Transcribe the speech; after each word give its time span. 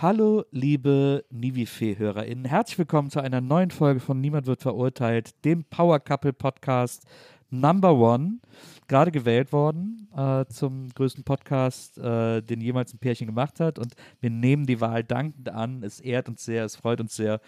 Hallo, 0.00 0.44
liebe 0.52 1.24
Nivifee-HörerInnen. 1.30 2.44
Herzlich 2.44 2.78
willkommen 2.78 3.10
zu 3.10 3.18
einer 3.18 3.40
neuen 3.40 3.72
Folge 3.72 3.98
von 3.98 4.20
Niemand 4.20 4.46
wird 4.46 4.62
verurteilt, 4.62 5.44
dem 5.44 5.64
Power 5.64 5.98
Couple 5.98 6.32
Podcast 6.32 7.02
Number 7.50 7.96
One. 7.96 8.38
Gerade 8.86 9.10
gewählt 9.10 9.52
worden 9.52 10.06
äh, 10.16 10.44
zum 10.50 10.88
größten 10.90 11.24
Podcast, 11.24 11.98
äh, 11.98 12.42
den 12.42 12.60
jemals 12.60 12.94
ein 12.94 12.98
Pärchen 12.98 13.26
gemacht 13.26 13.58
hat. 13.58 13.80
Und 13.80 13.94
wir 14.20 14.30
nehmen 14.30 14.66
die 14.66 14.80
Wahl 14.80 15.02
dankend 15.02 15.48
an. 15.48 15.82
Es 15.82 15.98
ehrt 15.98 16.28
uns 16.28 16.44
sehr, 16.44 16.64
es 16.64 16.76
freut 16.76 17.00
uns 17.00 17.16
sehr, 17.16 17.40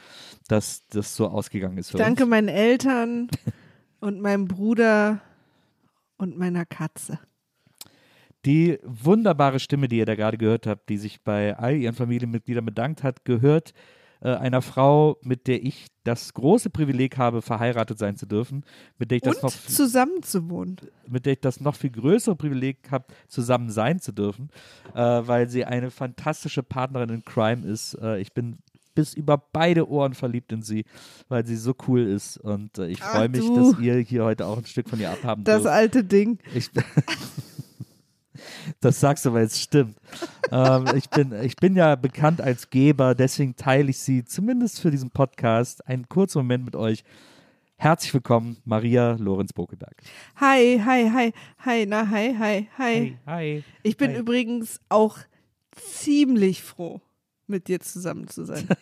dass 0.49 0.85
das 0.89 1.15
so 1.15 1.29
ausgegangen 1.29 1.79
ist 1.79 1.95
Danke 1.95 2.25
uns. 2.25 2.31
meinen 2.31 2.49
Eltern 2.49 3.29
und 4.01 4.21
meinem 4.21 4.49
Bruder 4.49 5.21
und 6.17 6.37
meiner 6.37 6.67
Katze. 6.67 7.21
Die 8.47 8.79
wunderbare 8.83 9.61
Stimme, 9.61 9.89
die 9.89 9.99
ihr 9.99 10.07
da 10.07 10.15
gerade 10.15 10.39
gehört 10.39 10.67
habt, 10.67 10.89
die 10.89 10.97
sich 10.97 11.23
bei 11.23 11.57
all 11.57 11.77
ihren 11.77 11.95
Familienmitgliedern 11.95 12.65
bedankt 12.65 13.03
hat, 13.03 13.25
gehört 13.27 13.73
äh, 14.23 14.31
einer 14.35 14.63
Frau, 14.63 15.19
mit 15.23 15.47
der 15.47 15.63
ich 15.63 15.87
das 16.05 16.33
große 16.35 16.71
Privileg 16.71 17.19
habe, 17.19 17.43
verheiratet 17.43 17.99
sein 17.99 18.17
zu 18.17 18.27
dürfen, 18.27 18.65
mit 18.99 19.11
der 19.11 19.17
ich 19.17 19.23
das 19.23 19.37
Und 19.37 19.43
noch 19.43 19.51
zusammen 19.53 20.23
zu 20.23 20.49
wohnen. 20.49 20.77
mit 21.07 21.27
der 21.27 21.35
ich 21.35 21.41
das 21.41 21.61
noch 21.61 21.75
viel 21.75 21.91
größere 21.91 22.37
Privileg 22.37 22.91
habe, 22.91 23.07
zusammen 23.29 23.71
sein 23.71 23.99
zu 24.01 24.13
dürfen, 24.13 24.49
äh, 24.95 24.99
weil 25.01 25.49
sie 25.51 25.65
eine 25.67 25.91
fantastische 25.91 26.63
Partnerin 26.63 27.11
in 27.11 27.25
Crime 27.25 27.67
ist. 27.67 27.95
Äh, 27.95 28.21
ich 28.21 28.33
bin 28.33 28.59
bis 28.95 29.15
über 29.15 29.39
beide 29.39 29.89
Ohren 29.89 30.15
verliebt 30.15 30.51
in 30.53 30.63
sie, 30.63 30.85
weil 31.29 31.47
sie 31.47 31.57
so 31.57 31.75
cool 31.87 32.01
ist 32.01 32.39
und 32.39 32.77
äh, 32.79 32.89
ich 32.89 33.01
freue 33.01 33.29
mich, 33.29 33.47
dass 33.55 33.79
ihr 33.79 33.99
hier 33.99 34.25
heute 34.25 34.47
auch 34.47 34.59
ein 34.59 34.67
Stück 34.67 34.89
von 34.89 34.99
ihr 34.99 35.11
abhaben 35.11 35.45
Das 35.45 35.63
dürft. 35.63 35.75
alte 35.75 36.05
Ding. 36.05 36.39
Ich, 36.55 36.71
das 38.81 39.01
sagst 39.01 39.25
du, 39.25 39.33
weil 39.33 39.45
es 39.45 39.61
stimmt. 39.61 39.97
ähm, 40.51 40.87
ich, 40.97 41.09
bin, 41.11 41.33
ich 41.43 41.57
bin 41.57 41.77
ja 41.77 41.97
bekannt 41.97 42.41
als 42.41 42.71
Geber, 42.71 43.15
deswegen 43.15 43.57
teile 43.57 43.91
ich 43.91 43.99
sie 43.99 44.25
zumindest 44.25 44.81
für 44.81 44.91
diesen 44.91 45.11
Podcast 45.11 45.87
einen 45.87 46.09
kurzen 46.09 46.39
Moment 46.39 46.65
mit 46.65 46.77
euch. 46.77 47.05
Herzlich 47.77 48.13
willkommen, 48.13 48.59
Maria 48.65 49.17
Lorenz 49.19 49.53
Bokelberg. 49.53 49.97
Hi, 50.37 50.81
hi, 50.85 51.11
hi, 51.11 51.33
hi, 51.65 51.87
na, 51.87 52.09
hi, 52.11 52.37
hi, 52.39 52.69
hi. 52.77 53.17
hi. 53.27 53.65
Ich 53.83 53.97
bin 53.97 54.11
hi. 54.11 54.19
übrigens 54.19 54.81
auch 54.91 55.19
ziemlich 55.73 56.63
froh, 56.63 57.01
mit 57.47 57.69
dir 57.69 57.81
zusammen 57.81 58.29
zu 58.29 58.45
sein. 58.45 58.69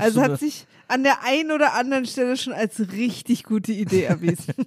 Also 0.00 0.20
so 0.20 0.22
hat 0.22 0.40
sich 0.40 0.66
an 0.88 1.02
der 1.02 1.22
einen 1.22 1.52
oder 1.52 1.74
anderen 1.74 2.06
Stelle 2.06 2.38
schon 2.38 2.54
als 2.54 2.80
richtig 2.92 3.44
gute 3.44 3.72
Idee 3.72 4.04
erwiesen. 4.04 4.54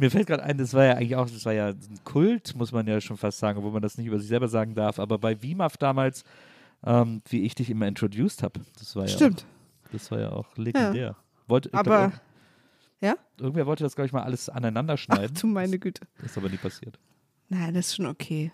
Mir 0.00 0.10
fällt 0.10 0.28
gerade 0.28 0.42
ein, 0.42 0.56
das 0.56 0.72
war 0.72 0.86
ja 0.86 0.94
eigentlich 0.94 1.14
auch, 1.14 1.28
das 1.28 1.44
war 1.44 1.52
ja 1.52 1.68
ein 1.68 2.00
Kult, 2.04 2.54
muss 2.56 2.72
man 2.72 2.86
ja 2.86 3.02
schon 3.02 3.18
fast 3.18 3.38
sagen, 3.38 3.58
obwohl 3.58 3.72
man 3.72 3.82
das 3.82 3.98
nicht 3.98 4.06
über 4.06 4.18
sich 4.18 4.28
selber 4.28 4.48
sagen 4.48 4.74
darf. 4.74 4.98
Aber 4.98 5.18
bei 5.18 5.42
WIMAF 5.42 5.76
damals, 5.76 6.24
ähm, 6.86 7.20
wie 7.28 7.42
ich 7.42 7.54
dich 7.54 7.68
immer 7.68 7.86
introduced 7.86 8.42
habe, 8.42 8.60
das 8.78 8.96
war 8.96 9.02
ja 9.02 9.10
Stimmt. 9.10 9.44
Auch, 9.84 9.90
das 9.92 10.10
war 10.10 10.18
ja 10.18 10.32
auch 10.32 10.56
legendär. 10.56 11.16
Wollte, 11.46 11.68
ich 11.68 11.74
Aber, 11.74 12.08
glaub, 12.08 12.20
ja? 13.02 13.14
irgendwer 13.38 13.66
wollte 13.66 13.84
das, 13.84 13.94
glaube 13.94 14.06
ich, 14.06 14.14
mal 14.14 14.22
alles 14.22 14.48
aneinander 14.48 14.96
schneiden. 14.96 15.36
Du 15.38 15.46
meine 15.46 15.78
Güte. 15.78 16.06
Das 16.16 16.30
ist 16.30 16.38
aber 16.38 16.48
nie 16.48 16.56
passiert. 16.56 16.98
Nein, 17.50 17.74
das 17.74 17.88
ist 17.88 17.96
schon 17.96 18.06
okay. 18.06 18.52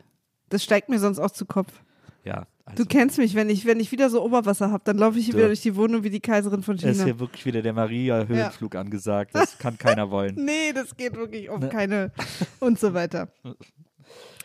Das 0.49 0.65
steigt 0.65 0.89
mir 0.89 0.99
sonst 0.99 1.21
auch 1.21 1.31
zu 1.31 1.47
Kopf. 1.47 1.81
Ja, 2.27 2.47
also, 2.65 2.83
Du 2.83 2.89
kennst 2.89 3.19
mich, 3.19 3.35
wenn 3.37 3.49
ich, 3.49 3.65
wenn 3.67 3.79
ich 3.79 3.93
wieder 3.93 4.11
so 4.11 4.23
Oberwasser 4.25 4.71
habe, 4.73 4.83
dann 4.85 4.99
laufe 4.99 5.19
ich 5.19 5.27
hier 5.27 5.33
Du. 5.35 5.39
wieder 5.39 5.47
durch 5.49 5.61
die 5.63 5.77
Wohnung 5.77 6.03
wie 6.03 6.11
die 6.11 6.21
Kaiserin 6.21 6.63
von 6.65 6.75
es 6.77 6.83
ist 6.83 6.93
China. 6.95 7.05
hier 7.05 7.21
wirklich 7.21 7.47
wieder 7.47 7.63
der 7.63 7.73
Maria-Höhenflug 7.73 8.75
angesagt. 8.75 9.31
Das 9.35 9.57
kann 9.59 9.79
keiner 9.79 10.11
wollen. 10.11 10.35
Nee, 10.37 10.73
das 10.75 10.97
geht 10.97 11.15
wirklich 11.17 11.49
auf 11.49 11.61
Ne. 11.61 11.69
keine 11.69 12.13
und 12.61 12.79
so 12.79 12.93
weiter. 12.95 13.29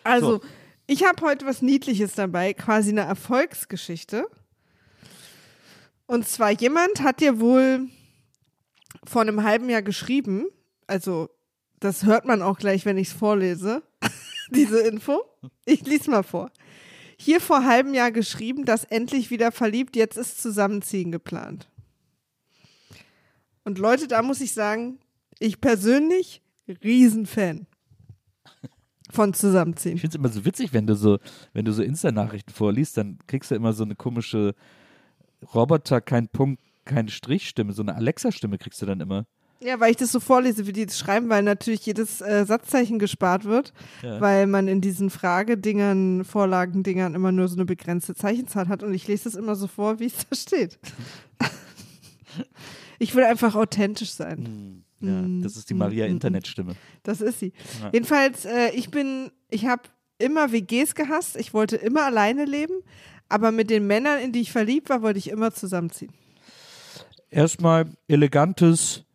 Also, 0.04 0.38
So. 0.38 0.42
ich 0.88 1.04
habe 1.06 1.22
heute 1.24 1.46
was 1.46 1.62
Niedliches 1.62 2.14
dabei, 2.16 2.54
quasi 2.56 2.90
eine 2.90 3.02
Erfolgsgeschichte. 3.02 4.26
Und 6.08 6.28
zwar 6.28 6.50
jemand 6.52 7.02
hat 7.04 7.20
dir 7.22 7.40
wohl 7.40 7.88
vor 9.04 9.22
einem 9.22 9.44
halben 9.44 9.70
Jahr 9.70 9.84
geschrieben, 9.84 10.46
also 10.88 11.30
das 11.80 12.04
hört 12.06 12.26
man 12.26 12.42
auch 12.42 12.58
gleich, 12.58 12.84
wenn 12.86 12.98
ich 12.98 13.10
es 13.10 13.14
vorlese, 13.14 13.84
diese 14.50 14.80
Info. 14.82 15.22
Ich 15.66 15.86
lese 15.86 16.10
mal 16.10 16.24
vor. 16.24 16.50
Hier 17.24 17.40
vor 17.40 17.66
halbem 17.66 17.94
Jahr 17.94 18.12
geschrieben, 18.12 18.66
dass 18.66 18.84
endlich 18.84 19.30
wieder 19.30 19.52
verliebt, 19.52 19.96
jetzt 19.96 20.18
ist 20.18 20.42
Zusammenziehen 20.42 21.12
geplant. 21.12 21.70
Und 23.64 23.78
Leute, 23.78 24.08
da 24.08 24.24
muss 24.24 24.42
ich 24.42 24.54
sagen, 24.54 24.98
ich 25.38 25.62
persönlich 25.62 26.42
Riesenfan 26.84 27.68
von 29.12 29.36
Zusammenziehen. 29.36 29.98
Ich 29.98 30.02
finde 30.02 30.18
es 30.18 30.20
immer 30.20 30.30
so 30.30 30.46
witzig, 30.46 30.74
wenn 30.74 30.88
du 30.88 30.96
so, 30.96 31.20
wenn 31.54 31.64
du 31.64 31.74
so 31.74 31.84
Insta-Nachrichten 31.84 32.54
vorliest, 32.54 32.98
dann 32.98 33.20
kriegst 33.28 33.52
du 33.52 33.56
immer 33.56 33.74
so 33.74 33.84
eine 33.84 33.94
komische 33.94 34.56
Roboter, 35.54 36.02
kein 36.02 36.28
Punkt, 36.28 36.60
keine 36.86 37.12
Strichstimme, 37.12 37.74
so 37.74 37.84
eine 37.84 37.94
Alexa-Stimme 37.94 38.58
kriegst 38.58 38.82
du 38.82 38.88
dann 38.88 39.00
immer. 39.00 39.28
Ja, 39.64 39.80
weil 39.80 39.92
ich 39.92 39.98
das 39.98 40.12
so 40.12 40.20
vorlese, 40.20 40.66
wie 40.66 40.74
die 40.74 40.88
das 40.88 40.98
schreiben, 40.98 41.30
weil 41.30 41.44
natürlich 41.44 41.86
jedes 41.86 42.20
äh, 42.22 42.46
Satzzeichen 42.46 42.98
gespart 42.98 43.46
wird, 43.46 43.74
Ja. 44.02 44.20
weil 44.20 44.48
man 44.48 44.68
in 44.68 44.82
diesen 44.82 45.10
Fragedingern, 45.12 46.26
Vorlagendingern 46.26 47.14
immer 47.14 47.32
nur 47.32 47.48
so 47.48 47.56
eine 47.56 47.66
begrenzte 47.66 48.16
Zeichenzahl 48.16 48.68
hat 48.70 48.82
und 48.82 48.94
ich 48.94 49.08
lese 49.08 49.26
das 49.26 49.36
immer 49.36 49.56
so 49.56 49.68
vor, 49.68 50.00
wie 50.00 50.06
es 50.08 50.14
da 50.28 50.36
steht. 50.36 50.80
ich 53.00 53.14
will 53.16 53.24
einfach 53.24 53.56
authentisch 53.56 54.12
sein. 54.12 54.84
Ja, 55.00 55.24
das 55.44 55.58
ist 55.58 55.70
die 55.70 55.74
Maria-Internetstimme. 55.74 56.76
Das 57.04 57.22
ist 57.22 57.40
sie. 57.40 57.54
Ja. 57.82 57.90
Jedenfalls, 57.94 58.46
äh, 58.46 58.70
ich 58.72 58.92
bin, 58.92 59.32
ich 59.50 59.66
habe 59.66 59.84
immer 60.20 60.52
WGs 60.52 60.94
gehasst. 60.96 61.36
Ich 61.38 61.54
wollte 61.54 61.76
immer 61.76 62.04
alleine 62.04 62.46
leben, 62.46 62.74
aber 63.30 63.52
mit 63.52 63.70
den 63.70 63.88
Männern, 63.88 64.20
in 64.20 64.32
die 64.32 64.42
ich 64.42 64.52
verliebt 64.52 64.90
war, 64.90 65.02
wollte 65.02 65.18
ich 65.20 65.30
immer 65.30 65.52
zusammenziehen. 65.54 66.12
Erstmal 67.32 67.88
elegantes 68.08 69.06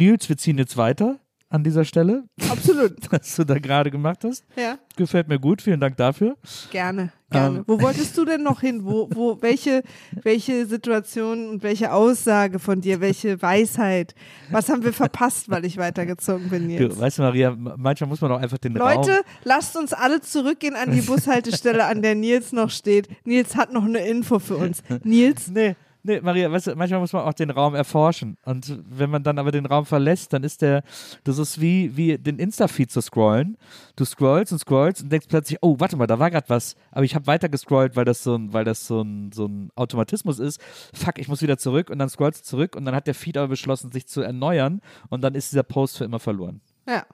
Nils, 0.00 0.28
wir 0.30 0.36
ziehen 0.38 0.56
jetzt 0.58 0.76
weiter. 0.78 1.18
an 1.52 1.64
dieser 1.64 1.84
Stelle, 1.84 2.22
Absolut. 2.48 2.92
was 3.10 3.34
du 3.36 3.44
da 3.44 3.58
gerade 3.58 3.90
gemacht 3.90 4.20
hast. 4.24 4.44
Ja, 4.56 4.78
Gefällt 4.96 5.26
mir 5.28 5.38
gut, 5.40 5.60
vielen 5.60 5.80
Dank 5.80 5.96
dafür. 5.96 6.36
gerne, 6.70 7.12
gerne. 7.28 7.58
Ähm. 7.58 7.64
Wo 7.66 7.80
wolltest 7.82 8.16
du 8.16 8.24
denn 8.24 8.42
noch 8.44 8.60
hin? 8.60 8.84
Wo, 8.84 9.08
wo, 9.12 9.36
welche, 9.42 9.82
welche 10.22 10.64
Situation 10.66 11.48
und 11.48 11.62
welche 11.64 11.92
Aussage 11.92 12.60
von 12.60 12.80
dir, 12.80 13.00
welche 13.00 13.42
Weisheit? 13.42 14.14
Was 14.52 14.68
haben 14.68 14.84
wir 14.84 14.92
verpasst, 14.92 15.50
weil 15.50 15.64
ich 15.64 15.76
weitergezogen 15.76 16.50
bin 16.50 16.70
jetzt? 16.70 16.96
Du, 16.96 17.00
weißt 17.00 17.18
du, 17.18 17.22
Maria, 17.22 17.50
manchmal 17.56 18.08
muss 18.08 18.20
man 18.20 18.30
auch 18.30 18.38
einfach 18.40 18.58
den 18.58 18.76
Raum. 18.76 18.98
Leute, 18.98 19.20
lasst 19.42 19.76
uns 19.76 19.92
alle 19.92 20.20
zurückgehen 20.20 20.76
an 20.76 20.92
die 20.92 21.02
Bushaltestelle, 21.02 21.84
an 21.84 22.00
der 22.00 22.14
Nils 22.14 22.52
noch 22.52 22.70
steht. 22.70 23.08
Nils 23.24 23.56
hat 23.56 23.72
noch 23.72 23.84
eine 23.84 24.06
Info 24.06 24.38
für 24.38 24.56
uns. 24.56 24.82
Nils, 25.02 25.48
Nee, 25.50 25.74
nee, 26.02 26.20
Maria, 26.20 26.50
weißt 26.50 26.68
du, 26.68 26.74
manchmal 26.76 27.00
muss 27.00 27.12
man 27.12 27.24
auch 27.24 27.32
den 27.32 27.50
Raum 27.50 27.74
erforschen. 27.74 28.36
Und 28.44 28.78
wenn 28.88 29.10
man 29.10 29.22
dann 29.22 29.38
aber 29.38 29.52
den 29.52 29.66
Raum 29.66 29.86
verlässt, 29.86 30.32
dann 30.32 30.44
ist 30.44 30.62
der, 30.62 30.82
das 31.24 31.38
ist 31.38 31.60
wie, 31.60 31.96
wie 31.96 32.18
den 32.18 32.38
Insta-Feed 32.38 32.90
zu 32.90 33.00
scrollen. 33.00 33.56
Du 33.96 34.04
scrollst 34.04 34.52
und 34.52 34.58
scrollst 34.58 35.02
und 35.02 35.12
denkst 35.12 35.26
plötzlich, 35.28 35.58
oh, 35.62 35.76
warte 35.78 35.96
mal, 35.96 36.06
da 36.06 36.18
war 36.18 36.30
gerade 36.30 36.48
was. 36.48 36.76
Aber 36.90 37.04
ich 37.04 37.14
habe 37.14 37.26
weiter 37.26 37.48
gescrollt, 37.48 37.96
weil 37.96 38.04
das 38.04 38.22
so 38.22 38.34
ein, 38.34 38.52
weil 38.52 38.64
das 38.64 38.86
so 38.86 39.02
ein, 39.02 39.32
so 39.32 39.46
ein 39.46 39.70
Automatismus 39.76 40.38
ist. 40.38 40.60
Fuck, 40.94 41.18
ich 41.18 41.28
muss 41.28 41.42
wieder 41.42 41.58
zurück 41.58 41.90
und 41.90 41.98
dann 41.98 42.08
scrollst 42.08 42.40
du 42.40 42.44
zurück 42.44 42.76
und 42.76 42.84
dann 42.84 42.94
hat 42.94 43.06
der 43.06 43.14
Feed 43.14 43.36
aber 43.36 43.48
beschlossen, 43.48 43.92
sich 43.92 44.06
zu 44.06 44.22
erneuern 44.22 44.80
und 45.08 45.22
dann 45.22 45.34
ist 45.34 45.52
dieser 45.52 45.62
Post 45.62 45.98
für 45.98 46.04
immer 46.04 46.18
verloren. 46.18 46.60
ja. 46.88 47.04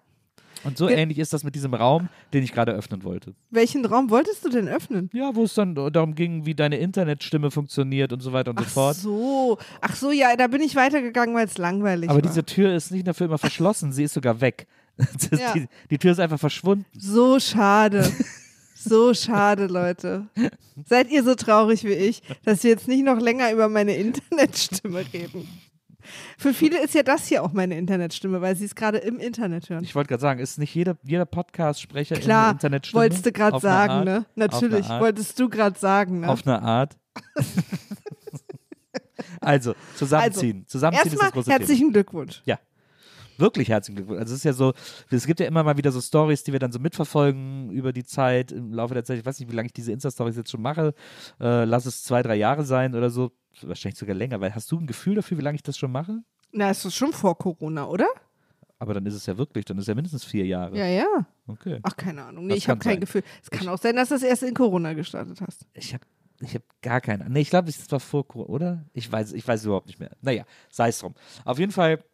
Und 0.66 0.76
so 0.76 0.86
Ge- 0.88 0.96
ähnlich 0.96 1.18
ist 1.18 1.32
das 1.32 1.44
mit 1.44 1.54
diesem 1.54 1.72
Raum, 1.74 2.08
den 2.32 2.42
ich 2.42 2.52
gerade 2.52 2.72
öffnen 2.72 3.04
wollte. 3.04 3.34
Welchen 3.50 3.84
Raum 3.86 4.10
wolltest 4.10 4.44
du 4.44 4.48
denn 4.48 4.68
öffnen? 4.68 5.08
Ja, 5.12 5.34
wo 5.34 5.44
es 5.44 5.54
dann 5.54 5.74
darum 5.74 6.14
ging, 6.14 6.44
wie 6.44 6.54
deine 6.54 6.76
Internetstimme 6.78 7.50
funktioniert 7.50 8.12
und 8.12 8.20
so 8.20 8.32
weiter 8.32 8.50
und 8.50 8.58
so 8.58 8.64
Ach 8.66 8.70
fort. 8.70 8.96
so, 8.96 9.58
ach 9.80 9.94
so, 9.96 10.10
ja, 10.10 10.34
da 10.36 10.46
bin 10.48 10.60
ich 10.60 10.74
weitergegangen, 10.76 11.34
weil 11.34 11.46
es 11.46 11.56
langweilig 11.58 12.10
Aber 12.10 12.16
war. 12.22 12.22
diese 12.28 12.44
Tür 12.44 12.74
ist 12.74 12.90
nicht 12.90 13.06
nur 13.06 13.14
für 13.14 13.24
immer 13.24 13.38
verschlossen, 13.38 13.92
sie 13.92 14.04
ist 14.04 14.14
sogar 14.14 14.40
weg. 14.40 14.66
Ja. 15.30 15.52
die, 15.52 15.66
die 15.90 15.98
Tür 15.98 16.12
ist 16.12 16.20
einfach 16.20 16.40
verschwunden. 16.40 16.86
So 16.98 17.38
schade. 17.38 18.10
So 18.74 19.14
schade, 19.14 19.66
Leute. 19.66 20.26
Seid 20.84 21.10
ihr 21.10 21.22
so 21.24 21.34
traurig 21.34 21.84
wie 21.84 21.92
ich, 21.92 22.22
dass 22.44 22.62
wir 22.62 22.70
jetzt 22.70 22.88
nicht 22.88 23.04
noch 23.04 23.18
länger 23.20 23.50
über 23.52 23.68
meine 23.68 23.96
Internetstimme 23.96 25.04
reden? 25.12 25.48
Für 26.38 26.52
viele 26.54 26.82
ist 26.82 26.94
ja 26.94 27.02
das 27.02 27.26
hier 27.26 27.42
auch 27.42 27.52
meine 27.52 27.76
Internetstimme, 27.76 28.40
weil 28.40 28.56
sie 28.56 28.64
es 28.64 28.74
gerade 28.74 28.98
im 28.98 29.18
Internet 29.18 29.68
hören. 29.70 29.84
Ich 29.84 29.94
wollte 29.94 30.08
gerade 30.08 30.20
sagen, 30.20 30.40
ist 30.40 30.58
nicht 30.58 30.74
jeder, 30.74 30.96
jeder 31.02 31.26
Podcast-Sprecher 31.26 32.16
in 32.16 32.22
Klar, 32.22 32.44
der 32.46 32.52
Internetstimme? 32.52 33.00
wolltest 33.02 33.26
du 33.26 33.32
gerade 33.32 33.60
sagen, 33.60 33.92
Art? 33.92 34.04
ne? 34.04 34.26
Natürlich, 34.34 34.88
wolltest 34.88 35.38
du 35.38 35.48
gerade 35.48 35.78
sagen, 35.78 36.20
ne? 36.20 36.28
Auf 36.28 36.46
eine 36.46 36.62
Art. 36.62 36.96
also, 39.40 39.74
zusammenziehen. 39.96 40.64
zusammenziehen 40.66 41.06
ist 41.06 41.12
Erstmal 41.12 41.28
das 41.28 41.32
große 41.34 41.44
Thema. 41.46 41.58
herzlichen 41.58 41.92
Glückwunsch. 41.92 42.42
Ja. 42.44 42.58
Wirklich 43.38 43.68
herzlichen 43.68 43.96
Glückwunsch. 43.96 44.20
Also 44.20 44.32
es 44.34 44.38
ist 44.40 44.44
ja 44.44 44.52
so, 44.52 44.72
es 45.10 45.26
gibt 45.26 45.40
ja 45.40 45.46
immer 45.46 45.62
mal 45.62 45.76
wieder 45.76 45.92
so 45.92 46.00
Stories, 46.00 46.42
die 46.44 46.52
wir 46.52 46.58
dann 46.58 46.72
so 46.72 46.78
mitverfolgen 46.78 47.70
über 47.70 47.92
die 47.92 48.04
Zeit, 48.04 48.52
im 48.52 48.72
Laufe 48.72 48.94
der 48.94 49.04
Zeit. 49.04 49.18
Ich 49.18 49.26
weiß 49.26 49.38
nicht, 49.40 49.50
wie 49.50 49.54
lange 49.56 49.66
ich 49.66 49.72
diese 49.72 49.92
Insta-Stories 49.92 50.36
jetzt 50.36 50.50
schon 50.50 50.62
mache. 50.62 50.94
Äh, 51.40 51.64
lass 51.64 51.86
es 51.86 52.02
zwei, 52.04 52.22
drei 52.22 52.36
Jahre 52.36 52.64
sein 52.64 52.94
oder 52.94 53.10
so. 53.10 53.32
Wahrscheinlich 53.62 53.98
sogar 53.98 54.14
länger, 54.14 54.40
weil 54.40 54.54
hast 54.54 54.70
du 54.70 54.78
ein 54.78 54.86
Gefühl 54.86 55.14
dafür, 55.14 55.38
wie 55.38 55.42
lange 55.42 55.56
ich 55.56 55.62
das 55.62 55.78
schon 55.78 55.90
mache? 55.92 56.22
Na, 56.52 56.70
ist 56.70 56.84
das 56.84 56.94
schon 56.94 57.12
vor 57.12 57.36
Corona, 57.38 57.86
oder? 57.86 58.06
Aber 58.78 58.92
dann 58.92 59.06
ist 59.06 59.14
es 59.14 59.24
ja 59.26 59.38
wirklich, 59.38 59.64
dann 59.64 59.78
ist 59.78 59.82
es 59.84 59.88
ja 59.88 59.94
mindestens 59.94 60.24
vier 60.24 60.44
Jahre. 60.44 60.76
Ja, 60.76 60.86
ja. 60.86 61.26
Okay. 61.46 61.80
Ach, 61.82 61.96
keine 61.96 62.24
Ahnung. 62.24 62.44
Nee, 62.46 62.54
Das 62.54 62.58
ich 62.58 62.68
habe 62.68 62.78
kein 62.78 62.92
sein. 62.94 63.00
Gefühl. 63.00 63.22
Es 63.42 63.50
kann 63.50 63.66
auch 63.68 63.78
sein, 63.78 63.96
dass 63.96 64.10
du 64.10 64.14
das 64.16 64.22
erst 64.22 64.42
in 64.42 64.52
Corona 64.54 64.92
gestartet 64.92 65.40
hast. 65.40 65.66
Ich 65.72 65.94
habe 65.94 66.04
ich 66.40 66.54
hab 66.54 66.62
gar 66.82 67.00
keine. 67.00 67.30
Nee, 67.30 67.40
ich 67.40 67.48
glaube, 67.50 67.66
das 67.72 67.90
war 67.90 68.00
vor 68.00 68.28
Corona, 68.28 68.50
oder? 68.50 68.84
Ich 68.92 69.10
weiß, 69.10 69.32
ich 69.32 69.48
weiß 69.48 69.64
überhaupt 69.64 69.86
nicht 69.86 69.98
mehr. 69.98 70.10
Naja, 70.20 70.44
sei 70.68 70.88
es 70.88 70.98
drum. 70.98 71.14
Auf 71.46 71.58
jeden 71.58 71.72
Fall 71.72 72.04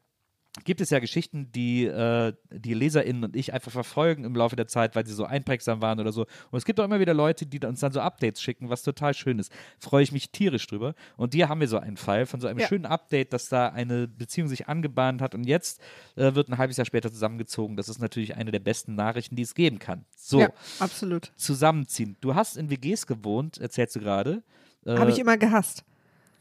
gibt 0.65 0.83
es 0.83 0.91
ja 0.91 0.99
Geschichten, 0.99 1.51
die 1.53 1.87
äh, 1.87 2.35
die 2.51 2.75
LeserInnen 2.75 3.25
und 3.25 3.37
ich 3.37 3.55
einfach 3.55 3.73
verfolgen 3.73 4.25
im 4.25 4.35
Laufe 4.35 4.55
der 4.55 4.67
Zeit, 4.67 4.95
weil 4.95 5.07
sie 5.07 5.15
so 5.15 5.25
einprägsam 5.25 5.81
waren 5.81 5.99
oder 5.99 6.13
so. 6.13 6.23
Und 6.51 6.59
es 6.59 6.67
gibt 6.67 6.79
auch 6.79 6.85
immer 6.85 7.01
wieder 7.01 7.15
Leute, 7.15 7.47
die 7.47 7.59
uns 7.65 7.81
dann 7.81 7.91
so 7.93 8.01
Updates 8.01 8.43
schicken, 8.43 8.69
was 8.69 8.83
total 8.83 9.15
schön 9.15 9.39
ist. 9.39 9.51
Freue 9.79 10.03
ich 10.03 10.13
mich 10.13 10.31
tierisch 10.31 10.67
drüber. 10.67 10.95
Und 11.17 11.33
hier 11.33 11.49
haben 11.49 11.61
wir 11.61 11.69
so 11.69 11.79
einen 11.79 11.97
Fall 11.97 12.27
von 12.27 12.41
so 12.41 12.49
einem 12.49 12.59
Ja. 12.59 12.69
schönen 12.69 12.85
Update, 12.85 13.33
dass 13.33 13.49
da 13.49 13.69
eine 13.69 14.07
Beziehung 14.09 14.49
sich 14.49 14.69
angebahnt 14.69 15.23
hat 15.23 15.35
und 15.35 15.45
jetzt 15.45 15.81
äh, 16.17 16.35
wird 16.35 16.51
ein 16.51 16.59
halbes 16.59 16.77
Jahr 16.77 16.85
später 16.85 17.11
zusammengezogen. 17.11 17.77
Das 17.79 17.89
ist 17.89 17.99
natürlich 18.01 18.37
eine 18.37 18.51
der 18.51 18.61
besten 18.61 18.95
Nachrichten, 18.95 19.37
die 19.37 19.43
es 19.43 19.55
geben 19.55 19.79
kann. 19.79 20.05
So, 20.17 20.41
Ja, 20.41 20.51
absolut. 20.81 21.33
zusammenziehen. 21.37 22.17
Du 22.21 22.35
hast 22.35 22.59
in 22.59 22.69
WGs 22.69 23.07
gewohnt, 23.07 23.57
erzählst 23.59 23.97
du 23.97 24.01
gerade. 24.01 24.43
Äh, 24.85 24.97
Habe 24.99 25.11
ich 25.11 25.19
immer 25.19 25.39
gehasst. 25.39 25.85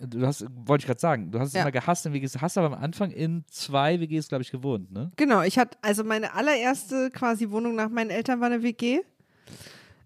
Du 0.03 0.25
hast, 0.25 0.45
wollte 0.65 0.81
ich 0.83 0.87
gerade 0.87 0.99
sagen, 0.99 1.29
du 1.31 1.39
hast 1.39 1.49
es 1.49 1.53
Ja. 1.53 1.61
immer 1.61 1.71
gehasst 1.71 2.05
in 2.07 2.13
WGs, 2.13 2.41
hast 2.41 2.57
aber 2.57 2.75
am 2.75 2.83
Anfang 2.83 3.11
in 3.11 3.43
zwei 3.49 3.99
WGs, 3.99 4.29
glaube 4.29 4.41
ich, 4.41 4.51
gewohnt, 4.51 4.91
ne? 4.91 5.11
Genau, 5.15 5.41
ich 5.43 5.59
hatte, 5.59 5.77
also 5.81 6.03
meine 6.03 6.33
allererste 6.33 7.11
quasi 7.11 7.49
Wohnung 7.51 7.75
nach 7.75 7.89
meinen 7.89 8.09
Eltern 8.09 8.39
war 8.39 8.47
eine 8.47 8.63
WG. 8.63 9.01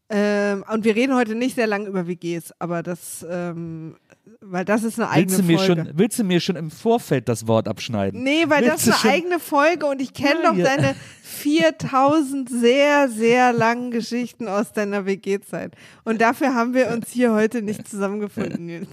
Ähm, 0.10 0.64
und 0.72 0.84
wir 0.84 0.96
reden 0.96 1.16
heute 1.16 1.34
nicht 1.34 1.56
sehr 1.56 1.66
lange 1.66 1.88
über 1.88 2.08
WGs, 2.08 2.54
aber 2.60 2.84
das, 2.84 3.26
ähm, 3.28 3.96
weil 4.42 4.66
das 4.66 4.84
ist 4.84 5.00
eine 5.00 5.10
eigene 5.10 5.38
Willst 5.38 5.40
du, 5.40 5.44
mir 5.52 5.58
Folge. 5.60 5.86
schon, 5.86 5.98
willst 5.98 6.20
du 6.20 6.24
mir 6.24 6.40
schon 6.40 6.56
im 6.56 6.72
Vorfeld 6.72 7.28
das 7.30 7.48
Wort 7.48 7.68
abschneiden? 7.68 8.24
Nee, 8.24 8.46
weil 8.48 8.64
Willst 8.64 8.88
das 8.88 8.96
ist 8.98 9.04
eine 9.06 9.14
eigene 9.14 9.40
Folge 9.40 9.86
und 9.86 10.02
ich 10.02 10.14
kenne 10.14 10.42
Ja, 10.44 10.50
doch 10.52 10.58
ja. 10.58 10.66
deine 10.66 10.96
4000 11.24 12.50
sehr, 12.50 13.10
sehr 13.10 13.54
langen 13.54 13.92
Geschichten 13.92 14.48
aus 14.48 14.74
deiner 14.74 15.06
WG-Zeit. 15.06 15.76
Und 16.04 16.22
dafür 16.22 16.54
haben 16.56 16.74
wir 16.74 16.90
uns 16.90 17.10
hier 17.12 17.34
heute 17.34 17.62
nicht 17.62 17.88
zusammengefunden. 17.88 18.88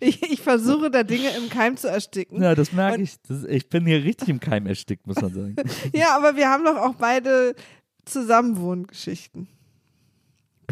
Ich, 0.00 0.22
ich 0.22 0.40
versuche 0.40 0.90
da 0.90 1.02
Dinge 1.02 1.30
im 1.36 1.48
Keim 1.48 1.76
zu 1.76 1.88
ersticken. 1.88 2.42
Ja, 2.42 2.54
das 2.54 2.72
merke 2.72 2.98
Und- 2.98 3.04
ich. 3.04 3.14
Das, 3.28 3.44
ich 3.44 3.68
bin 3.68 3.86
hier 3.86 4.02
richtig 4.04 4.28
im 4.28 4.40
Keim 4.40 4.66
erstickt, 4.66 5.06
muss 5.06 5.20
man 5.20 5.32
sagen. 5.32 5.56
Ja, 5.94 6.16
aber 6.16 6.36
wir 6.36 6.48
haben 6.48 6.64
doch 6.64 6.76
auch 6.76 6.94
beide 6.94 7.54
Zusammenwohngeschichten. 8.04 9.48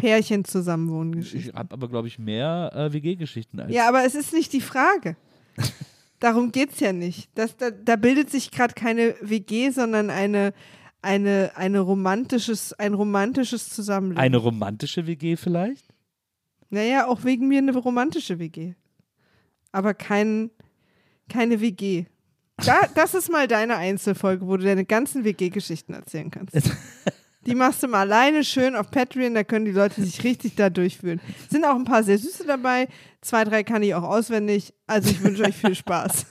Pärchen 0.03 0.43
Zusammenwohngeschichten. 0.43 1.51
Ich 1.51 1.55
habe 1.55 1.73
aber, 1.73 1.87
glaube 1.87 2.09
ich, 2.09 2.19
mehr 2.19 2.71
äh, 2.75 2.91
WG-Geschichten 2.91 3.61
als. 3.61 3.71
Ja, 3.71 3.87
aber 3.87 4.05
es 4.05 4.15
ist 4.15 4.33
nicht 4.33 4.51
die 4.51 4.59
Frage. 4.59 5.15
Darum 6.19 6.51
geht's 6.51 6.81
ja 6.81 6.91
nicht. 6.91 7.29
Das, 7.35 7.55
da, 7.55 7.71
da 7.71 7.95
bildet 7.95 8.29
sich 8.29 8.51
gerade 8.51 8.73
keine 8.73 9.15
WG, 9.21 9.69
sondern 9.69 10.09
eine, 10.09 10.53
eine, 11.01 11.51
eine 11.55 11.79
romantisches, 11.79 12.73
ein 12.73 12.93
romantisches 12.93 13.69
Zusammenleben. 13.69 14.21
Eine 14.21 14.37
romantische 14.37 15.07
WG 15.07 15.37
vielleicht? 15.37 15.85
naja, 16.69 17.07
auch 17.07 17.23
wegen 17.23 17.47
mir 17.47 17.59
eine 17.59 17.73
romantische 17.73 18.39
WG. 18.39 18.73
Aber 19.71 19.93
kein, 19.93 20.49
keine 21.29 21.61
WG. 21.61 22.05
Da, 22.57 22.87
das 22.95 23.13
ist 23.13 23.31
mal 23.31 23.47
deine 23.47 23.77
Einzelfolge, 23.77 24.47
wo 24.47 24.57
du 24.57 24.65
deine 24.65 24.83
ganzen 24.83 25.23
WG-Geschichten 25.23 25.93
erzählen 25.93 26.29
kannst. 26.29 26.55
Die 27.45 27.55
machst 27.55 27.83
du 27.83 27.87
mal 27.87 28.01
alleine 28.01 28.43
schön 28.43 28.75
auf 28.75 28.89
Patreon, 28.91 29.33
da 29.33 29.43
können 29.43 29.65
die 29.65 29.71
Leute 29.71 30.01
sich 30.01 30.23
richtig 30.23 30.55
da 30.55 30.69
durchfühlen. 30.69 31.19
Sind 31.49 31.65
auch 31.65 31.75
ein 31.75 31.85
paar 31.85 32.03
sehr 32.03 32.17
süße 32.17 32.45
dabei. 32.45 32.87
Zwei, 33.21 33.43
drei 33.43 33.63
kann 33.63 33.83
ich 33.83 33.95
auch 33.95 34.03
auswendig. 34.03 34.73
Also 34.87 35.09
ich 35.11 35.21
wünsche 35.23 35.43
euch 35.43 35.55
viel 35.55 35.75
Spaß. 35.75 36.25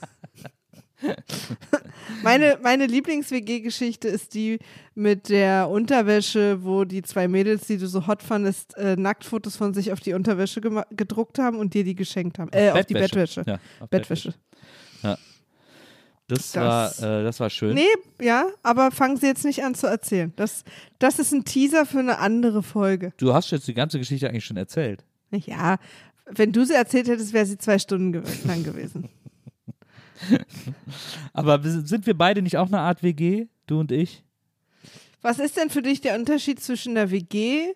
meine 2.23 2.59
meine 2.61 2.85
Lieblings-WG-Geschichte 2.85 4.07
ist 4.07 4.33
die 4.33 4.59
mit 4.95 5.29
der 5.29 5.69
Unterwäsche, 5.69 6.63
wo 6.63 6.85
die 6.85 7.01
zwei 7.01 7.27
Mädels, 7.27 7.67
die 7.67 7.77
du 7.77 7.87
so 7.87 8.07
hot 8.07 8.23
fandest, 8.23 8.77
äh, 8.77 8.95
Nacktfotos 8.95 9.55
von 9.55 9.73
sich 9.73 9.91
auf 9.91 9.99
die 9.99 10.13
Unterwäsche 10.13 10.61
gedruckt 10.91 11.39
haben 11.39 11.57
und 11.57 11.73
dir 11.73 11.83
die 11.83 11.95
geschenkt 11.95 12.39
haben. 12.39 12.51
Äh, 12.53 12.71
auf 12.71 12.85
die 12.85 12.93
Bettwäsche. 12.93 13.43
Ja, 13.45 13.59
auf 13.79 13.89
Bettwäsche. 13.89 14.33
Das, 16.27 16.51
Das- 16.53 17.01
war, 17.01 17.19
äh, 17.19 17.23
das 17.23 17.39
war 17.39 17.49
schön. 17.49 17.73
Nee, 17.75 17.85
ja, 18.21 18.47
aber 18.63 18.91
fangen 18.91 19.17
Sie 19.17 19.25
jetzt 19.27 19.43
nicht 19.45 19.63
an 19.63 19.75
zu 19.75 19.87
erzählen. 19.87 20.31
Das, 20.35 20.63
das 20.99 21.19
ist 21.19 21.33
ein 21.33 21.43
Teaser 21.45 21.85
für 21.85 21.99
eine 21.99 22.19
andere 22.19 22.63
Folge. 22.63 23.13
Du 23.17 23.33
hast 23.33 23.51
jetzt 23.51 23.67
die 23.67 23.73
ganze 23.73 23.99
Geschichte 23.99 24.29
eigentlich 24.29 24.45
schon 24.45 24.57
erzählt. 24.57 25.03
Ja, 25.31 25.77
wenn 26.25 26.51
du 26.53 26.63
sie 26.65 26.73
erzählt 26.73 27.07
hättest, 27.07 27.33
wäre 27.33 27.45
sie 27.45 27.57
zwei 27.57 27.77
Stunden 27.79 28.13
gew 28.13 28.21
lang 28.45 28.63
gewesen. 28.63 29.09
Aber 31.33 31.61
sind 31.61 32.05
wir 32.05 32.17
beide 32.17 32.41
nicht 32.41 32.57
auch 32.57 32.67
eine 32.67 32.79
Art 32.79 33.03
WG, 33.03 33.47
du 33.67 33.79
und 33.79 33.91
ich? 33.91 34.23
Was 35.21 35.39
ist 35.39 35.57
denn 35.57 35.69
für 35.69 35.81
dich 35.81 36.01
der 36.01 36.15
Unterschied 36.15 36.61
zwischen 36.61 36.97
einer 36.97 37.11
WG 37.11 37.73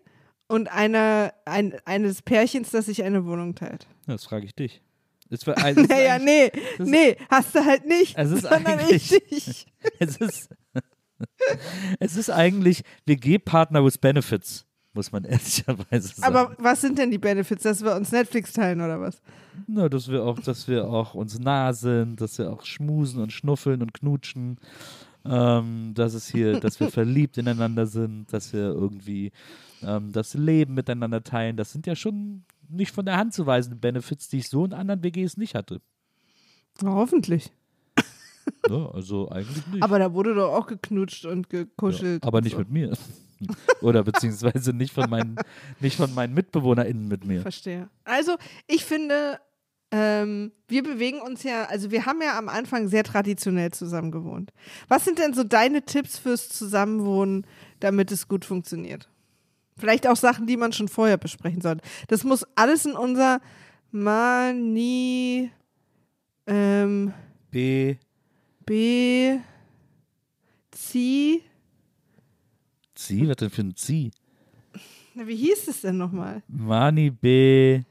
und 0.48 0.72
einer, 0.72 1.34
ein, 1.46 1.76
eines 1.86 2.22
Pärchens, 2.22 2.72
das 2.72 2.86
sich 2.86 3.04
eine 3.04 3.26
Wohnung 3.26 3.56
teilt? 3.56 3.88
Das 4.06 4.26
frage 4.26 4.46
ich 4.46 4.56
dich. 4.56 4.82
Es 5.30 5.46
war- 5.48 5.58
also 5.58 5.82
ist 5.82 5.90
Naja, 5.90 6.20
nee, 6.20 6.52
nee, 6.80 7.16
hast 7.30 7.54
du 7.56 7.64
halt 7.66 7.86
nicht, 7.86 8.18
Es 8.18 8.32
ist 8.32 8.42
sondern 8.44 8.80
eigentlich- 8.80 9.12
ich 9.30 9.66
es 10.00 10.18
ist, 10.18 10.50
es 12.00 12.16
ist 12.18 12.30
eigentlich 12.30 12.84
WG-Partner 13.06 13.84
with 13.84 13.98
Benefits, 13.98 14.66
muss 14.94 15.12
man 15.12 15.24
ehrlicherweise 15.26 16.08
sagen. 16.10 16.36
Aber 16.36 16.56
was 16.60 16.82
sind 16.82 16.98
denn 16.98 17.12
die 17.12 17.18
Benefits, 17.18 17.64
dass 17.64 17.84
wir 17.84 17.96
uns 17.96 18.12
Netflix 18.12 18.54
teilen 18.54 18.82
oder 18.82 19.00
was? 19.00 19.22
Na, 19.68 19.90
dass 19.90 20.08
wir 20.10 20.24
auch, 20.24 20.40
dass 20.40 20.68
wir 20.68 20.88
auch 20.88 21.14
uns 21.16 21.40
nah 21.40 21.74
sind, 21.74 22.22
dass 22.22 22.38
wir 22.38 22.52
auch 22.52 22.64
schmusen 22.66 23.22
und 23.22 23.32
schnuffeln 23.34 23.82
und 23.82 23.94
knutschen, 23.94 24.60
ähm, 25.26 25.94
dass 25.96 26.14
es 26.14 26.28
hier, 26.30 26.60
dass 26.60 26.80
wir 26.80 26.90
verliebt 26.92 27.38
ineinander 27.38 27.86
sind, 27.88 28.32
dass 28.32 28.54
wir 28.54 28.62
irgendwie 28.62 29.32
ähm, 29.84 30.12
das 30.12 30.34
Leben 30.36 30.74
miteinander 30.76 31.24
teilen. 31.24 31.58
Das 31.58 31.72
sind 31.72 31.86
ja 31.88 31.96
schon 31.96 32.44
nicht 32.70 32.92
von 32.92 33.06
der 33.06 33.18
Hand 33.18 33.34
zu 33.34 33.46
weisende 33.46 33.78
Benefits, 33.78 34.28
die 34.28 34.40
ich 34.40 34.50
so 34.50 34.66
in 34.66 34.74
anderen 34.74 35.04
WGs 35.04 35.38
nicht 35.38 35.56
hatte. 35.56 35.82
Na, 36.82 36.92
hoffentlich. 36.92 37.52
Ne? 38.70 38.90
Also 38.94 39.30
eigentlich 39.30 39.68
nicht. 39.68 39.84
Aber 39.84 40.00
da 40.00 40.14
wurde 40.14 40.34
doch 40.34 40.54
auch 40.54 40.68
geknutscht 40.68 41.26
und 41.26 41.50
gekuschelt. 41.50 42.24
Ja, 42.24 42.28
aber 42.28 42.38
und 42.38 42.46
nicht 42.46 42.54
so. 42.54 42.60
mit 42.60 42.70
mir. 42.70 42.94
Oder 43.82 44.04
beziehungsweise 44.04 44.72
nicht 44.72 44.94
von 44.94 45.10
meinen, 45.10 45.36
nicht 45.82 45.98
von 45.98 46.14
meinen 46.14 46.34
MitbewohnerInnen 46.34 47.08
mit 47.10 47.26
mir. 47.26 47.42
Verstehe. 47.42 47.90
Also, 48.06 48.38
ich 48.68 48.86
finde, 48.86 49.40
ähm, 49.92 50.52
wir 50.68 50.84
bewegen 50.84 51.22
uns 51.22 51.44
ja, 51.44 51.66
also 51.66 51.92
wir 51.92 52.06
haben 52.06 52.22
ja 52.22 52.38
am 52.38 52.50
Anfang 52.50 52.88
sehr 52.88 53.04
traditionell 53.04 53.72
zusammen 53.72 54.12
gewohnt. 54.12 54.52
Was 54.88 55.06
sind 55.06 55.20
denn 55.20 55.34
so 55.34 55.44
deine 55.44 55.84
Tipps 55.84 56.18
fürs 56.18 56.50
Zusammenwohnen, 56.50 57.46
damit 57.80 58.12
es 58.12 58.28
gut 58.28 58.44
funktioniert? 58.44 59.10
Vielleicht 59.78 60.08
auch 60.08 60.16
Sachen, 60.16 60.48
die 60.48 60.58
man 60.58 60.74
schon 60.74 60.88
vorher 60.88 61.18
besprechen 61.18 61.62
sollte. 61.62 61.84
Das 62.08 62.24
muss 62.24 62.46
alles 62.56 62.86
in 62.86 62.94
unser 62.94 63.40
Mani 63.92 65.52
ähm, 66.48 67.14
B. 67.52 67.96
B 68.66 69.40
Zieh. 70.72 71.42
Sie? 72.96 73.28
Was 73.28 73.36
denn 73.38 73.50
für 73.50 73.62
ein 73.62 73.74
Sie? 73.76 74.12
Na, 75.14 75.28
wie 75.28 75.36
hieß 75.36 75.68
es 75.68 75.82
denn 75.82 75.98
nochmal? 75.98 76.44
Mani 76.48 77.10
B. 77.10 77.82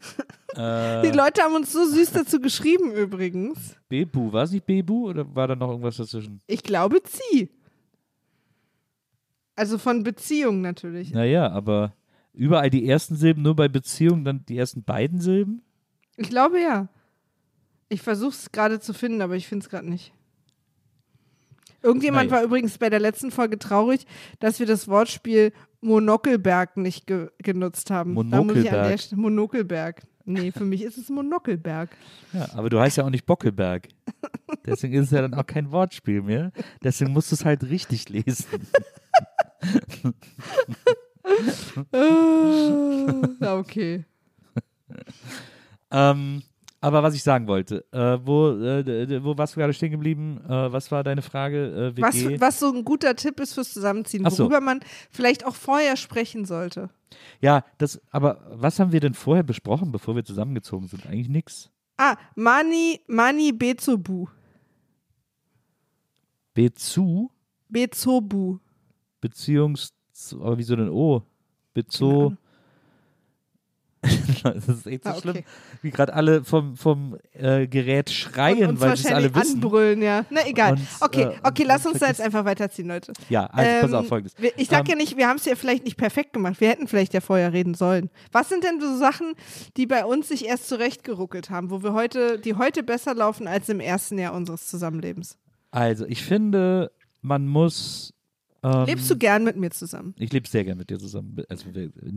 Die 0.56 1.10
Leute 1.10 1.42
haben 1.42 1.54
uns 1.54 1.72
so 1.72 1.84
süß 1.84 2.12
dazu 2.12 2.40
geschrieben 2.40 2.92
übrigens. 2.92 3.76
Bebu. 3.88 4.32
War 4.32 4.44
es 4.44 4.52
nicht 4.52 4.66
Bebu 4.66 5.10
oder 5.10 5.34
war 5.34 5.48
da 5.48 5.54
noch 5.54 5.70
irgendwas 5.70 5.96
dazwischen? 5.98 6.40
Ich 6.46 6.62
glaube 6.62 7.02
Zieh. 7.02 7.50
Also 9.58 9.76
von 9.76 10.04
Beziehung 10.04 10.60
natürlich. 10.60 11.10
Naja, 11.12 11.50
aber 11.50 11.92
überall 12.32 12.70
die 12.70 12.88
ersten 12.88 13.16
Silben, 13.16 13.42
nur 13.42 13.56
bei 13.56 13.66
Beziehungen 13.66 14.24
dann 14.24 14.44
die 14.46 14.56
ersten 14.56 14.84
beiden 14.84 15.20
Silben? 15.20 15.62
Ich 16.16 16.28
glaube 16.28 16.60
ja. 16.60 16.88
Ich 17.88 18.00
versuche 18.00 18.30
es 18.30 18.52
gerade 18.52 18.78
zu 18.78 18.92
finden, 18.94 19.20
aber 19.20 19.34
ich 19.34 19.48
finde 19.48 19.64
es 19.64 19.68
gerade 19.68 19.90
nicht. 19.90 20.12
Irgendjemand 21.82 22.30
Naja. 22.30 22.40
war 22.40 22.46
übrigens 22.46 22.78
bei 22.78 22.88
der 22.88 23.00
letzten 23.00 23.32
Folge 23.32 23.58
traurig, 23.58 24.06
dass 24.38 24.60
wir 24.60 24.66
das 24.66 24.86
Wortspiel 24.86 25.52
Monokelberg 25.80 26.76
nicht 26.76 27.08
ge 27.08 27.28
genutzt 27.38 27.90
haben. 27.90 28.12
Monokelberg. 28.14 29.12
Monokelberg. 29.16 30.02
Nee, 30.24 30.52
für 30.52 30.64
mich 30.64 30.82
ist 30.82 30.98
es 30.98 31.08
Monokelberg. 31.08 31.88
Ja, 32.32 32.48
aber 32.54 32.70
du 32.70 32.78
heißt 32.78 32.98
ja 32.98 33.04
auch 33.04 33.10
nicht 33.10 33.26
Bockelberg. 33.26 33.88
Deswegen 34.66 34.94
ist 34.94 35.06
es 35.06 35.10
ja 35.10 35.22
dann 35.22 35.34
auch 35.34 35.46
kein 35.46 35.72
Wortspiel 35.72 36.22
mehr. 36.22 36.52
Deswegen 36.84 37.12
musst 37.12 37.32
du 37.32 37.34
es 37.34 37.44
halt 37.44 37.64
richtig 37.64 38.08
lesen. 38.08 38.46
ja, 43.40 43.56
okay. 43.56 44.04
Ähm, 45.90 46.42
aber 46.80 47.02
was 47.02 47.14
ich 47.14 47.22
sagen 47.22 47.46
wollte, 47.48 47.84
äh, 47.92 48.18
wo, 48.24 48.50
äh, 48.50 49.22
wo 49.24 49.36
warst 49.36 49.56
du 49.56 49.60
gerade 49.60 49.72
stehen 49.72 49.90
geblieben? 49.90 50.40
Äh, 50.48 50.72
was 50.72 50.90
war 50.92 51.02
deine 51.02 51.22
Frage? 51.22 51.92
Äh, 51.96 52.00
Was, 52.00 52.14
was 52.40 52.60
so 52.60 52.72
ein 52.72 52.84
guter 52.84 53.16
Tipp 53.16 53.40
ist 53.40 53.54
fürs 53.54 53.72
Zusammenziehen, 53.72 54.24
Ach 54.24 54.30
so. 54.30 54.44
worüber 54.44 54.60
man 54.60 54.80
vielleicht 55.10 55.44
auch 55.44 55.54
vorher 55.56 55.96
sprechen 55.96 56.44
sollte. 56.44 56.90
Ja, 57.40 57.64
das, 57.78 58.00
aber 58.10 58.40
was 58.52 58.78
haben 58.78 58.92
wir 58.92 59.00
denn 59.00 59.14
vorher 59.14 59.42
besprochen, 59.42 59.90
bevor 59.90 60.14
wir 60.14 60.24
zusammengezogen 60.24 60.86
sind? 60.88 61.06
Eigentlich 61.06 61.28
nix. 61.28 61.70
Ah, 61.96 62.16
Mani, 62.36 63.00
Mani 63.08 63.52
Bezobu. 63.52 64.28
Bezu, 66.54 67.30
Bezobu. 67.68 68.58
Beziehungs, 69.20 69.92
aber 70.34 70.58
wieso 70.58 70.76
denn 70.76 70.88
O? 70.88 71.22
Bezo. 71.74 72.34
das 74.44 74.68
ist 74.68 74.86
echt 74.86 75.02
so 75.02 75.10
Ah, 75.10 75.12
okay. 75.14 75.20
schlimm, 75.22 75.44
wie 75.82 75.90
gerade 75.90 76.14
alle 76.14 76.44
vom, 76.44 76.76
vom 76.76 77.18
äh, 77.32 77.66
Gerät 77.66 78.10
schreien, 78.10 78.68
und, 78.70 78.80
weil 78.80 78.96
sie 78.96 79.08
es 79.08 79.12
alle 79.12 79.34
wissen. 79.34 79.54
anbrüllen, 79.56 80.00
ja. 80.02 80.24
Na 80.30 80.46
egal. 80.46 80.74
Und, 80.74 80.80
okay, 81.00 81.22
äh, 81.24 81.38
okay, 81.42 81.64
lass 81.66 81.84
uns 81.84 81.98
da 81.98 82.06
jetzt 82.06 82.20
einfach 82.20 82.44
weiterziehen, 82.44 82.86
Leute. 82.86 83.12
Ja, 83.28 83.46
also 83.46 83.80
pass 83.80 83.90
Ähm, 83.90 83.96
auf, 83.98 84.06
folgendes. 84.06 84.38
wir- 84.40 84.52
Ich 84.56 84.68
sag 84.68 84.80
Ähm, 84.82 84.90
ja 84.90 84.94
nicht, 84.94 85.16
wir 85.16 85.26
haben 85.26 85.36
es 85.38 85.44
ja 85.46 85.56
vielleicht 85.56 85.84
nicht 85.84 85.96
perfekt 85.96 86.32
gemacht. 86.32 86.60
Wir 86.60 86.68
hätten 86.68 86.86
vielleicht 86.86 87.12
ja 87.12 87.20
vorher 87.20 87.52
reden 87.52 87.74
sollen. 87.74 88.08
Was 88.30 88.48
sind 88.48 88.62
denn 88.62 88.80
so 88.80 88.96
Sachen, 88.96 89.32
die 89.76 89.86
bei 89.86 90.04
uns 90.04 90.28
sich 90.28 90.46
erst 90.46 90.68
zurechtgeruckelt 90.68 91.50
haben, 91.50 91.70
wo 91.70 91.82
wir 91.82 91.92
heute, 91.92 92.38
die 92.38 92.54
heute 92.54 92.84
besser 92.84 93.14
laufen 93.16 93.48
als 93.48 93.68
im 93.68 93.80
ersten 93.80 94.16
Jahr 94.16 94.32
unseres 94.32 94.68
Zusammenlebens? 94.68 95.36
Also, 95.72 96.06
ich 96.06 96.22
finde, 96.22 96.92
man 97.20 97.48
muss. 97.48 98.14
Ähm, 98.62 98.86
Lebst 98.86 99.08
du 99.08 99.16
gern 99.16 99.44
mit 99.44 99.56
mir 99.56 99.70
zusammen? 99.70 100.14
Ich 100.18 100.32
lebe 100.32 100.48
sehr 100.48 100.64
gern 100.64 100.78
mit 100.78 100.90
dir 100.90 100.98
zusammen. 100.98 101.36
Also, 101.48 101.66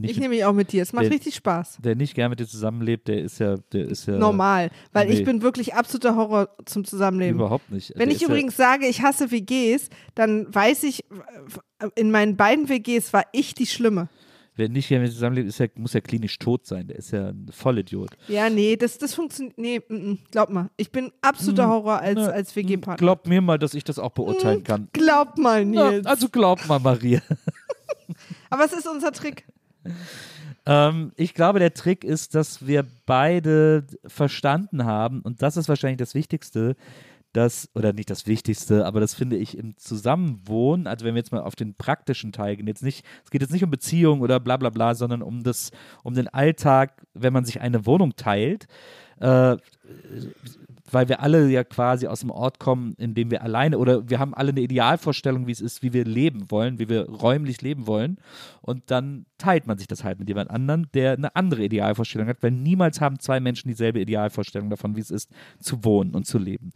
Ich 0.04 0.18
nehme 0.18 0.30
mich 0.30 0.44
auch 0.44 0.54
mit 0.54 0.72
dir. 0.72 0.82
Es 0.82 0.92
macht 0.92 1.06
Wenn- 1.06 1.12
richtig 1.14 1.36
Spaß. 1.36 1.78
wer 1.84 1.96
nicht 1.96 2.16
gern 2.16 2.32
mit 2.32 2.40
dir 2.40 2.48
zusammenlebt, 2.48 3.08
der 3.08 3.22
ist 3.22 3.40
ja, 3.40 3.58
der 3.72 3.88
ist 3.88 4.08
ja 4.08 4.18
Normal. 4.18 4.72
Weil 4.92 5.08
nee. 5.08 5.14
ich 5.14 5.24
bin 5.24 5.44
wirklich 5.44 5.76
absoluter 5.76 6.16
Horror 6.16 6.50
zum 6.66 6.84
Zusammenleben. 6.84 7.36
überhaupt 7.36 7.72
nicht. 7.72 7.94
Wenn 7.96 8.10
Der 8.10 8.16
ich 8.16 8.24
übrigens 8.24 8.58
sage, 8.58 8.88
ich 8.88 9.02
hasse 9.04 9.30
WGs, 9.32 9.90
dann 10.16 10.48
weiß 10.54 10.84
ich, 10.84 11.06
in 11.96 12.10
meinen 12.12 12.38
beiden 12.38 12.70
WGs 12.70 13.14
war 13.14 13.26
ich 13.34 13.54
die 13.54 13.68
Schlimme. 13.68 14.10
Wer 14.62 14.70
nicht 14.70 14.88
gern 14.88 15.02
mit 15.02 15.12
zusammenlebt, 15.12 15.48
ist 15.50 15.60
ja, 15.60 15.66
muss 15.76 15.94
ja 15.94 16.02
klinisch 16.02 16.38
tot 16.38 16.68
sein. 16.68 16.88
Der 16.88 16.98
ist 16.98 17.12
ja 17.12 17.30
ein 17.30 17.48
Vollidiot. 17.52 18.12
Ja, 18.28 18.50
nee, 18.50 18.76
das, 18.76 19.00
das 19.00 19.16
funktioniert. 19.16 19.58
Nee, 19.58 19.82
mm, 19.90 20.12
mm, 20.12 20.20
glaub 20.30 20.50
mal. 20.50 20.70
Ich 20.78 20.92
bin 20.92 21.12
absoluter 21.22 21.68
Horror 21.68 22.00
als, 22.00 22.16
Na, 22.16 22.28
als 22.28 22.56
WG-Partner. 22.56 22.98
Glaub 22.98 23.28
mir 23.28 23.42
mal, 23.42 23.58
dass 23.58 23.74
ich 23.74 23.84
das 23.84 23.98
auch 23.98 24.12
beurteilen 24.12 24.64
kann. 24.64 24.88
Glaub 24.94 25.38
mal, 25.40 25.66
Na, 25.66 25.90
Nils. 25.90 26.06
also 26.06 26.30
glaub 26.30 26.66
mal, 26.68 26.80
Maria. 26.80 27.22
Aber 28.52 28.64
es 28.64 28.74
ist 28.74 28.88
unser 28.88 29.12
Trick. 29.12 29.46
Ähm, 30.64 31.12
ich 31.16 31.34
glaube, 31.34 31.58
der 31.58 31.74
Trick 31.74 32.04
ist, 32.04 32.36
dass 32.36 32.68
wir 32.68 32.86
beide 33.08 33.84
verstanden 34.06 34.86
haben, 34.86 35.22
und 35.22 35.42
das 35.42 35.58
ist 35.58 35.70
wahrscheinlich 35.70 35.98
das 35.98 36.14
Wichtigste, 36.14 36.76
dass, 37.34 37.70
oder 37.76 37.94
nicht 37.94 38.10
das 38.10 38.28
Wichtigste, 38.28 38.86
aber 38.86 39.00
das 39.00 39.14
finde 39.14 39.38
ich 39.38 39.58
im 39.58 39.78
Zusammenwohnen, 39.78 40.88
also 40.88 41.06
wenn 41.06 41.16
wir 41.16 41.20
jetzt 41.20 41.32
mal 41.32 41.42
auf 41.42 41.56
den 41.56 41.76
praktischen 41.76 42.32
Teil 42.32 42.58
gehen, 42.58 42.68
jetzt 42.68 42.84
nicht, 42.84 43.06
es 43.24 43.32
geht 43.32 43.42
jetzt 43.42 43.54
nicht 43.54 43.64
um 43.64 43.72
Beziehung 43.72 44.22
oder 44.22 44.40
bla 44.40 44.58
bla 44.58 44.70
bla, 44.70 44.96
sondern 44.96 45.22
um 45.22 45.44
das, 45.44 45.72
um 46.04 46.14
den 46.14 46.28
Alltag, 46.28 47.06
wenn 47.14 47.34
man 47.34 47.46
sich 47.46 47.62
eine 47.62 47.86
Wohnung 47.86 48.16
teilt, 48.16 48.68
äh, 49.20 49.58
weil 50.92 51.08
wir 51.08 51.22
alle 51.22 51.48
ja 51.50 51.64
quasi 51.64 52.08
aus 52.08 52.20
dem 52.20 52.32
Ort 52.32 52.60
kommen, 52.60 52.94
in 52.98 53.14
dem 53.14 53.32
wir 53.32 53.44
alleine 53.44 53.78
oder 53.78 54.10
wir 54.10 54.20
haben 54.20 54.34
alle 54.34 54.50
eine 54.50 54.62
Idealvorstellung, 54.62 55.48
wie 55.48 55.52
es 55.52 55.62
ist, 55.62 55.84
wie 55.84 55.94
wir 55.94 56.04
leben 56.04 56.52
wollen, 56.52 56.80
wie 56.80 56.90
wir 56.90 57.08
räumlich 57.10 57.62
leben 57.62 57.88
wollen. 57.88 58.18
Und 58.62 58.92
dann 58.92 59.26
teilt 59.42 59.66
man 59.66 59.80
sich 59.80 59.88
das 59.88 60.04
halt 60.04 60.20
mit 60.20 60.28
jemand 60.28 60.52
anderem, 60.52 60.86
der 60.94 61.14
eine 61.14 61.36
andere 61.36 61.64
Idealvorstellung 61.64 62.28
hat, 62.28 62.44
weil 62.44 62.52
niemals 62.52 63.02
haben 63.02 63.18
zwei 63.18 63.40
Menschen 63.40 63.70
dieselbe 63.70 64.00
Idealvorstellung 64.00 64.70
davon, 64.70 64.96
wie 64.96 65.00
es 65.00 65.10
ist, 65.10 65.32
zu 65.60 65.84
wohnen 65.84 66.14
und 66.14 66.28
zu 66.28 66.38
leben. 66.38 66.72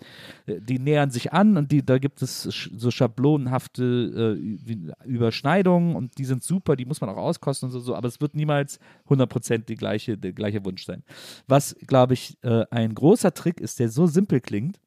Äh, 0.47 0.61
Die 0.61 0.79
nähern 0.79 1.11
sich 1.11 1.31
an 1.31 1.57
und 1.57 1.71
die, 1.71 1.85
da 1.85 1.99
gibt 1.99 2.23
es 2.23 2.41
so 2.41 2.89
schablonenhafte 2.89 4.39
äh, 4.41 5.07
Überschneidungen 5.07 5.95
und 5.95 6.17
die 6.17 6.25
sind 6.25 6.43
super, 6.43 6.75
die 6.75 6.85
muss 6.85 7.01
man 7.01 7.11
auch 7.11 7.17
auskosten 7.17 7.67
und 7.67 7.71
so, 7.71 7.79
so 7.79 7.95
aber 7.95 8.07
es 8.07 8.19
wird 8.19 8.33
niemals 8.33 8.79
100% 9.09 9.65
die 9.65 9.75
gleiche, 9.75 10.17
der 10.17 10.33
gleiche 10.33 10.65
Wunsch 10.65 10.85
sein. 10.85 11.03
Was, 11.47 11.75
glaube 11.85 12.15
ich, 12.15 12.35
äh, 12.41 12.65
ein 12.71 12.95
großer 12.95 13.35
Trick 13.35 13.61
ist, 13.61 13.79
der 13.79 13.89
so 13.89 14.07
simpel 14.07 14.41
klingt, 14.41 14.79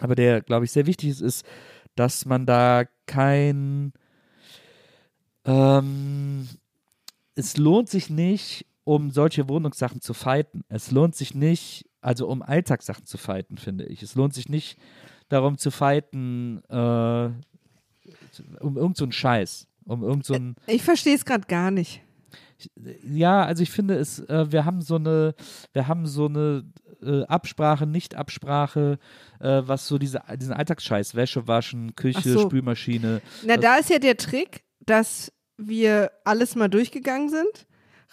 aber 0.00 0.14
der, 0.14 0.42
glaube 0.42 0.64
ich, 0.64 0.70
sehr 0.70 0.86
wichtig 0.86 1.10
ist, 1.10 1.22
ist, 1.22 1.44
dass 1.96 2.24
man 2.24 2.46
da 2.46 2.84
kein 3.06 3.92
ähm, 5.44 6.03
es 7.34 7.56
lohnt 7.56 7.88
sich 7.88 8.10
nicht, 8.10 8.66
um 8.84 9.10
solche 9.10 9.48
Wohnungssachen 9.48 10.00
zu 10.00 10.14
fighten. 10.14 10.62
Es 10.68 10.90
lohnt 10.90 11.14
sich 11.16 11.34
nicht, 11.34 11.86
also 12.00 12.28
um 12.28 12.42
Alltagssachen 12.42 13.06
zu 13.06 13.18
fighten, 13.18 13.56
finde 13.56 13.86
ich. 13.86 14.02
Es 14.02 14.14
lohnt 14.14 14.34
sich 14.34 14.48
nicht 14.48 14.78
darum 15.28 15.58
zu 15.58 15.70
fighten, 15.70 16.62
äh, 16.68 17.30
um 18.60 18.76
irgend 18.76 18.96
so 18.96 19.10
Scheiß. 19.10 19.66
Um 19.84 20.02
irgend 20.02 20.24
so 20.24 20.34
einen, 20.34 20.56
Ich 20.66 20.82
verstehe 20.82 21.14
es 21.14 21.24
gerade 21.24 21.46
gar 21.46 21.70
nicht. 21.70 22.02
ja, 23.02 23.44
also 23.44 23.62
ich 23.62 23.70
finde 23.70 23.96
es, 23.96 24.18
äh, 24.20 24.50
wir 24.50 24.64
haben 24.64 24.80
so 24.80 24.96
eine, 24.96 25.34
wir 25.72 25.88
haben 25.88 26.06
so 26.06 26.26
eine 26.26 26.64
äh, 27.02 27.24
Absprache, 27.24 27.86
Nicht-Absprache, 27.86 28.98
äh, 29.40 29.62
was 29.64 29.86
so 29.86 29.98
diese, 29.98 30.22
diesen 30.38 30.54
Alltagsscheiß, 30.54 31.14
Wäsche 31.14 31.46
waschen, 31.46 31.94
Küche, 31.96 32.30
so. 32.30 32.40
Spülmaschine. 32.40 33.20
Na, 33.44 33.56
da 33.56 33.76
ist 33.76 33.90
ja 33.90 33.98
der 33.98 34.16
Trick, 34.16 34.62
dass 34.80 35.32
wir 35.56 36.10
alles 36.24 36.56
mal 36.56 36.68
durchgegangen 36.68 37.28
sind, 37.28 37.66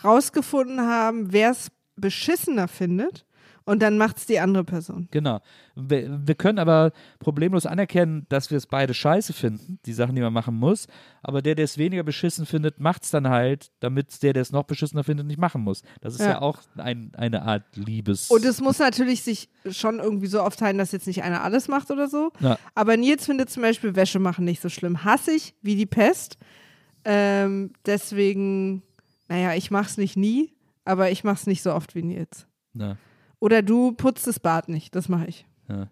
rausgefunden 0.03 0.81
haben, 0.81 1.31
wer 1.31 1.51
es 1.51 1.71
beschissener 1.95 2.67
findet 2.67 3.25
und 3.63 3.81
dann 3.81 3.97
macht 3.97 4.17
es 4.17 4.25
die 4.25 4.39
andere 4.39 4.63
Person. 4.63 5.07
Genau. 5.11 5.39
Wir, 5.75 6.19
wir 6.27 6.35
können 6.35 6.57
aber 6.57 6.91
problemlos 7.19 7.65
anerkennen, 7.67 8.25
dass 8.27 8.49
wir 8.49 8.57
es 8.57 8.65
beide 8.65 8.93
scheiße 8.93 9.33
finden, 9.33 9.79
die 9.85 9.93
Sachen, 9.93 10.15
die 10.15 10.21
man 10.21 10.33
machen 10.33 10.55
muss. 10.55 10.87
Aber 11.21 11.41
der, 11.43 11.53
der 11.55 11.65
es 11.65 11.77
weniger 11.77 12.03
beschissen 12.03 12.45
findet, 12.47 12.79
macht 12.79 13.03
es 13.03 13.11
dann 13.11 13.29
halt, 13.29 13.71
damit 13.79 14.23
der, 14.23 14.33
der 14.33 14.41
es 14.41 14.51
noch 14.51 14.63
beschissener 14.63 15.03
findet, 15.03 15.27
nicht 15.27 15.39
machen 15.39 15.61
muss. 15.61 15.83
Das 16.01 16.15
ist 16.15 16.21
ja, 16.21 16.31
Ja. 16.31 16.41
auch 16.41 16.59
ein, 16.75 17.11
eine 17.15 17.43
Art 17.43 17.63
Liebes. 17.75 18.31
Und 18.31 18.43
es 18.45 18.61
muss 18.61 18.79
natürlich 18.79 19.21
sich 19.21 19.47
schon 19.69 19.99
irgendwie 19.99 20.27
so 20.27 20.41
aufteilen, 20.41 20.77
dass 20.79 20.91
jetzt 20.91 21.07
nicht 21.07 21.21
einer 21.23 21.43
alles 21.43 21.67
macht 21.67 21.91
oder 21.91 22.07
so. 22.07 22.31
Ja. 22.39 22.57
Aber 22.73 22.97
Nils 22.97 23.25
findet 23.27 23.51
zum 23.51 23.61
Beispiel 23.61 23.95
Wäsche 23.95 24.19
machen 24.19 24.43
nicht 24.43 24.61
so 24.61 24.69
schlimm. 24.69 25.03
Hasse 25.03 25.31
ich 25.33 25.53
wie 25.61 25.75
die 25.75 25.85
Pest. 25.85 26.37
Ähm, 27.05 27.71
deswegen, 27.85 28.83
naja, 29.27 29.55
ich 29.55 29.71
mach's 29.71 29.97
nicht 29.97 30.17
nie, 30.17 30.53
aber 30.85 31.11
ich 31.11 31.23
mach's 31.23 31.47
nicht 31.47 31.61
so 31.61 31.73
oft 31.73 31.95
wie 31.95 32.03
Nils. 32.03 32.47
ja, 32.73 32.97
Oder 33.39 33.61
du 33.61 33.93
putzt 33.93 34.27
das 34.27 34.39
Bad 34.39 34.69
nicht, 34.69 34.95
das 34.95 35.09
mache 35.09 35.27
ich. 35.27 35.45
ja. 35.69 35.89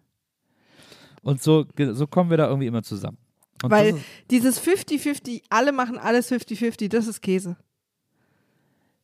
Und 1.21 1.41
so, 1.43 1.65
so 1.91 2.07
kommen 2.07 2.29
wir 2.29 2.37
da 2.37 2.47
irgendwie 2.47 2.67
immer 2.67 2.81
zusammen. 2.81 3.17
Und 3.61 3.71
Weil 3.71 3.99
dieses 4.31 4.61
50-50, 4.61 5.43
alle 5.49 5.71
machen 5.73 5.97
alles 5.97 6.31
50-50, 6.31 6.87
das 6.87 7.07
ist 7.07 7.21
Käse. 7.21 7.57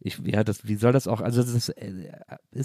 Ich, 0.05 0.19
ja, 0.23 0.43
das, 0.43 0.67
wie 0.67 0.75
soll 0.75 0.91
das 0.93 1.07
auch, 1.07 1.19
also 1.19 1.41
das 1.41 1.51
ist, 1.53 1.69
äh, 1.69 2.11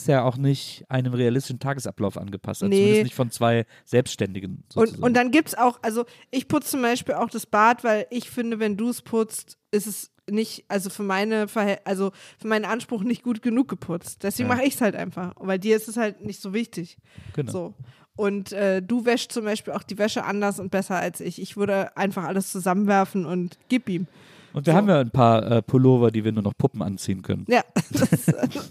ja 0.07 0.23
auch 0.25 0.37
nicht 0.37 0.85
einem 0.89 1.15
realistischen 1.15 1.59
Tagesablauf 1.59 2.19
angepasst, 2.19 2.63
also 2.63 2.69
Nee. 2.71 2.77
zumindest 2.77 3.03
nicht 3.05 3.15
von 3.15 3.31
zwei 3.31 3.65
Selbstständigen 3.87 4.57
Und, 4.57 4.73
sozusagen. 4.73 5.03
und 5.03 5.15
dann 5.15 5.31
gibt's 5.31 5.55
auch, 5.55 5.79
also 5.83 6.05
ich 6.31 6.49
putze 6.49 6.71
zum 6.73 6.83
Beispiel 6.83 7.15
auch 7.15 7.31
das 7.31 7.47
Bad, 7.47 7.83
weil 7.83 8.07
ich 8.11 8.29
finde, 8.31 8.59
wenn 8.59 8.77
du 8.77 8.91
es 8.91 9.01
putzt, 9.03 9.57
ist 9.71 9.87
es 9.87 10.11
nicht, 10.31 10.65
also 10.69 10.91
für 10.91 11.03
meine 11.03 11.49
Verhält 11.49 11.81
also 11.85 12.13
für 12.39 12.47
meinen 12.47 12.65
Anspruch 12.67 13.03
nicht 13.03 13.23
gut 13.23 13.43
genug 13.43 13.69
geputzt. 13.69 14.23
Deswegen 14.23 14.49
Ja. 14.49 14.55
mache 14.57 14.67
ich 14.67 14.75
es 14.75 14.81
halt 14.81 14.95
einfach, 14.95 15.33
weil 15.39 15.59
dir 15.59 15.77
ist 15.77 15.89
es 15.89 15.97
halt 15.97 16.25
nicht 16.25 16.41
so 16.41 16.53
wichtig. 16.53 16.99
genau. 17.35 17.51
So. 17.51 17.75
Und 18.17 18.53
äh, 18.53 18.83
du 18.83 19.07
wäschst 19.07 19.33
zum 19.33 19.45
Beispiel 19.45 19.73
auch 19.73 19.83
die 19.83 19.97
Wäsche 19.99 20.25
anders 20.25 20.61
und 20.61 20.71
besser 20.71 20.97
als 20.97 21.21
ich. 21.21 21.41
Ich 21.41 21.57
würde 21.57 21.97
einfach 21.97 22.25
alles 22.25 22.53
zusammenwerfen 22.53 23.25
und 23.25 23.59
gib 23.69 23.89
ihm. 23.89 24.07
Und 24.53 24.67
wir 24.67 24.73
so. 24.73 24.77
haben 24.77 24.89
ja 24.89 25.01
ein 25.01 25.11
paar 25.11 25.51
äh, 25.51 25.63
Pullover, 25.63 26.11
die 26.11 26.25
wir 26.25 26.33
nur 26.33 26.43
noch 26.43 26.57
Puppen 26.57 26.83
anziehen 26.83 27.23
können. 27.23 27.47
Ja, 27.49 27.63
das, 27.91 28.27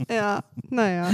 ja, 0.10 0.44
naja. 0.70 1.12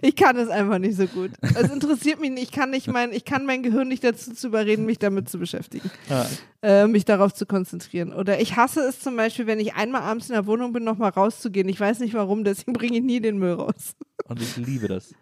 Ich 0.00 0.16
kann 0.16 0.36
es 0.36 0.48
einfach 0.48 0.78
nicht 0.78 0.96
so 0.96 1.06
gut. 1.06 1.30
Es 1.40 1.70
interessiert 1.70 2.20
mich 2.20 2.30
nicht. 2.30 2.42
Ich 2.44 2.52
kann 2.52 2.70
nicht 2.70 2.88
mein, 2.88 3.12
ich 3.12 3.24
kann 3.24 3.46
mein 3.46 3.62
Gehirn 3.62 3.88
nicht 3.88 4.02
dazu 4.02 4.34
zu 4.34 4.48
überreden, 4.48 4.86
mich 4.86 4.98
damit 4.98 5.28
zu 5.28 5.38
beschäftigen. 5.38 5.88
Ja. 6.08 6.26
äh, 6.62 6.86
mich 6.86 7.04
darauf 7.04 7.32
zu 7.32 7.46
konzentrieren. 7.46 8.12
Oder 8.12 8.40
ich 8.40 8.56
hasse 8.56 8.80
es 8.80 9.00
zum 9.00 9.16
Beispiel, 9.16 9.46
wenn 9.46 9.60
ich 9.60 9.74
einmal 9.74 10.02
abends 10.02 10.28
in 10.28 10.34
der 10.34 10.46
Wohnung 10.46 10.72
bin, 10.72 10.84
nochmal 10.84 11.10
rauszugehen. 11.10 11.68
Ich 11.68 11.78
weiß 11.78 12.00
nicht 12.00 12.14
warum, 12.14 12.44
deswegen 12.44 12.72
bringe 12.72 12.96
ich 12.96 13.04
nie 13.04 13.20
den 13.20 13.38
Müll 13.38 13.52
raus. 13.52 13.94
Und 14.26 14.40
ich 14.40 14.56
liebe 14.56 14.88
das. 14.88 15.14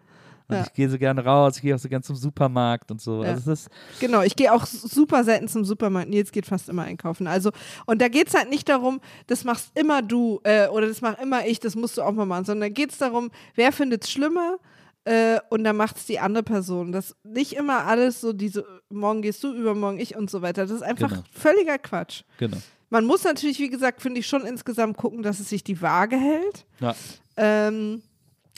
Und 0.51 0.57
Ja. 0.57 0.63
ich 0.67 0.73
gehe 0.73 0.89
so 0.89 0.97
gerne 0.97 1.23
raus, 1.23 1.55
ich 1.55 1.61
gehe 1.61 1.73
auch 1.73 1.79
so 1.79 1.87
gerne 1.89 2.03
zum 2.03 2.15
Supermarkt 2.15 2.91
und 2.91 3.01
so. 3.01 3.23
Ja. 3.23 3.31
Also 3.31 3.51
ist, 3.53 3.69
Genau, 3.99 4.21
ich 4.21 4.35
gehe 4.35 4.53
auch 4.53 4.65
super 4.65 5.23
selten 5.23 5.47
zum 5.47 5.63
Supermarkt. 5.65 6.09
Nils 6.09 6.31
geht 6.31 6.45
fast 6.45 6.69
immer 6.69 6.83
einkaufen. 6.83 7.25
Also, 7.27 7.51
und 7.85 8.01
da 8.01 8.07
geht 8.09 8.27
es 8.27 8.33
halt 8.33 8.49
nicht 8.49 8.67
darum, 8.69 9.01
das 9.27 9.43
machst 9.43 9.71
immer 9.75 10.01
du 10.01 10.39
äh, 10.43 10.67
oder 10.67 10.87
das 10.87 11.01
mach 11.01 11.17
immer 11.19 11.45
ich, 11.47 11.59
das 11.59 11.75
musst 11.75 11.97
du 11.97 12.01
auch 12.01 12.11
mal 12.11 12.25
machen, 12.25 12.45
sondern 12.45 12.73
geht 12.73 12.91
es 12.91 12.97
darum, 12.97 13.31
wer 13.55 13.71
findet 13.71 14.03
es 14.03 14.11
schlimmer 14.11 14.57
äh, 15.05 15.39
und 15.49 15.63
dann 15.63 15.77
macht 15.77 15.97
es 15.97 16.05
die 16.05 16.19
andere 16.19 16.43
Person. 16.43 16.91
Das 16.91 17.15
nicht 17.23 17.53
immer 17.53 17.85
alles 17.85 18.21
so 18.21 18.33
diese, 18.33 18.65
morgen 18.89 19.21
gehst 19.21 19.43
du, 19.43 19.53
übermorgen 19.53 19.99
ich 19.99 20.15
und 20.15 20.29
so 20.29 20.41
weiter. 20.41 20.63
Das 20.63 20.71
ist 20.71 20.83
einfach 20.83 21.09
Genau. 21.09 21.23
völliger 21.31 21.77
Quatsch. 21.77 22.23
genau. 22.37 22.57
Man 22.93 23.05
muss 23.05 23.23
natürlich, 23.23 23.57
wie 23.59 23.69
gesagt, 23.69 24.01
finde 24.01 24.19
ich 24.19 24.27
schon 24.27 24.45
insgesamt 24.45 24.97
gucken, 24.97 25.23
dass 25.23 25.39
es 25.39 25.47
sich 25.47 25.63
die 25.63 25.81
Waage 25.81 26.17
hält. 26.17 26.65
Ja. 26.81 26.93
Ähm, 27.37 28.01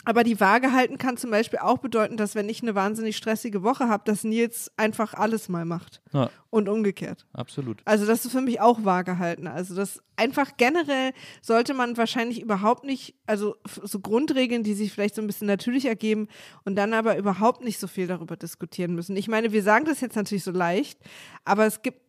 aber 0.04 0.24
die 0.24 0.40
Waage 0.40 0.72
halten 0.72 0.98
kann 0.98 1.16
zum 1.16 1.30
Beispiel 1.30 1.58
auch 1.60 1.78
bedeuten, 1.78 2.16
dass 2.16 2.34
wenn 2.34 2.48
ich 2.48 2.62
eine 2.62 2.74
wahnsinnig 2.74 3.16
stressige 3.16 3.62
Woche 3.62 3.88
habe, 3.88 4.02
dass 4.04 4.24
Nils 4.24 4.70
einfach 4.76 5.14
alles 5.14 5.48
mal 5.48 5.64
macht. 5.64 6.02
ja, 6.12 6.30
Und 6.50 6.68
umgekehrt. 6.68 7.26
absolut. 7.32 7.80
Also 7.84 8.06
das 8.06 8.24
ist 8.24 8.32
für 8.32 8.40
mich 8.40 8.60
auch 8.60 8.84
Waage 8.84 9.18
halten. 9.18 9.46
Also 9.46 9.74
das 9.74 10.02
einfach 10.16 10.56
generell 10.56 11.12
sollte 11.42 11.74
man 11.74 11.96
wahrscheinlich 11.96 12.40
überhaupt 12.40 12.84
nicht, 12.84 13.14
also 13.26 13.56
so 13.64 14.00
Grundregeln, 14.00 14.62
die 14.62 14.74
sich 14.74 14.92
vielleicht 14.92 15.14
so 15.14 15.22
ein 15.22 15.26
bisschen 15.26 15.46
natürlich 15.46 15.86
ergeben 15.86 16.28
und 16.64 16.76
dann 16.76 16.94
aber 16.94 17.16
überhaupt 17.16 17.64
nicht 17.64 17.78
so 17.78 17.86
viel 17.86 18.06
darüber 18.06 18.36
diskutieren 18.36 18.94
müssen. 18.94 19.16
Ich 19.16 19.28
meine, 19.28 19.52
wir 19.52 19.62
sagen 19.62 19.84
das 19.84 20.00
jetzt 20.00 20.16
natürlich 20.16 20.44
so 20.44 20.52
leicht, 20.52 20.98
aber 21.44 21.66
es 21.66 21.82
gibt 21.82 22.00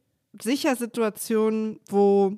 sicher 0.42 0.76
Situationen, 0.76 1.80
wo 1.88 2.38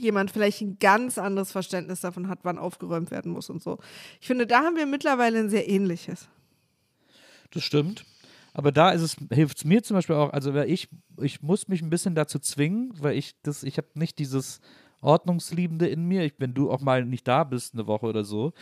jemand 0.00 0.30
vielleicht 0.30 0.60
ein 0.60 0.78
ganz 0.78 1.18
anderes 1.18 1.52
Verständnis 1.52 2.00
davon 2.00 2.28
hat, 2.28 2.40
wann 2.42 2.58
aufgeräumt 2.58 3.10
werden 3.10 3.32
muss 3.32 3.50
und 3.50 3.62
so. 3.62 3.78
Ich 4.20 4.26
finde, 4.26 4.46
da 4.46 4.62
haben 4.62 4.76
wir 4.76 4.86
mittlerweile 4.86 5.38
ein 5.38 5.50
sehr 5.50 5.68
ähnliches. 5.68 6.28
Das 7.50 7.62
stimmt. 7.62 8.04
Aber 8.52 8.72
da 8.72 8.90
ist 8.90 9.02
es, 9.02 9.16
hilft 9.30 9.58
es 9.58 9.64
mir 9.64 9.82
zum 9.82 9.96
Beispiel 9.96 10.16
auch, 10.16 10.32
also 10.32 10.52
weil 10.54 10.70
ich, 10.70 10.88
ich 11.20 11.42
muss 11.42 11.68
mich 11.68 11.82
ein 11.82 11.90
bisschen 11.90 12.14
dazu 12.14 12.38
zwingen, 12.38 12.92
weil 12.98 13.16
ich 13.16 13.34
das, 13.42 13.62
ich 13.62 13.76
habe 13.76 13.88
nicht 13.94 14.18
dieses 14.18 14.60
Ordnungsliebende 15.00 15.86
in 15.86 16.04
mir. 16.04 16.24
Ich, 16.24 16.34
wenn 16.38 16.54
du 16.54 16.70
auch 16.70 16.80
mal 16.80 17.04
nicht 17.04 17.28
da 17.28 17.44
bist, 17.44 17.74
eine 17.74 17.86
Woche 17.86 18.06
oder 18.06 18.24
so, 18.24 18.52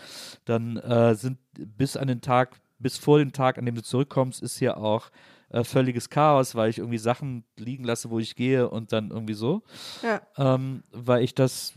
dann 0.45 0.76
äh, 0.76 1.14
sind 1.14 1.38
bis 1.55 1.97
an 1.97 2.09
den 2.09 2.21
Tag, 2.21 2.61
bis 2.78 2.99
vor 2.99 3.19
dem 3.19 3.33
Tag, 3.33 3.59
an 3.59 3.64
dem 3.64 3.75
du 3.75 3.83
zurückkommst, 3.83 4.43
ist 4.43 4.59
hier 4.59 4.76
auch 4.76 5.11
äh, 5.50 5.65
völliges 5.65 6.11
Chaos, 6.11 6.55
weil 6.55 6.71
ich 6.71 6.79
irgendwie 6.79 6.99
Sachen 6.99 7.45
liegen 7.57 7.85
lasse, 7.85 8.11
wo 8.11 8.19
ich 8.19 8.35
gehe 8.37 8.69
und 8.69 8.93
dann 8.93 9.11
irgendwie 9.11 9.35
so. 9.35 9.62
Ja. 10.03 10.21
ähm, 10.37 10.83
weil 10.93 11.23
ich 11.23 11.35
das, 11.35 11.75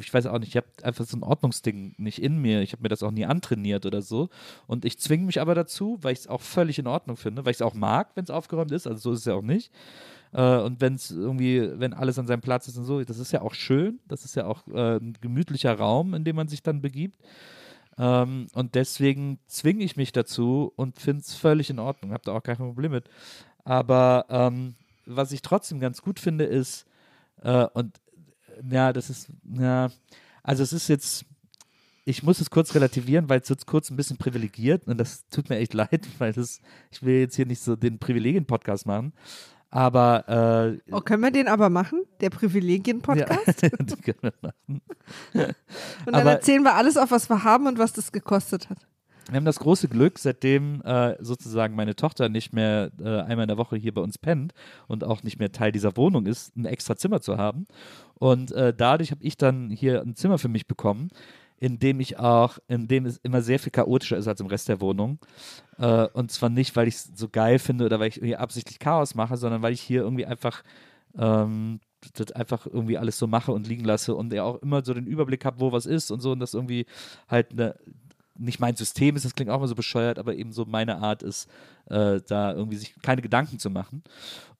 ich 0.00 0.12
weiß 0.12 0.26
auch 0.26 0.38
nicht, 0.38 0.48
ich 0.48 0.56
habe 0.56 0.66
einfach 0.82 1.04
so 1.04 1.16
ein 1.16 1.22
Ordnungsding 1.22 1.94
nicht 1.98 2.20
in 2.20 2.38
mir. 2.38 2.62
Ich 2.62 2.72
habe 2.72 2.82
mir 2.82 2.88
das 2.88 3.02
auch 3.02 3.10
nie 3.10 3.26
antrainiert 3.26 3.86
oder 3.86 4.02
so. 4.02 4.28
Und 4.66 4.84
ich 4.84 4.98
zwinge 4.98 5.26
mich 5.26 5.40
aber 5.40 5.54
dazu, 5.54 5.98
weil 6.02 6.12
ich 6.12 6.20
es 6.20 6.26
auch 6.26 6.40
völlig 6.40 6.78
in 6.78 6.86
Ordnung 6.86 7.16
finde, 7.16 7.44
weil 7.44 7.52
ich 7.52 7.58
es 7.58 7.62
auch 7.62 7.74
mag, 7.74 8.10
wenn 8.14 8.24
es 8.24 8.30
aufgeräumt 8.30 8.72
ist. 8.72 8.86
Also 8.86 8.98
so 9.00 9.12
ist 9.12 9.20
es 9.20 9.24
ja 9.26 9.34
auch 9.34 9.42
nicht. 9.42 9.70
Äh, 10.32 10.58
und 10.58 10.80
wenn 10.80 10.94
es 10.94 11.10
irgendwie, 11.10 11.70
wenn 11.78 11.92
alles 11.92 12.18
an 12.18 12.26
seinem 12.26 12.40
Platz 12.40 12.68
ist 12.68 12.76
und 12.76 12.84
so, 12.84 13.02
das 13.02 13.18
ist 13.18 13.32
ja 13.32 13.42
auch 13.42 13.54
schön. 13.54 14.00
Das 14.08 14.24
ist 14.24 14.34
ja 14.34 14.46
auch 14.46 14.66
äh, 14.68 14.96
ein 14.96 15.14
gemütlicher 15.20 15.74
Raum, 15.74 16.14
in 16.14 16.24
dem 16.24 16.36
man 16.36 16.48
sich 16.48 16.62
dann 16.62 16.80
begibt. 16.80 17.20
Ähm, 17.98 18.48
und 18.54 18.74
deswegen 18.74 19.38
zwinge 19.46 19.84
ich 19.84 19.96
mich 19.96 20.12
dazu 20.12 20.72
und 20.76 20.98
finde 20.98 21.22
es 21.22 21.34
völlig 21.34 21.70
in 21.70 21.78
Ordnung. 21.78 22.12
Habe 22.12 22.24
da 22.24 22.32
auch 22.32 22.42
kein 22.42 22.56
Problem 22.56 22.92
mit. 22.92 23.08
Aber 23.64 24.26
ähm, 24.28 24.74
was 25.06 25.32
ich 25.32 25.42
trotzdem 25.42 25.80
ganz 25.80 26.02
gut 26.02 26.20
finde, 26.20 26.44
ist, 26.44 26.86
äh, 27.42 27.66
und 27.74 28.00
äh, 28.48 28.74
ja, 28.74 28.92
das 28.92 29.10
ist, 29.10 29.28
ja, 29.44 29.90
also 30.42 30.62
es 30.62 30.72
ist 30.72 30.88
jetzt, 30.88 31.24
ich 32.04 32.22
muss 32.22 32.40
es 32.40 32.50
kurz 32.50 32.74
relativieren, 32.74 33.28
weil 33.28 33.40
es 33.40 33.48
jetzt 33.48 33.66
kurz 33.66 33.90
ein 33.90 33.96
bisschen 33.96 34.18
privilegiert 34.18 34.86
und 34.86 34.98
das 34.98 35.26
tut 35.28 35.48
mir 35.48 35.56
echt 35.56 35.74
leid, 35.74 36.06
weil 36.18 36.32
das, 36.32 36.60
ich 36.90 37.02
will 37.02 37.20
jetzt 37.20 37.36
hier 37.36 37.46
nicht 37.46 37.62
so 37.62 37.76
den 37.76 37.98
Privilegien-Podcast 37.98 38.86
machen. 38.86 39.12
Aber 39.74 40.76
äh, 40.88 40.92
Oh, 40.94 41.00
können 41.00 41.22
wir 41.22 41.32
den 41.32 41.48
aber 41.48 41.68
machen? 41.68 42.04
Der 42.20 42.30
Privilegien-Podcast? 42.30 43.62
ja, 43.62 43.68
die 43.80 43.96
können 43.96 44.18
wir 44.22 44.32
machen. 44.40 44.80
Und 45.34 45.54
dann 46.06 46.14
Aber- 46.14 46.30
erzählen 46.30 46.62
wir 46.62 46.74
alles 46.74 46.96
auf, 46.96 47.10
was 47.10 47.28
wir 47.28 47.42
haben 47.42 47.66
und 47.66 47.78
was 47.78 47.92
das 47.92 48.12
gekostet 48.12 48.70
hat. 48.70 48.78
Wir 49.28 49.36
haben 49.36 49.44
das 49.46 49.58
große 49.58 49.88
Glück, 49.88 50.18
seitdem 50.18 50.80
äh, 50.82 51.16
sozusagen 51.18 51.74
meine 51.74 51.96
Tochter 51.96 52.28
nicht 52.28 52.52
mehr 52.52 52.90
äh, 53.00 53.20
einmal 53.22 53.44
in 53.44 53.48
der 53.48 53.56
Woche 53.56 53.74
hier 53.76 53.92
bei 53.92 54.02
uns 54.02 54.16
pennt 54.18 54.52
und 54.86 55.02
auch 55.02 55.22
nicht 55.22 55.38
mehr 55.38 55.50
Teil 55.50 55.72
dieser 55.72 55.96
Wohnung 55.96 56.26
ist, 56.26 56.54
ein 56.56 56.66
extra 56.66 56.94
Zimmer 56.94 57.20
zu 57.22 57.36
haben. 57.38 57.66
Und 58.14 58.52
äh, 58.52 58.72
dadurch 58.76 59.10
habe 59.10 59.24
ich 59.24 59.36
dann 59.38 59.70
hier 59.70 60.02
ein 60.02 60.14
Zimmer 60.14 60.38
für 60.38 60.48
mich 60.48 60.66
bekommen, 60.68 61.08
in 61.58 61.78
dem 61.78 62.00
ich 62.00 62.18
auch, 62.18 62.58
in 62.68 62.88
dem 62.88 63.06
es 63.06 63.18
immer 63.18 63.42
sehr 63.42 63.58
viel 63.58 63.72
chaotischer 63.72 64.16
ist 64.16 64.28
als 64.28 64.40
im 64.40 64.46
Rest 64.46 64.68
der 64.68 64.80
Wohnung. 64.80 65.18
Äh, 65.78 66.06
und 66.12 66.30
zwar 66.30 66.50
nicht, 66.50 66.74
weil 66.76 66.88
ich 66.88 66.96
es 66.96 67.10
so 67.14 67.28
geil 67.28 67.58
finde 67.58 67.86
oder 67.86 68.00
weil 68.00 68.08
ich 68.08 68.18
irgendwie 68.18 68.36
absichtlich 68.36 68.78
Chaos 68.78 69.14
mache, 69.14 69.36
sondern 69.36 69.62
weil 69.62 69.72
ich 69.72 69.80
hier 69.80 70.02
irgendwie 70.02 70.26
einfach 70.26 70.62
ähm, 71.16 71.80
das 72.14 72.32
einfach 72.32 72.66
irgendwie 72.66 72.98
alles 72.98 73.18
so 73.18 73.26
mache 73.26 73.52
und 73.52 73.66
liegen 73.66 73.84
lasse 73.84 74.14
und 74.14 74.32
ja 74.32 74.44
auch 74.44 74.60
immer 74.62 74.84
so 74.84 74.92
den 74.92 75.06
Überblick 75.06 75.44
habe, 75.44 75.60
wo 75.60 75.72
was 75.72 75.86
ist 75.86 76.10
und 76.10 76.20
so 76.20 76.32
und 76.32 76.40
das 76.40 76.54
irgendwie 76.54 76.86
halt 77.28 77.52
eine 77.52 77.76
nicht 78.36 78.60
mein 78.60 78.76
System 78.76 79.16
ist, 79.16 79.24
das 79.24 79.34
klingt 79.34 79.50
auch 79.50 79.58
immer 79.58 79.68
so 79.68 79.74
bescheuert, 79.74 80.18
aber 80.18 80.34
eben 80.34 80.52
so 80.52 80.64
meine 80.64 80.98
Art 80.98 81.22
ist, 81.22 81.48
äh, 81.86 82.20
da 82.26 82.52
irgendwie 82.52 82.76
sich 82.76 82.94
keine 83.00 83.22
Gedanken 83.22 83.58
zu 83.58 83.70
machen. 83.70 84.02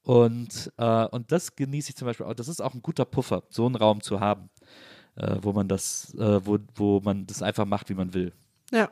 Und, 0.03 0.73
äh, 0.77 1.07
und 1.07 1.33
das 1.33 1.57
genieße 1.57 1.91
ich 1.91 1.97
zum 1.97 2.07
Beispiel 2.07 2.27
auch. 2.27 2.35
Das 2.35 2.49
ist 2.49 2.61
auch 2.61 2.75
ein 2.75 2.83
guter 2.83 3.05
Puffer, 3.05 3.43
so 3.49 3.67
einen 3.67 3.75
Raum 3.75 4.03
zu 4.03 4.21
haben, 4.21 4.51
äh, 5.17 5.37
wo 5.41 5.53
man 5.53 5.69
das, 5.69 6.15
äh, 6.15 6.45
wo, 6.45 6.59
wo 6.75 7.01
man 7.01 7.27
das 7.27 7.43
einfach 7.43 7.65
macht, 7.65 7.89
wie 7.91 7.95
man 7.95 8.15
will. 8.15 8.33
Ja. 8.71 8.91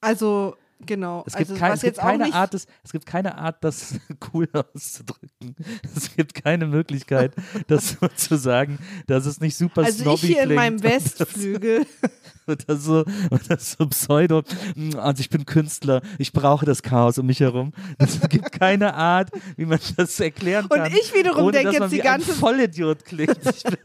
Also, 0.00 0.56
genau. 0.86 1.22
Es 1.26 1.34
gibt, 1.36 1.50
also, 1.50 1.60
kein, 1.60 1.72
es 1.72 1.80
gibt 1.82 1.98
keine 1.98 2.32
Art, 2.34 2.54
das, 2.54 2.66
es 2.82 2.92
gibt 2.92 3.06
keine 3.06 3.36
Art, 3.38 3.62
das 3.64 3.94
cool 4.32 4.48
auszudrücken. 4.52 5.56
Es 5.96 6.14
gibt 6.14 6.34
keine 6.34 6.66
Möglichkeit, 6.66 7.34
das 7.68 7.96
so 8.00 8.08
zu 8.08 8.36
sagen, 8.36 8.78
dass 9.06 9.26
es 9.26 9.40
nicht 9.40 9.56
super 9.56 9.82
Also 9.82 9.98
ich 9.98 10.02
snobby 10.02 10.26
hier 10.34 10.42
in 10.44 10.54
meinem 10.54 10.82
Westflügel. 10.82 11.86
Oder 12.46 12.76
so, 12.76 13.04
oder 13.30 13.58
so 13.58 13.86
Pseudo, 13.90 14.42
"Mm, 14.74 14.96
also 14.98 15.20
ich 15.20 15.30
bin 15.30 15.46
Künstler, 15.46 16.02
ich 16.18 16.32
brauche 16.32 16.66
das 16.66 16.82
Chaos 16.82 17.16
um 17.18 17.26
mich 17.26 17.38
herum. 17.38 17.72
Es 17.98 18.18
gibt 18.28 18.50
keine 18.50 18.94
Art, 18.94 19.30
wie 19.56 19.66
man 19.66 19.78
das 19.96 20.18
erklären 20.18 20.64
Und 20.66 20.76
kann. 20.76 20.90
ich 20.92 21.14
wiederum 21.14 21.44
ohne, 21.44 21.52
denk 21.52 21.66
dass 21.66 21.74
jetzt 21.76 21.92
die 21.92 21.98
ganze- 21.98 22.32
Vollidiot 22.32 23.04
klingt. 23.04 23.36
Ich 23.54 23.62
bin, 23.62 23.76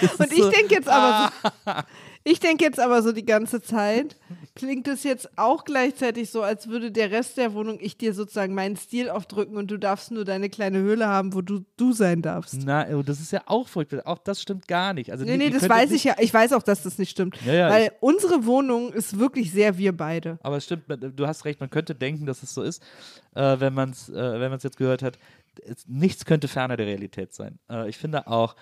das 0.00 0.14
Und 0.14 0.32
ich 0.32 0.38
so, 0.42 0.50
denke 0.50 0.74
jetzt 0.74 0.86
aber 0.88 1.32
Ah. 1.64 1.84
Ich 2.24 2.40
denke 2.40 2.64
jetzt 2.64 2.80
aber 2.80 3.02
so 3.02 3.12
die 3.12 3.26
ganze 3.26 3.60
Zeit, 3.60 4.16
klingt 4.56 4.88
es 4.88 5.04
jetzt 5.04 5.36
auch 5.36 5.64
gleichzeitig 5.64 6.30
so, 6.30 6.42
als 6.42 6.68
würde 6.68 6.90
der 6.90 7.10
Rest 7.10 7.36
der 7.36 7.52
Wohnung 7.52 7.78
ich 7.80 7.98
dir 7.98 8.14
sozusagen 8.14 8.54
meinen 8.54 8.76
Stil 8.76 9.10
aufdrücken 9.10 9.58
und 9.58 9.70
du 9.70 9.78
darfst 9.78 10.10
nur 10.10 10.24
deine 10.24 10.48
kleine 10.48 10.78
Höhle 10.78 11.06
haben, 11.06 11.34
wo 11.34 11.42
du 11.42 11.64
du 11.76 11.92
sein 11.92 12.22
darfst. 12.22 12.56
Na, 12.64 12.86
oh, 12.94 13.02
das 13.02 13.20
ist 13.20 13.30
ja 13.32 13.42
auch 13.46 13.68
furchtbar. 13.68 14.00
Auch 14.06 14.18
das 14.18 14.40
stimmt 14.40 14.66
gar 14.66 14.94
nicht. 14.94 15.12
Also, 15.12 15.24
Nee, 15.24 15.36
nee, 15.36 15.50
das 15.50 15.68
weiß 15.68 15.90
ich 15.92 16.04
ja. 16.04 16.16
Ich 16.18 16.32
weiß 16.32 16.54
auch, 16.54 16.62
dass 16.62 16.82
das 16.82 16.98
nicht 16.98 17.10
stimmt. 17.10 17.38
Ja, 17.44 17.52
ja, 17.52 17.68
weil 17.68 17.92
unsere 18.00 18.46
Wohnung 18.46 18.92
ist 18.92 19.18
wirklich 19.18 19.52
sehr 19.52 19.76
wir 19.76 19.94
beide. 19.94 20.38
Aber 20.42 20.56
es 20.56 20.64
stimmt, 20.64 20.84
du 20.88 21.26
hast 21.26 21.44
recht, 21.44 21.60
man 21.60 21.68
könnte 21.68 21.94
denken, 21.94 22.24
dass 22.24 22.42
es 22.42 22.54
so 22.54 22.62
ist, 22.62 22.82
äh, 23.34 23.60
wenn 23.60 23.74
man 23.74 23.90
es 23.90 24.08
äh, 24.08 24.40
wenn 24.40 24.50
man's 24.50 24.62
jetzt 24.62 24.78
gehört 24.78 25.02
hat. 25.02 25.18
Nichts 25.86 26.24
könnte 26.24 26.48
ferner 26.48 26.76
der 26.76 26.86
Realität 26.86 27.32
sein. 27.32 27.58
Äh, 27.70 27.88
ich 27.88 27.98
finde 27.98 28.26
auch, 28.26 28.56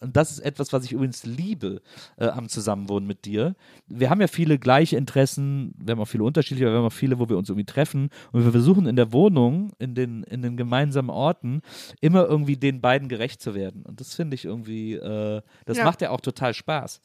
und 0.00 0.16
das 0.16 0.30
ist 0.30 0.40
etwas, 0.40 0.72
was 0.72 0.84
ich 0.84 0.92
übrigens 0.92 1.24
liebe 1.24 1.80
äh, 2.16 2.26
am 2.28 2.48
Zusammenwohnen 2.48 3.06
mit 3.06 3.24
dir. 3.24 3.54
Wir 3.86 4.10
haben 4.10 4.20
ja 4.20 4.26
viele 4.26 4.58
gleiche 4.58 4.96
Interessen, 4.96 5.74
wir 5.78 5.92
haben 5.92 6.00
auch 6.00 6.06
viele 6.08 6.24
unterschiedliche, 6.24 6.66
aber 6.66 6.74
wir 6.74 6.78
haben 6.78 6.86
auch 6.86 6.92
viele, 6.92 7.18
wo 7.18 7.28
wir 7.28 7.36
uns 7.38 7.48
irgendwie 7.48 7.64
treffen. 7.66 8.10
Und 8.32 8.44
wir 8.44 8.52
versuchen 8.52 8.86
in 8.86 8.96
der 8.96 9.12
Wohnung, 9.12 9.72
in 9.78 9.94
den, 9.94 10.22
in 10.24 10.42
den 10.42 10.56
gemeinsamen 10.56 11.10
Orten, 11.10 11.62
immer 12.00 12.26
irgendwie 12.26 12.56
den 12.56 12.80
beiden 12.80 13.08
gerecht 13.08 13.40
zu 13.42 13.54
werden. 13.54 13.82
Und 13.82 14.00
das 14.00 14.14
finde 14.14 14.34
ich 14.34 14.44
irgendwie, 14.44 14.94
äh, 14.94 15.42
das 15.66 15.78
Ja. 15.78 15.84
macht 15.84 16.00
ja 16.02 16.10
auch 16.10 16.20
total 16.20 16.54
Spaß, 16.54 17.00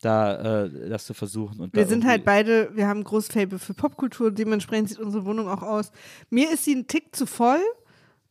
da 0.00 0.64
äh, 0.64 0.88
das 0.88 1.06
zu 1.06 1.14
versuchen. 1.14 1.60
Und 1.60 1.74
Wir 1.74 1.86
sind 1.86 2.04
halt 2.04 2.24
beide, 2.24 2.70
wir 2.74 2.88
haben 2.88 3.00
ein 3.00 3.04
großes 3.04 3.32
Fable 3.32 3.58
für 3.58 3.74
Popkultur, 3.74 4.30
dementsprechend 4.30 4.88
sieht 4.90 4.98
unsere 4.98 5.24
Wohnung 5.24 5.48
auch 5.48 5.62
aus. 5.62 5.92
Mir 6.30 6.52
ist 6.52 6.64
sie 6.64 6.74
ein 6.74 6.86
Tick 6.86 7.14
zu 7.14 7.26
voll. 7.26 7.60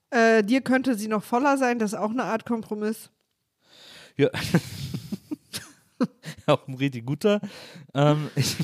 Äh, 0.09 0.43
dir 0.43 0.59
könnte 0.61 0.95
sie 0.95 1.07
noch 1.07 1.23
voller 1.23 1.57
sein, 1.57 1.79
das 1.79 1.93
ist 1.93 1.99
auch 1.99 2.09
eine 2.11 2.23
Art 2.25 2.45
Kompromiss. 2.45 3.09
Ja. 6.47 6.53
auch 6.53 6.67
ein 6.67 6.73
richtig 6.75 7.05
guter. 7.05 7.41
Ähm, 7.93 8.29
ich, 8.36 8.55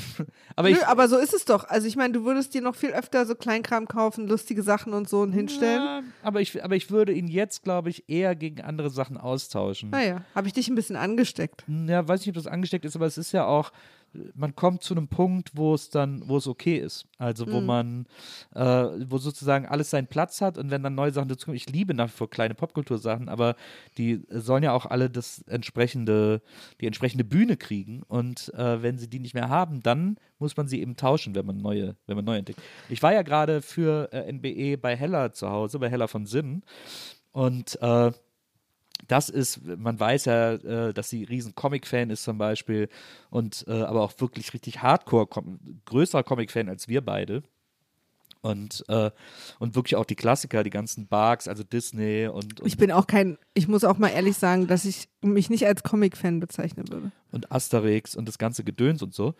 aber 0.56 0.70
ich, 0.70 0.76
Nö, 0.76 0.82
aber 0.86 1.08
so 1.08 1.16
ist 1.16 1.32
es 1.32 1.44
doch. 1.44 1.64
Also 1.68 1.86
ich 1.86 1.96
meine, 1.96 2.12
du 2.12 2.24
würdest 2.24 2.54
dir 2.54 2.62
noch 2.62 2.74
viel 2.74 2.90
öfter 2.90 3.26
so 3.26 3.34
Kleinkram 3.34 3.86
kaufen, 3.86 4.26
lustige 4.26 4.62
Sachen 4.62 4.92
und 4.92 5.08
so 5.08 5.20
und 5.20 5.32
hinstellen. 5.32 5.82
Ja, 5.82 6.02
aber, 6.22 6.40
ich, 6.40 6.62
aber 6.62 6.76
ich 6.76 6.90
würde 6.90 7.12
ihn 7.12 7.28
jetzt, 7.28 7.62
glaube 7.62 7.90
ich, 7.90 8.08
eher 8.08 8.34
gegen 8.34 8.60
andere 8.62 8.90
Sachen 8.90 9.16
austauschen. 9.16 9.90
Naja, 9.90 10.24
habe 10.34 10.48
ich 10.48 10.52
dich 10.52 10.68
ein 10.68 10.74
bisschen 10.74 10.96
angesteckt. 10.96 11.64
Ja, 11.68 12.06
weiß 12.06 12.20
nicht, 12.20 12.30
ob 12.30 12.34
das 12.34 12.46
angesteckt 12.46 12.84
ist, 12.84 12.96
aber 12.96 13.06
es 13.06 13.18
ist 13.18 13.32
ja 13.32 13.46
auch, 13.46 13.72
man 14.34 14.54
kommt 14.54 14.82
zu 14.82 14.94
einem 14.94 15.08
Punkt, 15.08 15.50
wo 15.54 15.74
es 15.74 15.90
dann, 15.90 16.22
wo 16.26 16.38
es 16.38 16.46
okay 16.46 16.78
ist. 16.78 17.06
Also 17.18 17.50
wo 17.50 17.60
man, 17.60 18.06
äh, 18.54 18.62
wo 19.08 19.18
sozusagen 19.18 19.66
alles 19.66 19.90
seinen 19.90 20.06
Platz 20.06 20.40
hat 20.40 20.58
und 20.58 20.70
wenn 20.70 20.82
dann 20.82 20.94
neue 20.94 21.12
Sachen 21.12 21.28
dazukommen, 21.28 21.56
ich 21.56 21.68
liebe 21.68 21.94
nach 21.94 22.08
wie 22.08 22.16
vor 22.16 22.30
kleine 22.30 22.54
Popkultursachen, 22.54 23.28
aber 23.28 23.56
die 23.96 24.22
sollen 24.30 24.62
ja 24.62 24.72
auch 24.72 24.86
alle 24.86 25.10
das 25.10 25.42
entsprechende, 25.42 26.42
die 26.80 26.86
entsprechende 26.86 27.24
Bühne 27.24 27.56
kriegen 27.56 28.02
und 28.04 28.52
äh, 28.54 28.82
wenn 28.82 28.98
sie 28.98 29.08
die 29.08 29.20
nicht 29.20 29.34
mehr 29.34 29.48
haben, 29.48 29.82
dann 29.82 30.16
muss 30.38 30.56
man 30.56 30.68
sie 30.68 30.80
eben 30.80 30.96
tauschen, 30.96 31.34
wenn 31.34 31.46
man 31.46 31.58
neue, 31.58 31.96
wenn 32.06 32.16
man 32.16 32.24
neu 32.24 32.36
entdeckt. 32.38 32.60
Ich 32.88 33.02
war 33.02 33.12
ja 33.12 33.22
gerade 33.22 33.62
für 33.62 34.12
äh, 34.12 34.32
NBE 34.32 34.78
bei 34.78 34.96
Hella 34.96 35.32
zu 35.32 35.50
Hause, 35.50 35.78
bei 35.78 35.90
Hella 35.90 36.06
von 36.06 36.26
Sinn 36.26 36.62
und 37.32 37.80
äh, 37.82 38.12
das 39.06 39.28
ist, 39.28 39.64
man 39.64 39.98
weiß 39.98 40.26
ja, 40.26 40.54
äh, 40.54 40.92
dass 40.92 41.08
sie 41.08 41.24
riesen 41.24 41.54
Comic-Fan 41.54 42.10
ist 42.10 42.24
zum 42.24 42.38
Beispiel 42.38 42.88
und 43.30 43.64
äh, 43.68 43.82
aber 43.82 44.02
auch 44.02 44.12
wirklich 44.18 44.52
richtig 44.52 44.82
Hardcore, 44.82 45.26
com 45.26 45.58
größerer 45.84 46.24
Comic-Fan 46.24 46.68
als 46.68 46.88
wir 46.88 47.00
beide. 47.00 47.42
Und, 48.40 48.84
äh, 48.88 49.10
und 49.58 49.74
wirklich 49.74 49.96
auch 49.96 50.04
die 50.04 50.14
Klassiker, 50.14 50.62
die 50.62 50.70
ganzen 50.70 51.08
Barks, 51.08 51.48
also 51.48 51.64
Disney 51.64 52.28
und, 52.28 52.60
und, 52.60 52.66
Ich 52.66 52.76
bin 52.76 52.92
auch 52.92 53.08
kein, 53.08 53.36
ich 53.52 53.66
muss 53.66 53.82
auch 53.82 53.98
mal 53.98 54.10
ehrlich 54.10 54.36
sagen, 54.36 54.68
dass 54.68 54.84
ich 54.84 55.08
mich 55.22 55.50
nicht 55.50 55.66
als 55.66 55.82
Comic-Fan 55.82 56.38
bezeichnen 56.38 56.88
würde. 56.88 57.10
und 57.32 57.50
Asterix 57.50 58.14
und 58.14 58.28
das 58.28 58.38
ganze 58.38 58.62
Gedöns 58.62 59.02
und 59.02 59.12
so. 59.12 59.34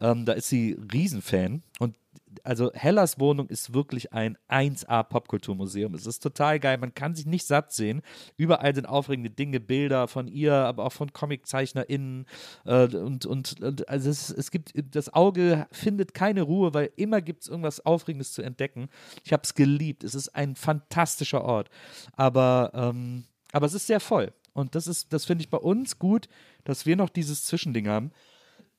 Ähm, 0.00 0.26
da 0.26 0.34
ist 0.34 0.48
sie 0.48 0.76
Riesenfan. 0.92 1.62
Und 1.78 1.96
also 2.42 2.72
Hellas 2.72 3.18
Wohnung 3.20 3.48
ist 3.48 3.74
wirklich 3.74 4.12
ein 4.12 4.36
1A 4.48 5.02
Popkulturmuseum. 5.04 5.94
Es 5.94 6.06
ist 6.06 6.22
total 6.22 6.58
geil. 6.58 6.78
Man 6.78 6.94
kann 6.94 7.14
sich 7.14 7.26
nicht 7.26 7.46
satt 7.46 7.72
sehen. 7.72 8.02
Überall 8.36 8.74
sind 8.74 8.86
aufregende 8.86 9.30
Dinge, 9.30 9.60
Bilder 9.60 10.08
von 10.08 10.26
ihr, 10.26 10.54
aber 10.54 10.84
auch 10.84 10.92
von 10.92 11.12
ComiczeichnerInnen. 11.12 12.26
Äh, 12.64 12.96
und, 12.96 13.26
und, 13.26 13.60
und 13.60 13.88
also 13.88 14.10
es, 14.10 14.30
es 14.30 14.50
gibt, 14.50 14.72
das 14.94 15.12
Auge 15.12 15.66
findet 15.70 16.14
keine 16.14 16.42
Ruhe, 16.42 16.74
weil 16.74 16.90
immer 16.96 17.20
gibt 17.20 17.42
es 17.42 17.48
irgendwas 17.48 17.84
Aufregendes 17.84 18.32
zu 18.32 18.42
entdecken. 18.42 18.88
Ich 19.24 19.32
habe 19.32 19.42
es 19.44 19.54
geliebt. 19.54 20.04
Es 20.04 20.14
ist 20.14 20.34
ein 20.34 20.56
fantastischer 20.56 21.44
Ort. 21.44 21.70
Aber, 22.12 22.70
ähm, 22.74 23.24
aber 23.52 23.66
es 23.66 23.74
ist 23.74 23.86
sehr 23.86 24.00
voll. 24.00 24.32
Und 24.52 24.74
das 24.74 24.86
ist, 24.86 25.12
das 25.12 25.24
finde 25.24 25.42
ich 25.42 25.50
bei 25.50 25.58
uns 25.58 25.98
gut, 25.98 26.28
dass 26.64 26.86
wir 26.86 26.96
noch 26.96 27.10
dieses 27.10 27.44
Zwischending 27.44 27.88
haben. 27.88 28.12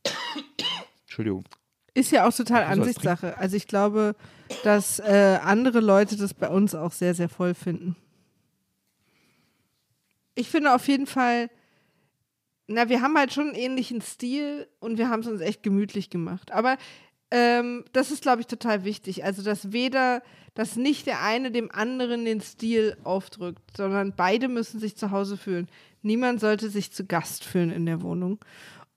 Entschuldigung. 1.05 1.45
Ist 1.95 2.11
ja 2.11 2.27
auch 2.27 2.33
total 2.33 2.65
Ansichtssache. 2.65 3.37
Also 3.37 3.55
ich 3.55 3.67
glaube, 3.67 4.15
dass 4.63 4.99
äh, 4.99 5.39
andere 5.41 5.79
Leute 5.79 6.17
das 6.17 6.33
bei 6.33 6.49
uns 6.49 6.75
auch 6.75 6.91
sehr, 6.91 7.15
sehr 7.15 7.29
voll 7.29 7.53
finden. 7.53 7.95
Ich 10.35 10.49
finde 10.49 10.75
auf 10.75 10.87
jeden 10.89 11.07
Fall, 11.07 11.49
na, 12.67 12.89
wir 12.89 13.01
haben 13.01 13.17
halt 13.17 13.31
schon 13.31 13.47
einen 13.47 13.55
ähnlichen 13.55 14.01
Stil 14.01 14.67
und 14.81 14.97
wir 14.97 15.09
haben 15.09 15.21
es 15.21 15.27
uns 15.27 15.39
echt 15.39 15.63
gemütlich 15.63 16.09
gemacht. 16.09 16.51
Aber 16.51 16.77
ähm, 17.31 17.85
das 17.93 18.11
ist, 18.11 18.21
glaube 18.21 18.41
ich, 18.41 18.47
total 18.47 18.83
wichtig. 18.83 19.23
Also, 19.23 19.41
dass 19.41 19.71
weder, 19.71 20.21
dass 20.53 20.75
nicht 20.75 21.07
der 21.07 21.21
eine 21.21 21.49
dem 21.49 21.71
anderen 21.71 22.25
den 22.25 22.41
Stil 22.41 22.97
aufdrückt, 23.05 23.77
sondern 23.77 24.13
beide 24.17 24.49
müssen 24.49 24.81
sich 24.81 24.97
zu 24.97 25.11
Hause 25.11 25.37
fühlen. 25.37 25.69
Niemand 26.01 26.41
sollte 26.41 26.69
sich 26.69 26.91
zu 26.91 27.05
Gast 27.05 27.45
fühlen 27.45 27.71
in 27.71 27.85
der 27.85 28.01
Wohnung. 28.01 28.39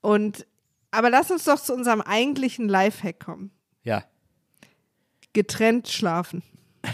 Und, 0.01 0.45
aber 0.91 1.09
lass 1.09 1.31
uns 1.31 1.43
doch 1.45 1.59
zu 1.59 1.73
unserem 1.73 2.01
eigentlichen 2.01 2.67
Lifehack 2.67 3.19
kommen. 3.19 3.51
Ja. 3.83 4.03
Getrennt 5.33 5.87
schlafen. 5.87 6.43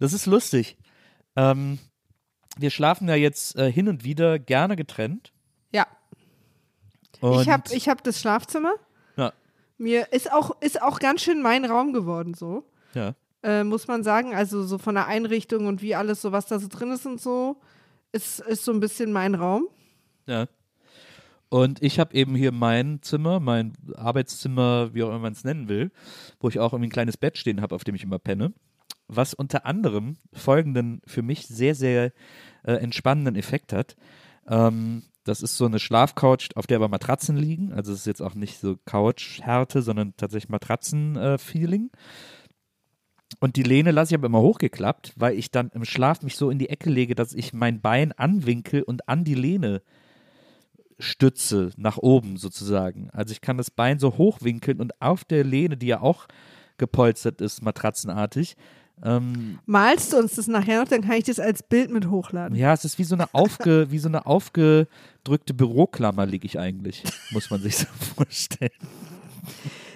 Das 0.00 0.12
ist 0.12 0.26
lustig. 0.26 0.76
Ähm, 1.36 1.78
wir 2.58 2.70
schlafen 2.70 3.08
ja 3.08 3.14
jetzt 3.14 3.56
äh, 3.56 3.70
hin 3.70 3.88
und 3.88 4.04
wieder 4.04 4.38
gerne 4.38 4.76
getrennt. 4.76 5.32
Ja. 5.72 5.86
Und, 7.20 7.42
ich 7.42 7.48
habe 7.48 7.62
ich 7.72 7.88
hab 7.88 8.02
das 8.02 8.20
Schlafzimmer. 8.20 8.74
Ja. 9.16 9.32
Mir 9.78 10.12
ist 10.12 10.32
auch, 10.32 10.60
ist 10.60 10.82
auch 10.82 10.98
ganz 10.98 11.22
schön 11.22 11.42
mein 11.42 11.64
Raum 11.64 11.92
geworden, 11.92 12.34
so. 12.34 12.64
ja. 12.94 13.14
Äh, 13.42 13.64
muss 13.64 13.86
man 13.86 14.02
sagen. 14.02 14.34
Also 14.34 14.64
so 14.64 14.78
von 14.78 14.94
der 14.94 15.06
Einrichtung 15.06 15.66
und 15.66 15.82
wie 15.82 15.94
alles 15.94 16.20
so, 16.22 16.32
was 16.32 16.46
da 16.46 16.58
so 16.58 16.68
drin 16.68 16.90
ist 16.90 17.06
und 17.06 17.20
so, 17.20 17.60
ist, 18.10 18.40
ist 18.40 18.64
so 18.64 18.72
ein 18.72 18.80
bisschen 18.80 19.12
mein 19.12 19.34
Raum. 19.34 19.68
Ja. 20.26 20.46
Und 21.48 21.82
ich 21.82 21.98
habe 21.98 22.14
eben 22.14 22.34
hier 22.34 22.52
mein 22.52 23.00
Zimmer, 23.02 23.38
mein 23.40 23.74
Arbeitszimmer, 23.94 24.94
wie 24.94 25.02
auch 25.02 25.08
immer 25.08 25.20
man 25.20 25.32
es 25.32 25.44
nennen 25.44 25.68
will, 25.68 25.92
wo 26.40 26.48
ich 26.48 26.58
auch 26.58 26.72
irgendwie 26.72 26.88
ein 26.88 26.92
kleines 26.92 27.16
Bett 27.16 27.38
stehen 27.38 27.60
habe, 27.60 27.74
auf 27.74 27.84
dem 27.84 27.94
ich 27.94 28.02
immer 28.02 28.18
penne. 28.18 28.52
Was 29.08 29.34
unter 29.34 29.64
anderem 29.64 30.16
folgenden 30.32 31.00
für 31.06 31.22
mich 31.22 31.46
sehr, 31.46 31.76
sehr 31.76 32.12
äh, 32.64 32.72
entspannenden 32.72 33.36
Effekt 33.36 33.72
hat. 33.72 33.96
Ähm, 34.48 35.04
das 35.22 35.42
ist 35.42 35.56
so 35.56 35.66
eine 35.66 35.78
Schlafcouch, 35.78 36.50
auf 36.54 36.66
der 36.66 36.76
aber 36.76 36.88
Matratzen 36.88 37.36
liegen. 37.36 37.72
Also 37.72 37.92
es 37.92 38.00
ist 38.00 38.06
jetzt 38.06 38.22
auch 38.22 38.34
nicht 38.34 38.58
so 38.58 38.76
Couch-Härte, 38.84 39.82
sondern 39.82 40.14
tatsächlich 40.16 40.48
Matratzen-Feeling. 40.48 41.90
Und 43.40 43.56
die 43.56 43.64
Lehne 43.64 43.90
lasse 43.90 44.14
ich 44.14 44.18
aber 44.18 44.26
immer 44.26 44.40
hochgeklappt, 44.40 45.14
weil 45.16 45.36
ich 45.36 45.50
dann 45.50 45.70
im 45.70 45.84
Schlaf 45.84 46.22
mich 46.22 46.36
so 46.36 46.48
in 46.50 46.58
die 46.58 46.68
Ecke 46.68 46.90
lege, 46.90 47.14
dass 47.14 47.34
ich 47.34 47.52
mein 47.52 47.80
Bein 47.80 48.12
anwinkel 48.12 48.82
und 48.82 49.08
an 49.08 49.24
die 49.24 49.34
Lehne 49.34 49.82
stütze, 50.98 51.70
nach 51.76 51.98
oben 51.98 52.36
sozusagen. 52.36 53.10
Also 53.12 53.32
ich 53.32 53.40
kann 53.40 53.58
das 53.58 53.70
Bein 53.70 53.98
so 53.98 54.16
hochwinkeln 54.16 54.80
und 54.80 55.00
auf 55.00 55.24
der 55.24 55.44
Lehne, 55.44 55.76
die 55.76 55.86
ja 55.88 56.00
auch 56.00 56.26
gepolstert 56.78 57.40
ist, 57.40 57.62
matratzenartig, 57.62 58.56
ähm, 59.04 59.58
Malst 59.66 60.14
du 60.14 60.16
uns 60.16 60.36
das 60.36 60.46
nachher 60.48 60.80
noch, 60.80 60.88
dann 60.88 61.02
kann 61.02 61.16
ich 61.18 61.24
das 61.24 61.38
als 61.38 61.62
Bild 61.62 61.90
mit 61.90 62.08
hochladen. 62.08 62.56
ja, 62.56 62.72
es 62.72 62.86
ist 62.86 62.98
wie 62.98 63.04
so 63.04 63.14
eine, 63.14 63.34
aufge, 63.34 63.86
wie 63.90 63.98
so 63.98 64.08
eine 64.08 64.24
aufgedrückte 64.24 65.52
Büroklammer, 65.52 66.24
liege 66.24 66.46
ich 66.46 66.58
eigentlich, 66.58 67.02
muss 67.30 67.50
man 67.50 67.60
sich 67.60 67.76
so 67.76 67.86
vorstellen. 68.16 68.70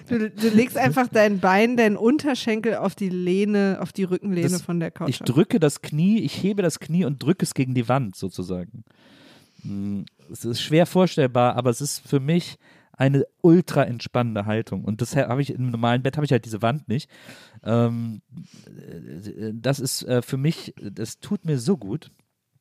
Du, 0.07 0.29
du 0.29 0.49
legst 0.49 0.77
einfach 0.77 1.07
dein 1.07 1.39
Bein, 1.39 1.77
deinen 1.77 1.97
Unterschenkel 1.97 2.75
auf 2.75 2.93
die 2.95 3.09
Lehne, 3.09 3.79
auf 3.81 3.91
die 3.91 4.03
Rückenlehne 4.03 4.49
Das- 4.49 4.61
von 4.61 4.79
der 4.79 4.91
Couch. 4.91 5.09
Ich 5.09 5.19
drücke 5.19 5.59
das 5.59 5.81
Knie, 5.81 6.19
ich 6.19 6.43
hebe 6.43 6.61
das 6.61 6.79
Knie 6.79 7.05
und 7.05 7.23
drücke 7.23 7.43
es 7.43 7.53
gegen 7.55 7.73
die 7.73 7.87
Wand 7.89 8.15
sozusagen. 8.15 8.83
Hm, 9.63 10.05
Es 10.31 10.45
ist 10.45 10.61
schwer 10.61 10.85
vorstellbar, 10.85 11.55
aber 11.55 11.69
es 11.69 11.81
ist 11.81 12.07
für 12.07 12.19
mich 12.19 12.57
eine 12.93 13.25
ultra 13.41 13.83
entspannende 13.83 14.45
Haltung. 14.45 14.83
Und 14.83 15.01
das 15.01 15.15
habe 15.15 15.41
ich 15.41 15.51
im 15.51 15.71
normalen 15.71 16.03
Bett 16.03 16.17
habe 16.17 16.25
ich 16.25 16.31
halt 16.31 16.45
diese 16.45 16.61
Wand 16.61 16.87
nicht. 16.87 17.09
Ähm, 17.63 18.21
äh, 18.67 19.51
das 19.53 19.79
ist 19.79 20.03
äh, 20.03 20.21
für 20.21 20.37
mich, 20.37 20.73
das 20.79 21.19
tut 21.19 21.45
mir 21.45 21.57
so 21.57 21.77
gut. 21.77 22.11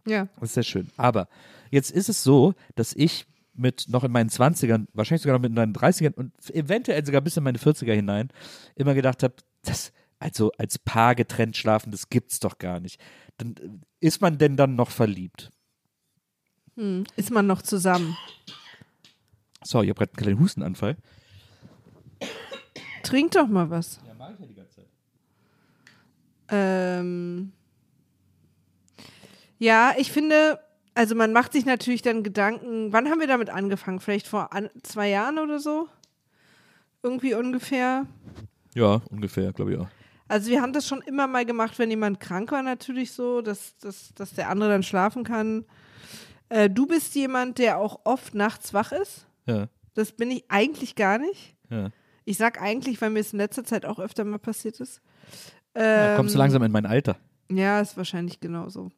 Ja. 0.07 0.29
Das 0.41 0.51
ist 0.51 0.55
sehr 0.55 0.63
schön. 0.63 0.89
Aber 0.97 1.29
jetzt 1.71 1.91
ist 1.91 2.09
es 2.09 2.23
so, 2.23 2.55
dass 2.75 2.95
ich 2.95 3.27
mit 3.55 3.87
noch 3.89 4.05
in 4.05 4.13
meinen 4.13 4.31
20ern, 4.31 4.87
wahrscheinlich 4.95 5.23
sogar 5.23 5.37
noch 5.39 5.43
mit 5.43 5.53
meinen 5.53 5.75
30ern 5.75 6.15
und 6.15 6.33
eventuell 6.55 7.05
sogar 7.05 7.21
bis 7.21 7.37
in 7.37 7.43
meine 7.45 7.59
40er 7.59 7.93
hinein 7.93 8.29
immer 8.77 8.95
gedacht 8.95 9.23
habe, 9.23 9.35
das, 9.63 9.93
also 10.19 10.53
als 10.57 10.79
Paar 10.79 11.15
getrennt 11.15 11.57
schlafen, 11.57 11.91
das 11.91 12.09
gibt's 12.09 12.41
doch 12.41 12.57
gar 12.59 12.81
nicht. 12.81 12.99
Dann 13.37 13.57
äh, 13.57 13.69
ist 14.01 14.23
man 14.23 14.39
denn 14.39 14.57
dann 14.57 14.75
noch 14.75 14.91
verliebt? 14.91 15.51
Hm. 16.81 17.05
Ist 17.15 17.31
man 17.31 17.47
noch 17.47 17.61
zusammen? 17.61 18.17
Sorry, 19.63 19.85
ich 19.85 19.91
habe 19.91 19.99
gerade 19.99 20.13
einen 20.13 20.25
kleinen 20.25 20.41
Hustenanfall. 20.41 20.97
Trink 23.03 23.33
doch 23.33 23.49
mal 23.49 23.69
was. 23.69 24.01
Ja, 24.07 24.15
mache 24.15 24.33
ich 24.33 24.41
ja 24.41 24.47
die 24.47 24.55
ganze 24.55 24.77
Zeit. 24.77 24.87
Ähm, 26.49 27.53
ja, 29.59 29.93
ich 29.99 30.11
finde, 30.11 30.59
also 30.95 31.15
man 31.15 31.35
macht 31.35 31.53
sich 31.53 31.67
natürlich 31.67 32.01
dann 32.01 32.23
Gedanken, 32.23 32.95
wann 32.95 33.11
haben 33.11 33.21
wir 33.21 33.27
damit 33.27 33.51
angefangen? 33.51 34.01
Vielleicht 34.01 34.27
vor 34.27 34.55
an, 34.55 34.71
zwei 34.83 35.11
Jahren 35.11 35.39
oder 35.39 35.59
so? 35.61 35.87
Irgendwie 37.03 37.35
ungefähr. 37.35 38.07
Ja, 38.75 39.03
ungefähr, 39.11 39.53
glaube 39.53 39.75
ich 39.75 39.79
auch. 39.79 39.89
Also 40.29 40.51
wir 40.51 40.63
haben 40.63 40.73
das 40.73 40.89
schon 40.89 41.03
immer 41.03 41.27
mal 41.27 41.45
gemacht, 41.45 41.79
wenn 41.79 41.91
jemand 41.91 42.21
krank 42.21 42.53
war, 42.53 42.63
natürlich 42.63 43.13
so, 43.13 43.43
dass, 43.43 43.77
dass, 43.79 44.15
dass 44.15 44.33
der 44.33 44.49
andere 44.49 44.71
dann 44.71 44.83
schlafen 44.83 45.25
kann. 45.25 45.67
Äh, 46.51 46.69
du 46.69 46.87
bist 46.87 47.15
jemand, 47.15 47.59
der 47.59 47.79
auch 47.79 48.01
oft 48.05 48.35
nachts 48.35 48.75
wach 48.75 48.93
ist. 48.93 49.27
Ja, 49.47 49.69
Das 49.95 50.13
bin 50.13 50.31
ich 50.31 50.45
eigentlich 50.49 50.95
gar 50.95 51.19
nicht. 51.19 51.57
ja. 51.71 51.91
Ich 52.27 52.37
sag 52.37 52.61
eigentlich, 52.63 53.01
weil 53.01 53.11
mir 53.11 53.21
es 53.21 53.33
in 53.33 53.39
letzter 53.39 53.65
Zeit 53.65 53.85
auch 53.87 53.99
öfter 53.99 54.25
mal 54.25 54.39
passiert 54.39 54.79
ist. 54.79 55.01
Da 55.73 56.15
kommst 56.17 56.35
du 56.35 56.39
Ähm, 56.39 56.43
langsam 56.43 56.63
in 56.63 56.71
mein 56.71 56.87
Alter. 56.87 57.17
Ja, 57.51 57.81
ist 57.81 57.97
wahrscheinlich 57.97 58.39
genauso. 58.39 58.91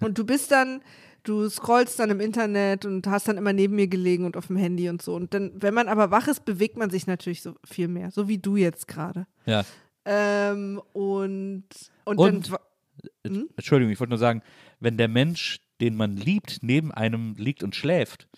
Und 0.00 0.18
du 0.18 0.24
bist 0.24 0.50
dann, 0.50 0.80
du 1.22 1.48
scrollst 1.48 2.00
dann 2.00 2.10
im 2.10 2.18
Internet 2.18 2.84
und 2.84 3.06
hast 3.06 3.28
dann 3.28 3.36
immer 3.36 3.52
neben 3.52 3.76
mir 3.76 3.86
gelegen 3.86 4.24
und 4.24 4.36
auf 4.36 4.48
dem 4.48 4.56
Handy 4.56 4.88
und 4.88 5.02
so. 5.02 5.14
Und 5.14 5.34
dann, 5.34 5.52
wenn 5.62 5.74
man 5.74 5.86
aber 5.88 6.10
wach 6.10 6.26
ist, 6.26 6.44
bewegt 6.44 6.76
man 6.76 6.90
sich 6.90 7.06
natürlich 7.06 7.42
so 7.42 7.54
viel 7.64 7.86
mehr, 7.86 8.10
so 8.10 8.26
wie 8.26 8.38
du 8.38 8.56
jetzt 8.56 8.88
gerade. 8.88 9.26
Ja. 9.46 9.62
Ähm, 10.04 10.80
und, 10.94 11.64
und, 12.04 12.18
Und- 12.18 12.50
dann, 12.50 12.58
Hm? 13.26 13.48
Entschuldigung, 13.56 13.92
ich 13.92 14.00
wollte 14.00 14.10
nur 14.10 14.18
sagen, 14.18 14.42
wenn 14.80 14.96
der 14.96 15.08
Mensch, 15.08 15.60
den 15.82 15.96
man 15.96 16.16
liebt, 16.16 16.60
neben 16.62 16.90
einem 16.92 17.34
liegt 17.36 17.62
und 17.62 17.76
schläft, 17.76 18.28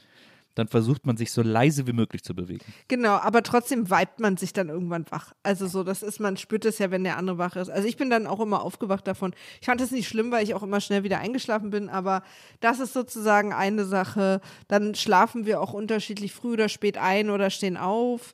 dann 0.57 0.69
versucht 0.69 1.05
man 1.05 1.17
sich 1.17 1.33
so 1.33 1.43
leise 1.43 1.89
wie 1.89 1.93
möglich 1.93 2.23
zu 2.23 2.33
bewegen. 2.33 2.65
genau, 2.87 3.15
aber 3.17 3.43
trotzdem 3.43 3.91
vibet 3.91 4.21
man 4.21 4.37
sich 4.37 4.53
dann 4.53 4.69
irgendwann 4.69 5.05
wach. 5.11 5.33
Also 5.43 5.67
so, 5.67 5.83
das 5.83 6.05
ist, 6.05 6.21
man 6.21 6.37
spürt 6.37 6.65
es 6.65 6.79
ja, 6.79 6.93
wenn 6.93 7.03
der 7.03 7.17
andere 7.17 7.39
wach 7.39 7.57
ist. 7.57 7.69
Also 7.71 7.89
ich 7.89 7.97
bin 7.97 8.09
dann 8.09 8.29
auch 8.29 8.39
immer 8.39 8.63
aufgewacht 8.63 9.05
davon. 9.09 9.35
Ich 9.61 9.67
fand 9.67 9.81
es 9.81 9.91
nicht 9.91 10.07
schlimm, 10.09 10.31
weil 10.31 10.45
ich 10.45 10.55
auch 10.55 10.63
immer 10.63 10.81
schnell 10.81 11.03
wieder 11.03 11.19
eingeschlafen 11.19 11.71
bin, 11.71 11.89
aber 11.89 12.23
das 12.61 12.79
ist 12.79 12.93
sozusagen 12.93 13.53
eine 13.53 13.85
Sache. 13.85 14.41
Dann 14.69 14.95
schlafen 14.95 15.45
wir 15.45 15.61
auch 15.61 15.73
unterschiedlich 15.73 16.33
früh 16.33 16.53
oder 16.53 16.69
spät 16.69 16.99
ein 16.99 17.31
oder 17.31 17.51
stehen 17.51 17.77
auf. 17.77 18.33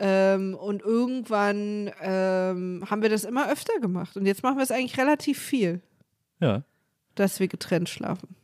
Ähm, 0.00 0.54
und 0.56 0.82
irgendwann 0.82 1.92
ähm, 2.02 2.84
haben 2.90 3.02
wir 3.02 3.10
das 3.10 3.22
immer 3.24 3.48
öfter 3.48 3.78
gemacht. 3.80 4.16
Und 4.16 4.26
jetzt 4.26 4.42
machen 4.42 4.56
wir 4.56 4.64
es 4.64 4.72
eigentlich 4.72 4.98
relativ 4.98 5.38
viel, 5.38 5.82
Ja. 6.40 6.64
dass 7.14 7.38
wir 7.38 7.46
getrennt 7.46 7.88
schlafen. 7.90 8.34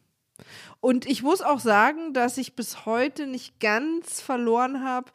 Und 0.81 1.07
ich 1.07 1.23
muss 1.23 1.43
auch 1.43 1.61
sagen, 1.61 2.13
dass 2.13 2.39
ich 2.39 2.55
bis 2.55 2.87
heute 2.87 3.27
nicht 3.27 3.61
ganz 3.61 4.21
verloren 4.21 4.85
habe, 4.85 5.11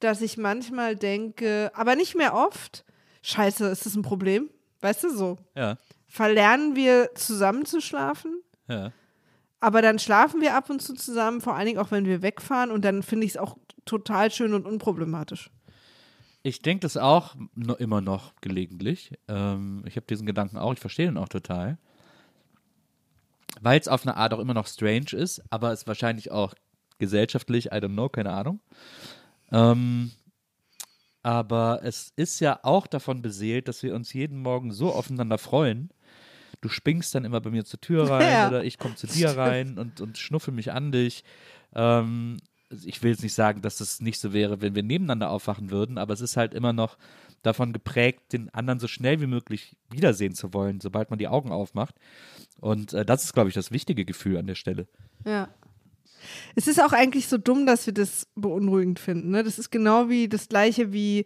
dass 0.00 0.20
ich 0.20 0.36
manchmal 0.36 0.96
denke, 0.96 1.70
aber 1.74 1.96
nicht 1.96 2.14
mehr 2.14 2.34
oft, 2.34 2.84
scheiße, 3.22 3.66
ist 3.66 3.86
das 3.86 3.94
ein 3.94 4.02
Problem? 4.02 4.50
Weißt 4.80 5.04
du 5.04 5.10
so? 5.10 5.38
Ja. 5.54 5.78
Verlernen 6.06 6.76
wir 6.76 7.10
zusammen 7.14 7.64
zu 7.64 7.80
schlafen? 7.80 8.42
Ja. 8.68 8.92
Aber 9.60 9.82
dann 9.82 9.98
schlafen 9.98 10.40
wir 10.40 10.54
ab 10.54 10.70
und 10.70 10.82
zu 10.82 10.94
zusammen, 10.94 11.40
vor 11.40 11.54
allen 11.54 11.66
Dingen 11.66 11.78
auch 11.78 11.90
wenn 11.90 12.04
wir 12.04 12.22
wegfahren 12.22 12.70
und 12.70 12.84
dann 12.84 13.02
finde 13.02 13.26
ich 13.26 13.32
es 13.32 13.36
auch 13.36 13.56
total 13.84 14.30
schön 14.30 14.54
und 14.54 14.66
unproblematisch. 14.66 15.50
Ich 16.42 16.62
denke 16.62 16.82
das 16.82 16.96
auch 16.96 17.34
no, 17.54 17.74
immer 17.74 18.00
noch 18.00 18.34
gelegentlich. 18.40 19.12
Ähm, 19.26 19.82
ich 19.86 19.96
habe 19.96 20.06
diesen 20.06 20.26
Gedanken 20.26 20.58
auch, 20.58 20.72
ich 20.72 20.78
verstehe 20.78 21.06
den 21.06 21.16
auch 21.16 21.28
total. 21.28 21.78
Weil 23.60 23.80
es 23.80 23.88
auf 23.88 24.02
eine 24.06 24.16
Art 24.16 24.34
auch 24.34 24.38
immer 24.38 24.54
noch 24.54 24.66
strange 24.66 25.12
ist, 25.12 25.42
aber 25.50 25.72
es 25.72 25.86
wahrscheinlich 25.86 26.30
auch 26.30 26.54
gesellschaftlich, 26.98 27.66
I 27.66 27.76
don't 27.76 27.94
know, 27.94 28.08
keine 28.08 28.32
Ahnung. 28.32 28.60
Ähm, 29.50 30.10
aber 31.22 31.80
es 31.82 32.12
ist 32.16 32.40
ja 32.40 32.60
auch 32.62 32.86
davon 32.86 33.22
beseelt, 33.22 33.68
dass 33.68 33.82
wir 33.82 33.94
uns 33.94 34.12
jeden 34.12 34.38
Morgen 34.38 34.72
so 34.72 34.92
aufeinander 34.92 35.38
freuen. 35.38 35.90
Du 36.60 36.68
springst 36.68 37.14
dann 37.14 37.24
immer 37.24 37.40
bei 37.40 37.50
mir 37.50 37.64
zur 37.64 37.80
Tür 37.80 38.08
rein 38.10 38.32
Ja. 38.32 38.48
oder 38.48 38.64
ich 38.64 38.78
komme 38.78 38.94
zu 38.94 39.06
dir 39.06 39.30
rein 39.36 39.78
und, 39.78 40.00
und 40.00 40.18
schnuffel 40.18 40.54
mich 40.54 40.72
an 40.72 40.92
dich. 40.92 41.24
Ähm, 41.74 42.38
ich 42.84 43.02
will 43.02 43.10
jetzt 43.12 43.22
nicht 43.22 43.34
sagen, 43.34 43.62
dass 43.62 43.78
das 43.78 44.00
nicht 44.00 44.18
so 44.20 44.32
wäre, 44.32 44.60
wenn 44.60 44.74
wir 44.74 44.82
nebeneinander 44.82 45.30
aufwachen 45.30 45.70
würden, 45.70 45.98
aber 45.98 46.14
es 46.14 46.20
ist 46.20 46.36
halt 46.36 46.52
immer 46.54 46.72
noch 46.72 46.96
davon 47.46 47.72
geprägt, 47.72 48.32
den 48.32 48.50
anderen 48.50 48.80
so 48.80 48.88
schnell 48.88 49.20
wie 49.20 49.26
möglich 49.26 49.76
wiedersehen 49.90 50.34
zu 50.34 50.52
wollen, 50.52 50.80
sobald 50.80 51.10
man 51.10 51.18
die 51.18 51.28
Augen 51.28 51.52
aufmacht. 51.52 51.94
Und 52.60 52.92
äh, 52.92 53.04
das 53.04 53.24
ist, 53.24 53.32
glaube 53.32 53.48
ich, 53.48 53.54
das 53.54 53.70
wichtige 53.70 54.04
Gefühl 54.04 54.36
an 54.36 54.46
der 54.46 54.54
Stelle. 54.54 54.86
Ja. 55.24 55.48
Es 56.54 56.66
ist 56.66 56.82
auch 56.82 56.92
eigentlich 56.92 57.28
so 57.28 57.38
dumm, 57.38 57.66
dass 57.66 57.86
wir 57.86 57.94
das 57.94 58.26
beunruhigend 58.34 58.98
finden. 58.98 59.30
Ne? 59.30 59.44
Das 59.44 59.58
ist 59.58 59.70
genau 59.70 60.08
wie 60.08 60.28
das 60.28 60.48
gleiche 60.48 60.92
wie 60.92 61.24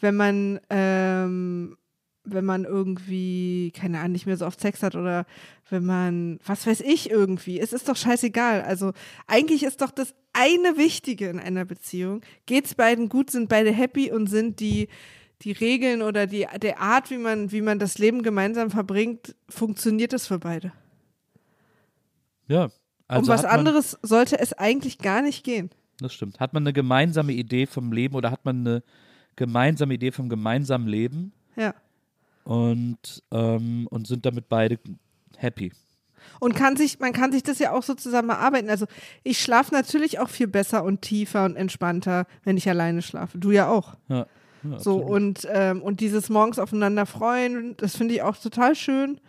wenn 0.00 0.16
man 0.16 0.60
ähm, 0.68 1.76
wenn 2.24 2.44
man 2.44 2.64
irgendwie, 2.64 3.72
keine 3.72 3.98
Ahnung, 3.98 4.12
nicht 4.12 4.26
mehr 4.26 4.36
so 4.36 4.46
oft 4.46 4.60
Sex 4.60 4.82
hat 4.82 4.94
oder 4.94 5.26
wenn 5.68 5.84
man, 5.84 6.38
was 6.46 6.66
weiß 6.66 6.80
ich 6.80 7.10
irgendwie. 7.10 7.58
Es 7.58 7.72
ist 7.72 7.88
doch 7.88 7.96
scheißegal. 7.96 8.62
Also 8.62 8.92
eigentlich 9.26 9.64
ist 9.64 9.80
doch 9.80 9.90
das 9.90 10.14
eine 10.32 10.76
Wichtige 10.76 11.28
in 11.28 11.40
einer 11.40 11.64
Beziehung. 11.64 12.20
Geht's 12.46 12.74
beiden 12.74 13.08
gut, 13.08 13.30
sind 13.30 13.48
beide 13.48 13.72
happy 13.72 14.12
und 14.12 14.28
sind 14.28 14.60
die, 14.60 14.88
die 15.42 15.52
Regeln 15.52 16.02
oder 16.02 16.26
die, 16.26 16.46
der 16.60 16.80
Art, 16.80 17.10
wie 17.10 17.18
man, 17.18 17.50
wie 17.52 17.62
man 17.62 17.78
das 17.78 17.98
Leben 17.98 18.22
gemeinsam 18.22 18.70
verbringt, 18.70 19.34
funktioniert 19.48 20.12
es 20.12 20.26
für 20.26 20.38
beide. 20.38 20.72
Ja. 22.48 22.70
Also 23.08 23.30
um 23.30 23.36
was 23.36 23.42
man, 23.42 23.50
anderes 23.52 23.98
sollte 24.02 24.38
es 24.38 24.52
eigentlich 24.52 24.98
gar 24.98 25.22
nicht 25.22 25.44
gehen. 25.44 25.70
Das 25.98 26.14
stimmt. 26.14 26.40
Hat 26.40 26.52
man 26.52 26.62
eine 26.62 26.72
gemeinsame 26.72 27.32
Idee 27.32 27.66
vom 27.66 27.92
Leben 27.92 28.14
oder 28.14 28.30
hat 28.30 28.44
man 28.44 28.60
eine 28.66 28.82
gemeinsame 29.36 29.94
Idee 29.94 30.12
vom 30.12 30.28
gemeinsamen 30.28 30.86
Leben 30.86 31.32
Ja. 31.56 31.74
und, 32.44 33.22
ähm, 33.30 33.86
und 33.90 34.06
sind 34.06 34.24
damit 34.24 34.48
beide 34.48 34.78
happy. 35.36 35.72
Und 36.38 36.54
kann 36.54 36.76
sich, 36.76 37.00
man 37.00 37.12
kann 37.12 37.32
sich 37.32 37.42
das 37.42 37.58
ja 37.58 37.72
auch 37.72 37.82
so 37.82 37.94
zusammen 37.94 38.30
erarbeiten. 38.30 38.70
Also 38.70 38.86
ich 39.24 39.40
schlafe 39.40 39.74
natürlich 39.74 40.20
auch 40.20 40.28
viel 40.28 40.46
besser 40.46 40.84
und 40.84 41.02
tiefer 41.02 41.44
und 41.44 41.56
entspannter, 41.56 42.26
wenn 42.44 42.56
ich 42.56 42.68
alleine 42.68 43.02
schlafe. 43.02 43.38
Du 43.38 43.50
ja 43.50 43.68
auch. 43.68 43.96
Ja. 44.08 44.26
Ja 44.64 44.78
So, 44.78 44.96
und, 44.96 45.46
ähm, 45.50 45.82
und 45.82 46.00
dieses 46.00 46.28
morgens 46.28 46.58
aufeinander 46.58 47.06
freuen, 47.06 47.76
das 47.76 47.96
finde 47.96 48.14
ich 48.14 48.22
auch 48.22 48.36
total 48.36 48.74
schön. 48.74 49.20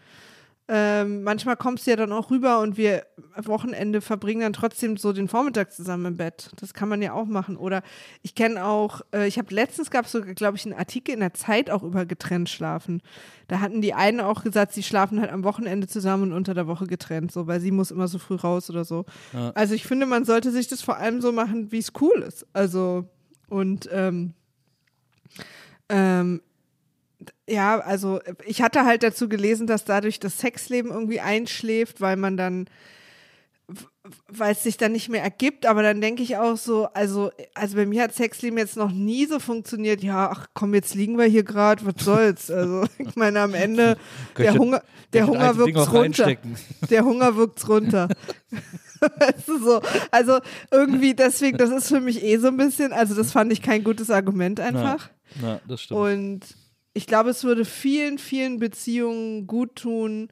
Ähm, 0.69 1.23
manchmal 1.23 1.57
kommst 1.57 1.85
du 1.85 1.91
ja 1.91 1.97
dann 1.97 2.13
auch 2.13 2.31
rüber 2.31 2.61
und 2.61 2.77
wir 2.77 3.05
am 3.35 3.47
Wochenende 3.47 3.99
verbringen 3.99 4.41
dann 4.41 4.53
trotzdem 4.53 4.95
so 4.95 5.11
den 5.11 5.27
Vormittag 5.27 5.73
zusammen 5.73 6.05
im 6.05 6.17
Bett. 6.17 6.51
Das 6.55 6.73
kann 6.73 6.87
man 6.87 7.01
ja 7.01 7.11
auch 7.11 7.25
machen. 7.25 7.57
Oder 7.57 7.83
ich 8.21 8.33
kenne 8.33 8.63
auch, 8.63 9.01
äh, 9.13 9.27
ich 9.27 9.37
habe 9.37 9.53
letztens 9.53 9.91
gab 9.91 10.05
es 10.05 10.13
sogar, 10.13 10.33
glaube 10.35 10.55
ich, 10.55 10.65
einen 10.65 10.73
Artikel 10.73 11.13
in 11.13 11.19
der 11.19 11.33
Zeit 11.33 11.69
auch 11.69 11.83
über 11.83 12.05
getrennt 12.05 12.47
schlafen. 12.47 13.01
Da 13.49 13.59
hatten 13.59 13.81
die 13.81 13.93
einen 13.93 14.21
auch 14.21 14.41
gesagt, 14.41 14.71
sie 14.71 14.83
schlafen 14.83 15.19
halt 15.19 15.31
am 15.31 15.43
Wochenende 15.43 15.87
zusammen 15.87 16.31
und 16.31 16.33
unter 16.33 16.53
der 16.53 16.65
Woche 16.65 16.87
getrennt, 16.87 17.33
so, 17.33 17.45
weil 17.45 17.59
sie 17.59 17.71
muss 17.71 17.91
immer 17.91 18.07
so 18.07 18.17
früh 18.17 18.35
raus 18.35 18.69
oder 18.69 18.85
so. 18.85 19.03
Ja. 19.33 19.51
Also 19.55 19.73
ich 19.73 19.85
finde, 19.85 20.05
man 20.05 20.23
sollte 20.23 20.51
sich 20.51 20.69
das 20.69 20.81
vor 20.81 20.95
allem 20.95 21.19
so 21.19 21.33
machen, 21.33 21.73
wie 21.73 21.79
es 21.79 21.91
cool 21.99 22.23
ist. 22.25 22.47
Also, 22.53 23.09
und 23.49 23.89
ähm, 23.91 24.33
ähm, 25.93 26.41
ja, 27.47 27.79
also 27.79 28.19
ich 28.45 28.61
hatte 28.61 28.85
halt 28.85 29.03
dazu 29.03 29.29
gelesen, 29.29 29.67
dass 29.67 29.85
dadurch 29.85 30.19
das 30.19 30.39
Sexleben 30.39 30.91
irgendwie 30.91 31.19
einschläft, 31.19 32.01
weil 32.01 32.15
man 32.15 32.35
dann, 32.35 32.67
weil 34.27 34.53
es 34.53 34.63
sich 34.63 34.77
dann 34.77 34.91
nicht 34.91 35.09
mehr 35.09 35.21
ergibt, 35.21 35.65
aber 35.67 35.83
dann 35.83 36.01
denke 36.01 36.23
ich 36.23 36.37
auch 36.37 36.57
so, 36.57 36.87
also, 36.87 37.31
also 37.53 37.75
bei 37.75 37.85
mir 37.85 38.03
hat 38.03 38.13
Sexleben 38.13 38.57
jetzt 38.57 38.75
noch 38.75 38.91
nie 38.91 39.25
so 39.27 39.39
funktioniert, 39.39 40.01
ja, 40.01 40.31
ach 40.31 40.47
komm, 40.53 40.73
jetzt 40.73 40.95
liegen 40.95 41.17
wir 41.17 41.25
hier 41.25 41.43
gerade, 41.43 41.85
was 41.85 42.03
soll's? 42.03 42.49
Also 42.49 42.85
ich 42.97 43.15
meine, 43.15 43.41
am 43.41 43.53
Ende, 43.53 43.97
der 44.37 44.55
Hunger, 44.55 44.81
der 45.13 45.27
Hunger 45.27 45.55
wirkt's 45.57 45.93
runter. 45.93 46.35
Der 46.89 47.05
Hunger 47.05 47.35
wirkt's 47.35 47.69
runter. 47.69 48.09
weißt 49.19 49.47
du 49.47 49.59
so, 49.59 49.81
also 50.11 50.39
irgendwie 50.71 51.13
deswegen, 51.13 51.57
das 51.57 51.69
ist 51.69 51.89
für 51.89 52.01
mich 52.01 52.23
eh 52.23 52.37
so 52.37 52.47
ein 52.47 52.57
bisschen, 52.57 52.93
also 52.93 53.13
das 53.13 53.31
fand 53.31 53.51
ich 53.51 53.61
kein 53.61 53.83
gutes 53.83 54.09
Argument 54.09 54.59
einfach. 54.59 55.09
Ja, 55.41 55.59
das 55.67 55.81
stimmt. 55.81 55.99
Und 55.99 56.41
ich 56.93 57.07
glaube, 57.07 57.31
es 57.31 57.43
würde 57.43 57.65
vielen, 57.65 58.17
vielen 58.17 58.59
Beziehungen 58.59 59.47
gut 59.47 59.75
tun, 59.75 60.29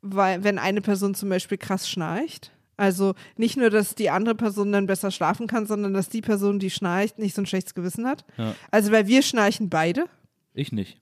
weil, 0.00 0.44
wenn 0.44 0.58
eine 0.58 0.80
Person 0.80 1.14
zum 1.14 1.28
Beispiel 1.28 1.58
krass 1.58 1.88
schnarcht. 1.88 2.52
Also 2.76 3.14
nicht 3.36 3.56
nur, 3.56 3.70
dass 3.70 3.96
die 3.96 4.08
andere 4.08 4.36
Person 4.36 4.70
dann 4.70 4.86
besser 4.86 5.10
schlafen 5.10 5.48
kann, 5.48 5.66
sondern 5.66 5.94
dass 5.94 6.08
die 6.08 6.22
Person, 6.22 6.60
die 6.60 6.70
schnarcht, 6.70 7.18
nicht 7.18 7.34
so 7.34 7.42
ein 7.42 7.46
schlechtes 7.46 7.74
Gewissen 7.74 8.06
hat. 8.06 8.24
Ja. 8.36 8.54
Also, 8.70 8.92
weil 8.92 9.08
wir 9.08 9.22
schnarchen 9.22 9.68
beide. 9.68 10.06
ich 10.54 10.70
nicht. 10.70 11.00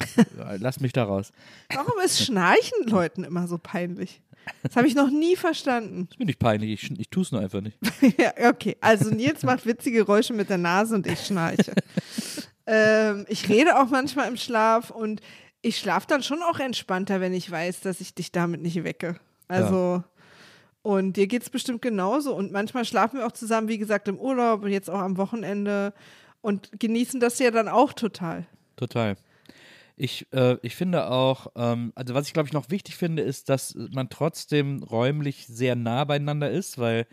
Lass 0.58 0.80
mich 0.80 0.92
da 0.92 1.04
raus. 1.04 1.32
Warum 1.72 1.92
ist 2.04 2.24
Schnarchen 2.24 2.86
Leuten 2.86 3.24
immer 3.24 3.46
so 3.46 3.58
peinlich? 3.58 4.20
Das 4.62 4.74
habe 4.74 4.88
ich 4.88 4.94
noch 4.96 5.10
nie 5.10 5.36
verstanden. 5.36 6.08
Ist 6.10 6.18
mir 6.18 6.26
nicht 6.26 6.38
peinlich, 6.40 6.82
ich, 6.82 6.98
ich 6.98 7.08
tue 7.08 7.22
es 7.22 7.30
nur 7.30 7.40
einfach 7.40 7.60
nicht. 7.60 7.78
ja, 8.18 8.32
okay. 8.48 8.76
Also 8.80 9.10
Nils 9.10 9.44
macht 9.44 9.64
witzige 9.66 9.98
Geräusche 9.98 10.32
mit 10.32 10.50
der 10.50 10.58
Nase 10.58 10.96
und 10.96 11.06
ich 11.06 11.20
schnarche. 11.20 11.72
ähm, 12.66 13.26
ich 13.28 13.48
rede 13.48 13.80
auch 13.80 13.88
manchmal 13.88 14.28
im 14.28 14.36
Schlaf 14.36 14.90
und 14.90 15.20
ich 15.62 15.78
schlafe 15.78 16.06
dann 16.08 16.22
schon 16.22 16.42
auch 16.42 16.58
entspannter, 16.58 17.20
wenn 17.20 17.32
ich 17.32 17.50
weiß, 17.50 17.80
dass 17.80 18.00
ich 18.00 18.14
dich 18.14 18.32
damit 18.32 18.62
nicht 18.62 18.82
wecke. 18.84 19.16
Also, 19.48 20.02
und 20.82 21.16
dir 21.16 21.28
geht's 21.28 21.50
bestimmt 21.50 21.82
genauso. 21.82 22.34
Und 22.34 22.52
manchmal 22.52 22.84
schlafen 22.84 23.18
wir 23.18 23.26
auch 23.26 23.32
zusammen, 23.32 23.68
wie 23.68 23.78
gesagt, 23.78 24.08
im 24.08 24.18
Urlaub 24.18 24.64
und 24.64 24.70
jetzt 24.70 24.90
auch 24.90 24.98
am 24.98 25.16
Wochenende 25.16 25.94
und 26.40 26.70
genießen 26.78 27.20
das 27.20 27.38
ja 27.38 27.50
dann 27.50 27.68
auch 27.68 27.92
total. 27.92 28.46
Total. 28.76 29.16
Ich, 29.96 30.26
äh, 30.32 30.56
ich 30.62 30.74
finde 30.74 31.08
auch, 31.10 31.48
ähm, 31.54 31.92
also 31.94 32.14
was 32.14 32.26
ich 32.26 32.32
glaube 32.32 32.48
ich 32.48 32.52
noch 32.52 32.70
wichtig 32.70 32.96
finde, 32.96 33.22
ist, 33.22 33.48
dass 33.48 33.76
man 33.92 34.08
trotzdem 34.08 34.82
räumlich 34.82 35.46
sehr 35.46 35.76
nah 35.76 36.04
beieinander 36.04 36.50
ist, 36.50 36.78
weil 36.78 37.06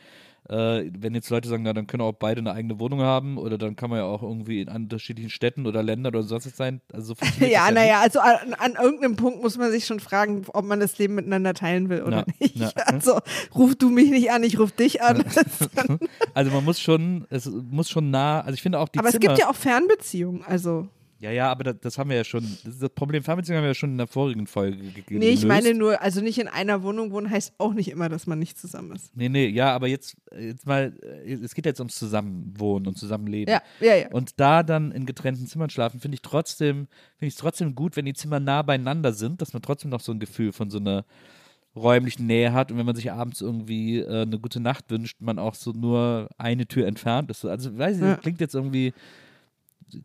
äh, 0.49 0.89
wenn 0.99 1.13
jetzt 1.13 1.29
Leute 1.29 1.47
sagen, 1.47 1.63
na, 1.63 1.73
dann 1.73 1.85
können 1.87 2.01
auch 2.01 2.11
beide 2.13 2.39
eine 2.39 2.51
eigene 2.53 2.79
Wohnung 2.79 3.01
haben 3.01 3.37
oder 3.37 3.57
dann 3.57 3.75
kann 3.75 3.89
man 3.91 3.99
ja 3.99 4.05
auch 4.05 4.23
irgendwie 4.23 4.61
in 4.61 4.67
unterschiedlichen 4.67 5.29
Städten 5.29 5.67
oder 5.67 5.83
Ländern 5.83 6.15
oder 6.15 6.23
sonst 6.23 6.47
was 6.47 6.57
sein. 6.57 6.81
Also 6.91 7.13
so 7.13 7.45
Ja, 7.45 7.69
naja, 7.71 8.01
also 8.01 8.19
an, 8.19 8.53
an 8.57 8.73
irgendeinem 8.81 9.15
Punkt 9.15 9.41
muss 9.41 9.57
man 9.57 9.69
sich 9.71 9.85
schon 9.85 9.99
fragen, 9.99 10.43
ob 10.53 10.65
man 10.65 10.79
das 10.79 10.97
Leben 10.97 11.15
miteinander 11.15 11.53
teilen 11.53 11.89
will 11.89 12.01
oder 12.03 12.17
Ja, 12.19 12.25
nicht. 12.39 12.55
ja. 12.57 12.71
Also 12.87 13.19
ruf 13.55 13.75
du 13.75 13.89
mich 13.89 14.09
nicht 14.09 14.31
an, 14.31 14.43
ich 14.43 14.57
ruf 14.59 14.71
dich 14.71 15.01
an. 15.03 15.23
Also 16.33 16.51
man 16.51 16.63
muss 16.65 16.79
schon, 16.79 17.25
es 17.29 17.45
muss 17.49 17.89
schon 17.89 18.09
nah, 18.11 18.41
also 18.41 18.53
ich 18.53 18.61
finde 18.61 18.79
auch 18.79 18.89
die 18.89 18.99
Aber 18.99 19.09
es 19.09 19.13
Zimmer, 19.13 19.27
gibt 19.27 19.39
ja 19.39 19.49
auch 19.49 19.55
Fernbeziehungen, 19.55 20.43
also. 20.43 20.87
Ja, 21.21 21.31
ja, 21.31 21.51
aber 21.51 21.65
das, 21.65 21.75
das 21.81 21.97
haben 21.97 22.09
wir 22.09 22.15
ja 22.17 22.23
schon, 22.23 22.43
das, 22.63 22.79
das 22.79 22.89
Problem 22.91 23.21
Fernbeziehung 23.23 23.57
haben 23.57 23.63
wir 23.63 23.69
ja 23.71 23.73
schon 23.75 23.91
in 23.91 23.97
der 23.97 24.07
vorigen 24.07 24.47
Folge 24.47 24.77
ge- 24.77 25.03
gelöst. 25.05 25.09
Nee, 25.11 25.29
ich 25.31 25.45
meine 25.45 25.73
nur, 25.73 26.01
also 26.01 26.21
nicht 26.21 26.37
in 26.39 26.47
einer 26.47 26.81
Wohnung 26.81 27.11
wohnen 27.11 27.29
heißt 27.29 27.55
auch 27.57 27.73
nicht 27.73 27.89
immer, 27.89 28.07
dass 28.07 28.25
man 28.25 28.39
nicht 28.39 28.57
zusammen 28.57 28.93
ist. 28.95 29.15
Nee, 29.17 29.27
nee, 29.27 29.47
ja, 29.47 29.73
aber 29.75 29.87
jetzt, 29.87 30.15
jetzt 30.39 30.65
mal, 30.65 30.97
äh, 31.25 31.33
es 31.33 31.53
geht 31.55 31.65
jetzt 31.65 31.81
ums 31.81 31.95
Zusammenwohnen 31.99 32.87
und 32.87 32.97
Zusammenleben. 32.97 33.51
Ja, 33.53 33.61
ja, 33.85 33.95
ja. 33.95 34.11
Und 34.11 34.39
da 34.39 34.63
dann 34.63 34.91
in 34.93 35.05
getrennten 35.05 35.45
Zimmern 35.45 35.69
schlafen, 35.69 35.99
finde 35.99 36.15
ich 36.15 36.21
trotzdem, 36.21 36.87
finde 37.17 37.27
ich 37.27 37.33
es 37.33 37.39
trotzdem 37.39 37.75
gut, 37.75 37.97
wenn 37.97 38.05
die 38.05 38.13
Zimmer 38.13 38.39
nah 38.39 38.61
beieinander 38.61 39.11
sind, 39.11 39.41
dass 39.41 39.51
man 39.51 39.61
trotzdem 39.61 39.91
noch 39.91 39.99
so 39.99 40.13
ein 40.13 40.19
Gefühl 40.19 40.53
von 40.53 40.69
so 40.69 40.77
einer 40.79 41.03
räumlichen 41.75 42.25
Nähe 42.27 42.51
hat 42.53 42.71
und 42.71 42.77
wenn 42.77 42.85
man 42.85 42.95
sich 42.95 43.11
abends 43.11 43.41
irgendwie 43.41 43.99
äh, 43.99 44.21
eine 44.23 44.39
gute 44.39 44.59
Nacht 44.59 44.89
wünscht, 44.89 45.17
man 45.19 45.37
auch 45.37 45.53
so 45.55 45.71
nur 45.71 46.29
eine 46.37 46.65
Tür 46.65 46.87
entfernt 46.87 47.29
ist. 47.29 47.45
Also, 47.45 47.77
weiß 47.77 47.97
ich, 47.97 48.01
Ja. 48.01 48.13
das 48.13 48.21
klingt 48.21 48.39
jetzt 48.41 48.55
irgendwie 48.55 48.93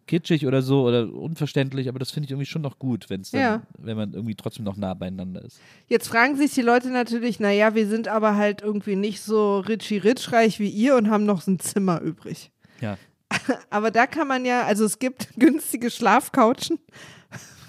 kitschig 0.07 0.47
oder 0.47 0.63
so 0.63 0.83
oder 0.85 1.13
unverständlich, 1.13 1.89
aber 1.89 1.99
das 1.99 2.11
finde 2.11 2.27
ich 2.27 2.31
irgendwie 2.31 2.47
schon 2.47 2.63
noch 2.63 2.79
gut, 2.79 3.11
wenn 3.11 3.21
es 3.23 3.31
dann, 3.31 3.41
Ja. 3.41 3.63
wenn 3.79 3.97
man 3.97 4.13
irgendwie 4.15 4.35
trotzdem 4.35 4.65
noch 4.65 4.77
nah 4.77 4.95
beieinander 4.95 5.43
ist. 5.45 5.61
Jetzt 5.89 6.09
fragen 6.09 6.37
sich 6.37 6.53
die 6.55 6.63
Leute 6.63 6.91
natürlich, 6.91 7.41
naja, 7.41 7.75
wir 7.75 7.87
sind 7.87 8.09
aber 8.09 8.37
halt 8.37 8.63
irgendwie 8.63 8.97
nicht 8.97 9.21
so 9.23 9.59
Richie 9.61 9.99
Ritschreich 9.99 10.59
wie 10.61 10.69
ihr 10.71 10.97
und 10.97 11.11
haben 11.11 11.25
noch 11.27 11.41
so 11.43 11.51
ein 11.53 11.59
Zimmer 11.61 12.01
übrig. 12.01 12.51
Ja. 12.81 12.99
Aber 13.71 13.91
da 13.91 14.07
kann 14.07 14.29
man 14.29 14.45
ja, 14.45 14.63
also 14.65 14.85
es 14.85 14.99
gibt 14.99 15.29
günstige 15.39 15.91
Schlafcouchen 15.91 16.79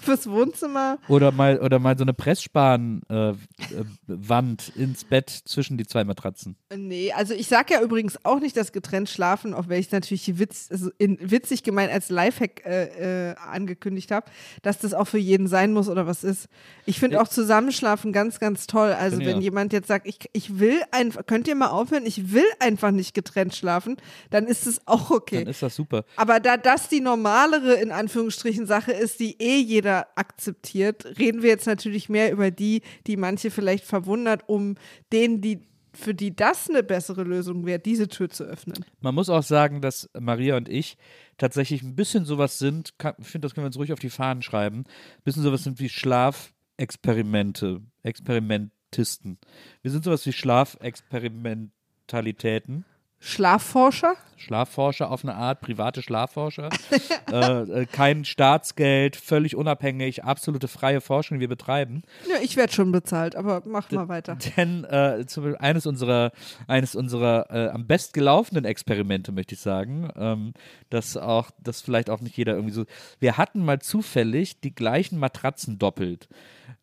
fürs 0.06 0.30
Wohnzimmer. 0.30 0.98
Oder 1.08 1.32
mal, 1.32 1.60
oder 1.60 1.78
mal 1.78 1.98
so 1.98 2.04
eine 2.04 2.14
Pressspan-Wand 2.14 4.72
äh, 4.76 4.78
äh, 4.78 4.82
ins 4.82 5.04
Bett 5.04 5.28
zwischen 5.28 5.76
die 5.76 5.86
zwei 5.86 6.04
Matratzen. 6.04 6.56
Nee, 6.74 7.12
also 7.12 7.34
ich 7.34 7.48
sag 7.48 7.70
ja 7.70 7.82
übrigens 7.82 8.24
auch 8.24 8.40
nicht, 8.40 8.56
dass 8.56 8.72
getrennt 8.72 9.08
schlafen, 9.08 9.54
auch 9.54 9.68
wenn 9.68 9.80
ich 9.80 9.92
natürlich 9.92 10.38
Witz, 10.38 10.68
also 10.70 10.90
in, 10.98 11.18
witzig 11.20 11.62
gemeint 11.62 11.92
als 11.92 12.08
Lifehack 12.08 12.64
äh, 12.64 13.30
äh, 13.30 13.34
angekündigt 13.36 14.10
habe, 14.10 14.26
dass 14.62 14.78
das 14.78 14.94
auch 14.94 15.06
für 15.06 15.18
jeden 15.18 15.48
sein 15.48 15.72
muss 15.72 15.88
oder 15.88 16.06
was 16.06 16.24
ist. 16.24 16.48
Ich 16.84 17.00
finde 17.00 17.20
auch 17.20 17.28
Zusammenschlafen 17.28 18.12
ganz, 18.12 18.38
ganz 18.38 18.66
toll. 18.66 18.92
Also 18.92 19.18
wenn 19.18 19.36
ja. 19.36 19.42
jemand 19.42 19.72
jetzt 19.72 19.88
sagt, 19.88 20.06
ich, 20.06 20.18
ich 20.32 20.58
will 20.58 20.80
einfach, 20.90 21.26
könnt 21.26 21.48
ihr 21.48 21.54
mal 21.54 21.68
aufhören, 21.68 22.06
ich 22.06 22.32
will 22.32 22.46
einfach 22.60 22.90
nicht 22.90 23.14
getrennt 23.14 23.54
schlafen, 23.54 23.96
dann 24.30 24.46
ist 24.46 24.66
es 24.66 24.86
auch 24.86 25.10
okay. 25.10 25.40
Dann 25.40 25.48
ist 25.48 25.62
das 25.62 25.74
super. 25.74 26.04
Aber 26.16 26.40
da 26.40 26.56
das 26.56 26.88
die 26.88 27.00
normalere, 27.00 27.74
in 27.74 27.92
Anführungsstrichen, 27.92 28.66
Sache 28.66 28.92
ist, 28.92 29.20
die 29.20 29.40
eh 29.40 29.58
jeder 29.58 29.95
akzeptiert, 30.16 31.04
reden 31.18 31.42
wir 31.42 31.50
jetzt 31.50 31.66
natürlich 31.66 32.08
mehr 32.08 32.32
über 32.32 32.50
die, 32.50 32.82
die 33.06 33.16
manche 33.16 33.50
vielleicht 33.50 33.84
verwundert, 33.84 34.48
um 34.48 34.76
denen, 35.12 35.40
die, 35.40 35.60
für 35.94 36.14
die 36.14 36.34
das 36.36 36.68
eine 36.68 36.82
bessere 36.82 37.22
Lösung 37.24 37.64
wäre, 37.66 37.78
diese 37.78 38.08
Tür 38.08 38.28
zu 38.28 38.44
öffnen. 38.44 38.84
Man 39.00 39.14
muss 39.14 39.30
auch 39.30 39.42
sagen, 39.42 39.80
dass 39.80 40.10
Maria 40.18 40.56
und 40.56 40.68
ich 40.68 40.96
tatsächlich 41.38 41.82
ein 41.82 41.96
bisschen 41.96 42.24
sowas 42.24 42.58
sind, 42.58 42.98
kann- 42.98 43.14
ich 43.18 43.26
finde, 43.28 43.46
das 43.46 43.54
können 43.54 43.64
wir 43.64 43.68
uns 43.68 43.78
ruhig 43.78 43.92
auf 43.92 43.98
die 43.98 44.10
Fahnen 44.10 44.42
schreiben, 44.42 44.80
ein 44.80 45.22
bisschen 45.24 45.42
sowas 45.42 45.64
sind 45.64 45.78
wie 45.80 45.88
Schlafexperimente, 45.88 47.80
Experimentisten. 48.02 49.38
Wir 49.82 49.90
sind 49.90 50.04
sowas 50.04 50.24
wie 50.26 50.32
Schlafexperimentalitäten. 50.32 52.84
Schlafforscher? 53.18 54.14
Schlafforscher 54.36 55.10
auf 55.10 55.24
eine 55.24 55.34
Art, 55.34 55.60
private 55.60 56.02
Schlafforscher. 56.02 56.68
äh, 57.32 57.62
äh, 57.62 57.86
kein 57.86 58.24
Staatsgeld, 58.24 59.16
völlig 59.16 59.56
unabhängig, 59.56 60.24
absolute 60.24 60.68
freie 60.68 61.00
Forschung, 61.00 61.38
die 61.38 61.40
wir 61.42 61.48
betreiben. 61.48 62.02
Ja, 62.28 62.36
ich 62.42 62.56
werde 62.56 62.72
schon 62.72 62.92
bezahlt, 62.92 63.34
aber 63.34 63.62
mach 63.64 63.90
mal 63.90 64.08
weiter. 64.08 64.36
Denn 64.56 64.84
äh, 64.84 65.24
eines 65.58 65.86
unserer, 65.86 66.32
eines 66.68 66.94
unserer 66.94 67.50
äh, 67.50 67.68
am 67.70 67.86
best 67.86 68.12
gelaufenen 68.12 68.64
Experimente, 68.64 69.32
möchte 69.32 69.54
ich 69.54 69.60
sagen, 69.60 70.10
ähm, 70.16 70.52
dass 70.90 71.16
auch, 71.16 71.50
dass 71.58 71.80
vielleicht 71.80 72.10
auch 72.10 72.20
nicht 72.20 72.36
jeder 72.36 72.54
irgendwie 72.54 72.74
so. 72.74 72.84
Wir 73.18 73.38
hatten 73.38 73.64
mal 73.64 73.80
zufällig 73.80 74.60
die 74.60 74.74
gleichen 74.74 75.18
Matratzen 75.18 75.78
doppelt. 75.78 76.28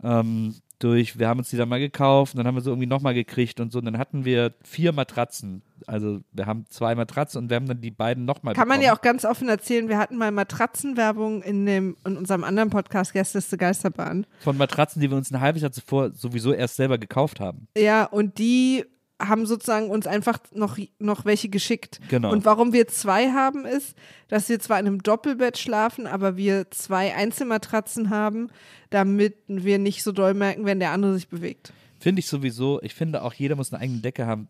Ähm, 0.03 0.55
durch, 0.83 1.17
wir 1.17 1.27
haben 1.27 1.39
uns 1.39 1.49
die 1.49 1.57
dann 1.57 1.69
mal 1.69 1.79
gekauft 1.79 2.33
und 2.33 2.37
dann 2.37 2.47
haben 2.47 2.55
wir 2.55 2.61
sie 2.61 2.69
irgendwie 2.69 2.87
nochmal 2.87 3.13
gekriegt 3.13 3.59
und 3.59 3.71
so. 3.71 3.79
Und 3.79 3.85
dann 3.85 3.97
hatten 3.97 4.25
wir 4.25 4.53
vier 4.63 4.91
Matratzen. 4.91 5.61
Also 5.87 6.21
wir 6.31 6.45
haben 6.45 6.65
zwei 6.69 6.95
Matratzen 6.95 7.41
und 7.41 7.49
wir 7.49 7.55
haben 7.55 7.67
dann 7.67 7.81
die 7.81 7.91
beiden 7.91 8.25
nochmal 8.25 8.53
Kann 8.53 8.67
man 8.67 8.79
bekommen. 8.79 8.85
ja 8.85 8.97
auch 8.97 9.01
ganz 9.01 9.25
offen 9.25 9.49
erzählen, 9.49 9.89
wir 9.89 9.97
hatten 9.97 10.17
mal 10.17 10.31
Matratzenwerbung 10.31 11.41
in, 11.43 11.65
dem, 11.65 11.97
in 12.05 12.17
unserem 12.17 12.43
anderen 12.43 12.69
Podcast, 12.69 13.13
Gästeliste 13.13 13.57
Geisterbahn. 13.57 14.25
Von 14.39 14.57
Matratzen, 14.57 15.01
die 15.01 15.09
wir 15.09 15.17
uns 15.17 15.31
ein 15.31 15.39
halbes 15.41 15.61
Jahr 15.61 15.71
zuvor 15.71 16.11
sowieso 16.11 16.53
erst 16.53 16.75
selber 16.75 16.97
gekauft 16.97 17.39
haben. 17.39 17.67
Ja, 17.77 18.05
und 18.05 18.37
die 18.37 18.85
haben 19.27 19.45
sozusagen 19.45 19.89
uns 19.89 20.07
einfach 20.07 20.39
noch, 20.53 20.77
noch 20.99 21.25
welche 21.25 21.49
geschickt. 21.49 21.99
Genau. 22.09 22.31
Und 22.31 22.45
warum 22.45 22.73
wir 22.73 22.87
zwei 22.87 23.31
haben, 23.31 23.65
ist, 23.65 23.95
dass 24.27 24.49
wir 24.49 24.59
zwar 24.59 24.79
in 24.79 24.87
einem 24.87 25.03
Doppelbett 25.03 25.57
schlafen, 25.57 26.07
aber 26.07 26.37
wir 26.37 26.69
zwei 26.71 27.15
Einzelmatratzen 27.15 28.09
haben, 28.09 28.49
damit 28.89 29.35
wir 29.47 29.79
nicht 29.79 30.03
so 30.03 30.11
doll 30.11 30.33
merken, 30.33 30.65
wenn 30.65 30.79
der 30.79 30.91
andere 30.91 31.15
sich 31.15 31.27
bewegt. 31.27 31.73
Finde 31.99 32.19
ich 32.19 32.27
sowieso. 32.27 32.81
Ich 32.81 32.93
finde 32.95 33.21
auch, 33.21 33.33
jeder 33.33 33.55
muss 33.55 33.71
eine 33.71 33.81
eigene 33.81 33.99
Decke 33.99 34.25
haben. 34.25 34.47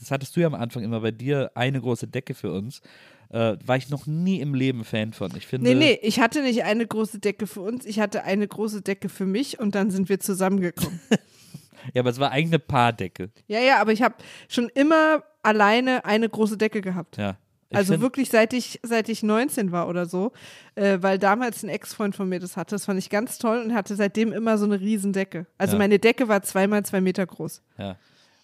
Das 0.00 0.10
hattest 0.10 0.34
du 0.34 0.40
ja 0.40 0.48
am 0.48 0.54
Anfang 0.56 0.82
immer 0.82 1.00
bei 1.00 1.12
dir, 1.12 1.52
eine 1.54 1.80
große 1.80 2.08
Decke 2.08 2.34
für 2.34 2.52
uns. 2.52 2.80
Äh, 3.28 3.56
war 3.64 3.76
ich 3.76 3.90
noch 3.90 4.06
nie 4.06 4.40
im 4.40 4.54
Leben 4.54 4.84
Fan 4.84 5.12
von. 5.12 5.30
Ich 5.36 5.46
finde, 5.46 5.70
Nee, 5.70 5.76
nee, 5.76 5.98
ich 6.02 6.18
hatte 6.18 6.42
nicht 6.42 6.64
eine 6.64 6.86
große 6.86 7.20
Decke 7.20 7.46
für 7.46 7.60
uns, 7.60 7.84
ich 7.84 8.00
hatte 8.00 8.24
eine 8.24 8.46
große 8.46 8.82
Decke 8.82 9.08
für 9.08 9.26
mich 9.26 9.58
und 9.58 9.74
dann 9.74 9.90
sind 9.90 10.08
wir 10.08 10.20
zusammengekommen. 10.20 11.00
Ja, 11.94 12.02
aber 12.02 12.10
es 12.10 12.18
war 12.20 12.30
eigentlich 12.30 12.50
eine 12.50 12.58
Paardecke. 12.58 13.30
ja, 13.46 13.60
ja, 13.60 13.80
aber 13.80 13.92
ich 13.92 14.02
habe 14.02 14.14
schon 14.48 14.68
immer 14.74 15.22
alleine 15.42 16.04
eine 16.04 16.28
große 16.28 16.56
Decke 16.56 16.80
gehabt. 16.80 17.16
Ja. 17.16 17.36
Ich 17.68 17.76
Also 17.76 18.00
wirklich 18.00 18.30
seit 18.30 18.52
ich, 18.52 18.78
seit 18.84 19.08
ich 19.08 19.24
19 19.24 19.72
war 19.72 19.88
oder 19.88 20.06
so, 20.06 20.30
äh, 20.76 20.98
weil 21.00 21.18
damals 21.18 21.64
ein 21.64 21.68
Ex-Freund 21.68 22.14
von 22.14 22.28
mir 22.28 22.38
das 22.38 22.56
hatte. 22.56 22.76
Das 22.76 22.84
fand 22.84 22.98
ich 23.00 23.10
ganz 23.10 23.38
toll 23.38 23.60
und 23.60 23.74
hatte 23.74 23.96
seitdem 23.96 24.32
immer 24.32 24.56
so 24.56 24.66
eine 24.66 24.78
Riesendecke. 24.80 25.46
Also 25.58 25.74
Ja. 25.74 25.78
meine 25.78 25.98
Decke 25.98 26.28
war 26.28 26.42
zweimal 26.42 26.84
zwei 26.84 27.00
Meter 27.00 27.26
groß. 27.26 27.62
Ja. 27.76 27.96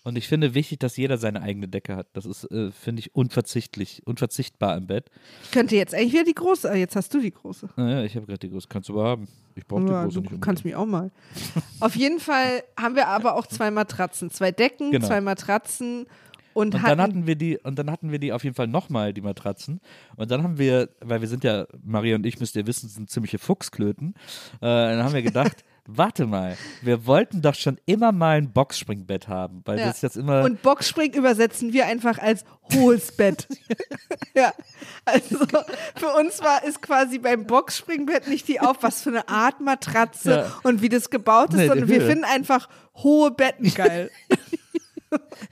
Und 0.04 0.16
ich 0.16 0.26
finde 0.26 0.54
wichtig, 0.54 0.80
dass 0.80 0.96
jeder 0.96 1.16
seine 1.16 1.42
eigene 1.42 1.68
Decke 1.68 1.94
hat. 1.94 2.08
Das 2.14 2.26
ist, 2.26 2.44
äh, 2.50 2.72
finde 2.72 3.00
ich, 3.00 3.14
unverzichtlich, 3.14 4.02
unverzichtbar 4.04 4.76
im 4.76 4.86
Bett. 4.88 5.10
Ich 5.44 5.50
könnte 5.52 5.76
jetzt 5.76 5.94
eigentlich 5.94 6.12
wieder 6.12 6.24
die 6.24 6.34
große, 6.34 6.68
ah, 6.70 6.74
jetzt 6.74 6.96
hast 6.96 7.14
du 7.14 7.20
die 7.20 7.30
große. 7.32 7.68
Naja, 7.76 8.02
ich 8.02 8.16
habe 8.16 8.26
gerade 8.26 8.40
die 8.40 8.50
große. 8.50 8.66
Kannst 8.68 8.88
du 8.88 8.94
aber 8.98 9.08
haben. 9.10 9.28
Ich 9.54 9.66
brauche 9.66 9.84
die 9.84 9.90
Ja, 9.92 10.02
große 10.04 10.14
du 10.14 10.20
nicht. 10.22 10.42
kannst 10.42 10.64
unbedingt. 10.64 10.64
mich 10.64 10.74
auch 10.76 10.86
mal. 10.86 11.10
Auf 11.80 11.94
jeden 11.94 12.18
Fall 12.18 12.62
haben 12.76 12.96
wir 12.96 13.06
aber 13.08 13.36
auch 13.36 13.46
zwei 13.46 13.70
Matratzen, 13.70 14.30
zwei 14.30 14.50
Decken, 14.50 14.90
Genau. 14.90 15.06
zwei 15.06 15.20
Matratzen 15.20 16.06
und, 16.54 16.74
Und 16.74 16.82
hatten 16.82 16.88
dann 16.98 17.00
hatten 17.00 17.26
wir 17.26 17.36
die, 17.36 17.58
und 17.58 17.78
dann 17.78 17.90
hatten 17.90 18.10
wir 18.10 18.18
die 18.18 18.32
auf 18.32 18.44
jeden 18.44 18.54
Fall 18.56 18.66
nochmal, 18.66 19.14
die 19.14 19.20
Matratzen. 19.22 19.80
Und 20.16 20.30
dann 20.30 20.42
haben 20.42 20.58
wir, 20.58 20.90
weil 21.00 21.20
wir 21.20 21.28
sind 21.28 21.44
ja, 21.44 21.66
Maria 21.82 22.16
und 22.16 22.26
ich, 22.26 22.40
müsst 22.40 22.56
ihr 22.56 22.66
wissen, 22.66 22.88
sind 22.88 23.08
ziemliche 23.08 23.38
Fuchsklöten. 23.38 24.14
Äh, 24.56 24.66
dann 24.66 25.02
haben 25.04 25.14
wir 25.14 25.22
gedacht, 25.22 25.64
warte 25.86 26.26
mal, 26.26 26.56
wir 26.82 27.06
wollten 27.06 27.42
doch 27.42 27.54
schon 27.54 27.78
immer 27.86 28.12
mal 28.12 28.36
ein 28.38 28.52
Boxspringbett 28.52 29.28
haben, 29.28 29.62
weil 29.64 29.78
Ja. 29.80 29.86
das 29.86 30.00
jetzt 30.02 30.16
immer. 30.16 30.42
Und 30.44 30.62
Boxspring 30.62 31.12
übersetzen 31.12 31.72
wir 31.72 31.86
einfach 31.86 32.18
als 32.18 32.44
hohes 32.72 33.12
Bett. 33.16 33.48
ja, 34.34 34.52
also 35.04 35.38
für 35.96 36.08
uns 36.18 36.40
war 36.40 36.60
es 36.66 36.80
quasi 36.80 37.18
beim 37.18 37.46
Boxspringbett 37.46 38.28
nicht 38.28 38.46
die 38.48 38.60
auf, 38.60 38.78
was 38.82 39.02
für 39.02 39.10
eine 39.10 39.28
Art 39.28 39.60
Matratze 39.60 40.30
Ja. 40.30 40.52
und 40.62 40.82
wie 40.82 40.88
das 40.88 41.10
gebaut 41.10 41.50
ist, 41.50 41.56
Nee, 41.56 41.66
sondern 41.68 41.88
wir 41.88 42.00
finden 42.02 42.24
einfach 42.24 42.68
hohe 42.96 43.30
Betten 43.30 43.72
geil. 43.74 44.10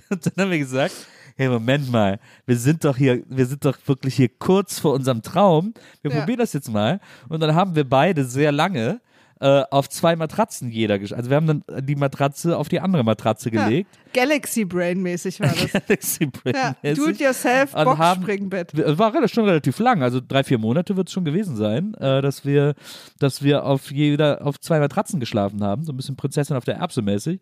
Und 0.08 0.24
dann 0.26 0.32
haben 0.44 0.50
wir 0.50 0.58
gesagt, 0.58 0.94
hey, 1.36 1.48
Moment 1.48 1.90
mal, 1.90 2.18
wir 2.46 2.56
sind 2.56 2.84
doch 2.84 2.96
hier, 2.96 3.22
wir 3.28 3.44
sind 3.46 3.64
doch 3.64 3.76
wirklich 3.86 4.14
hier 4.16 4.28
kurz 4.28 4.78
vor 4.78 4.94
unserem 4.94 5.20
Traum. 5.22 5.74
Wir 6.02 6.10
Ja. 6.10 6.18
probieren 6.20 6.38
das 6.38 6.52
jetzt 6.54 6.70
mal. 6.70 7.00
Und 7.28 7.40
dann 7.40 7.54
haben 7.54 7.74
wir 7.74 7.84
beide 7.88 8.24
sehr 8.24 8.52
lange 8.52 9.00
äh, 9.40 9.62
auf 9.70 9.88
zwei 9.88 10.16
Matratzen 10.16 10.70
jeder 10.70 10.98
gesch 10.98 11.12
Also 11.12 11.31
wir 11.31 11.37
haben 11.37 11.46
dann 11.46 11.64
die 11.87 11.96
Matratze 11.96 12.57
auf 12.57 12.68
die 12.68 12.79
andere 12.81 13.03
Matratze 13.05 13.50
gelegt. 13.50 13.88
Galaxy 14.12 14.64
Brain 14.64 15.00
mäßig 15.00 15.40
war 15.40 15.48
das. 15.48 15.72
Galaxy 15.87 16.26
Brain 16.26 16.55
Ja, 16.55 16.76
mäßig. 16.83 17.05
do 17.05 17.11
it 17.11 17.20
yourself 17.20 17.72
Boxspringbett. 17.72 18.74
Es 18.74 18.98
war 18.98 19.29
schon 19.29 19.46
relativ 19.46 19.79
lang, 19.79 20.03
also 20.03 20.20
drei, 20.26 20.44
vier 20.44 20.59
Monate 20.59 20.96
wird 20.96 21.09
es 21.09 21.14
schon 21.14 21.24
gewesen 21.24 21.57
sein, 21.57 21.94
äh, 21.94 22.20
dass 22.20 22.44
wir, 22.44 22.74
dass 23.18 23.42
wir 23.42 23.64
auf 23.64 23.90
jeder, 23.90 24.46
auf 24.46 24.61
zwei 24.61 24.79
Matratzen 24.79 25.20
geschlafen 25.20 25.62
haben, 25.62 25.85
so 25.85 25.92
ein 25.92 25.96
bisschen 25.96 26.16
Prinzessin 26.16 26.57
auf 26.57 26.64
der 26.64 26.76
Erbse 26.76 27.00
mäßig. 27.03 27.40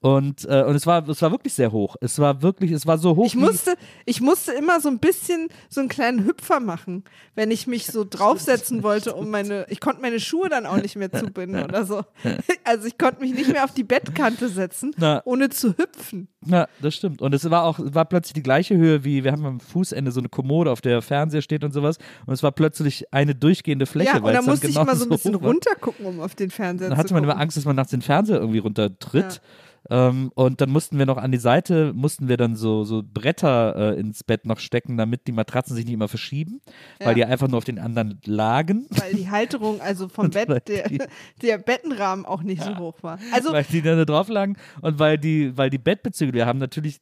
Und, 0.00 0.44
äh, 0.44 0.62
und 0.62 0.76
es 0.76 0.86
war, 0.86 1.08
es 1.08 1.22
war 1.22 1.30
wirklich 1.30 1.54
sehr 1.54 1.72
hoch. 1.72 1.96
Es 2.00 2.18
war 2.18 2.42
wirklich, 2.42 2.70
es 2.70 2.86
war 2.86 2.98
so 2.98 3.16
hoch. 3.16 3.26
Ich 3.26 3.34
musste, 3.34 3.74
ich 4.04 4.20
musste 4.20 4.52
immer 4.52 4.78
so 4.80 4.88
ein 4.88 4.98
bisschen 4.98 5.48
so 5.70 5.80
einen 5.80 5.88
kleinen 5.88 6.26
Hüpfer 6.26 6.60
machen, 6.60 7.02
wenn 7.34 7.50
ich 7.50 7.66
mich 7.66 7.86
so 7.86 8.04
draufsetzen 8.08 8.82
wollte, 8.82 9.14
um 9.14 9.30
meine, 9.30 9.66
ich 9.70 9.80
konnte 9.80 10.02
meine 10.02 10.20
Schuhe 10.20 10.48
dann 10.50 10.66
auch 10.66 10.76
nicht 10.76 10.96
mehr 10.96 11.10
zubinden 11.10 11.64
oder 11.64 11.84
so. 11.84 12.02
Also 12.64 12.88
ich 12.88 12.98
konnte 12.98 13.20
mich 13.20 13.32
nicht 13.32 13.50
mehr 13.52 13.62
auf 13.64 13.72
die 13.72 13.84
Bettkante 13.84 14.48
setzen, 14.48 14.92
Na. 14.96 15.22
ohne 15.24 15.50
zu 15.50 15.68
hüpfen. 15.78 16.28
ja, 16.44 16.66
das 16.82 16.96
stimmt. 16.96 17.22
Und 17.22 17.32
es 17.32 17.48
war 17.48 17.62
auch, 17.62 17.78
war 17.80 18.04
plötzlich 18.04 18.34
die 18.34 18.42
gleiche 18.42 18.76
Höhe 18.76 19.04
wie, 19.04 19.22
wir 19.24 19.30
haben 19.32 19.46
am 19.46 19.60
Fußende 19.60 20.10
so 20.10 20.20
eine 20.20 20.28
Kommode, 20.28 20.72
auf 20.72 20.80
der 20.80 21.00
Fernseher 21.00 21.42
steht 21.42 21.62
und 21.64 21.72
sowas. 21.72 21.98
Und 22.26 22.34
es 22.34 22.42
war 22.42 22.50
plötzlich 22.52 23.12
eine 23.12 23.34
durchgehende 23.36 23.86
Fläche. 23.86 24.10
ja, 24.10 24.16
und 24.18 24.24
da 24.26 24.32
dann 24.32 24.44
musste 24.44 24.66
ich 24.66 24.74
genau 24.74 24.82
immer 24.82 24.96
so 24.96 25.04
ein 25.04 25.10
bisschen 25.10 25.36
runtergucken, 25.36 26.06
um 26.06 26.20
auf 26.20 26.34
den 26.34 26.50
Fernseher 26.50 26.88
Dann 26.88 26.96
zu 26.96 26.98
hatte 27.02 27.14
man 27.14 27.22
gucken. 27.22 27.32
immer 27.34 27.40
Angst, 27.40 27.56
dass 27.56 27.64
man 27.64 27.76
nachts 27.76 27.90
den 27.92 28.02
Fernseher 28.02 28.38
irgendwie 28.40 28.58
runtertritt. 28.58 29.40
Ähm, 29.90 30.30
und 30.34 30.60
dann 30.60 30.70
mussten 30.70 30.98
wir 30.98 31.06
noch 31.06 31.16
an 31.16 31.32
die 31.32 31.38
Seite, 31.38 31.92
mussten 31.94 32.28
wir 32.28 32.36
dann 32.36 32.56
so, 32.56 32.84
so 32.84 33.02
Bretter 33.02 33.94
äh, 33.96 34.00
ins 34.00 34.24
Bett 34.24 34.44
noch 34.46 34.58
stecken, 34.58 34.96
damit 34.96 35.26
die 35.26 35.32
Matratzen 35.32 35.76
sich 35.76 35.84
nicht 35.84 35.94
immer 35.94 36.08
verschieben, 36.08 36.60
Ja. 37.00 37.06
weil 37.06 37.14
die 37.14 37.24
einfach 37.24 37.48
nur 37.48 37.58
auf 37.58 37.64
den 37.64 37.78
anderen 37.78 38.20
lagen. 38.24 38.86
Weil 38.90 39.14
die 39.14 39.30
Halterung, 39.30 39.80
also 39.80 40.08
vom 40.16 40.30
Bett, 40.30 40.68
der, 40.68 40.90
der 41.42 41.58
Bettenrahmen 41.58 42.24
auch 42.26 42.42
nicht 42.42 42.62
so 42.62 42.76
hoch 42.78 43.02
war. 43.02 43.18
Also 43.32 43.52
weil 43.52 43.64
die 43.64 43.82
dann 43.82 43.96
da 43.98 44.04
drauf 44.04 44.28
lagen 44.28 44.56
und 44.80 44.98
weil 44.98 45.18
die, 45.18 45.56
weil 45.56 45.70
die 45.70 45.78
Bettbezüge, 45.78 46.32
wir 46.32 46.46
haben 46.46 46.58
natürlich 46.58 47.00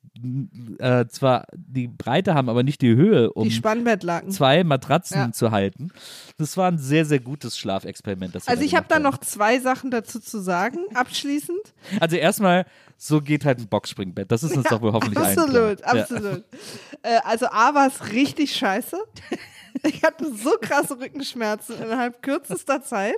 äh, 0.79 1.07
zwar 1.07 1.47
die 1.55 1.89
Breite 1.89 2.35
haben, 2.35 2.49
aber 2.49 2.63
nicht 2.63 2.83
die 2.83 2.95
Höhe, 2.95 3.33
um 3.33 3.49
die 3.49 3.61
zwei 4.31 4.65
Matratzen 4.65 5.17
Ja. 5.17 5.33
zu 5.33 5.51
halten. 5.51 5.91
Das 6.39 6.57
war 6.57 6.71
ein 6.71 6.79
sehr, 6.79 7.05
sehr 7.05 7.21
gutes 7.21 7.57
Schlafexperiment. 7.59 8.35
Also 8.47 8.63
ich 8.63 8.75
habe 8.75 8.87
da 8.89 8.99
noch 8.99 9.19
zwei 9.19 9.59
Sachen 9.59 9.91
dazu 9.91 10.21
zu 10.21 10.41
sagen, 10.41 10.79
abschließend. 10.95 11.59
Also 12.01 12.17
erstmal, 12.17 12.67
so 12.97 13.21
geht 13.21 13.45
halt 13.45 13.59
ein 13.59 13.69
Boxspringbett. 13.69 14.31
Das 14.31 14.43
ist 14.43 14.57
uns 14.57 14.67
doch 14.69 14.81
wohl 14.81 14.93
hoffentlich 14.93 15.19
allen 15.19 15.35
klar. 15.35 15.47
Absolut, 15.73 15.81
Ja. 15.81 15.87
absolut. 16.03 16.45
Äh, 17.03 17.19
also 17.25 17.47
A 17.47 17.75
war 17.75 17.87
es 17.89 18.13
richtig 18.13 18.55
scheiße. 18.57 18.97
Ich 19.83 20.03
hatte 20.05 20.33
so 20.35 20.53
krasse 20.61 20.99
Rückenschmerzen 20.99 21.77
innerhalb 21.83 22.23
kürzester 22.23 22.83
Zeit. 22.83 23.17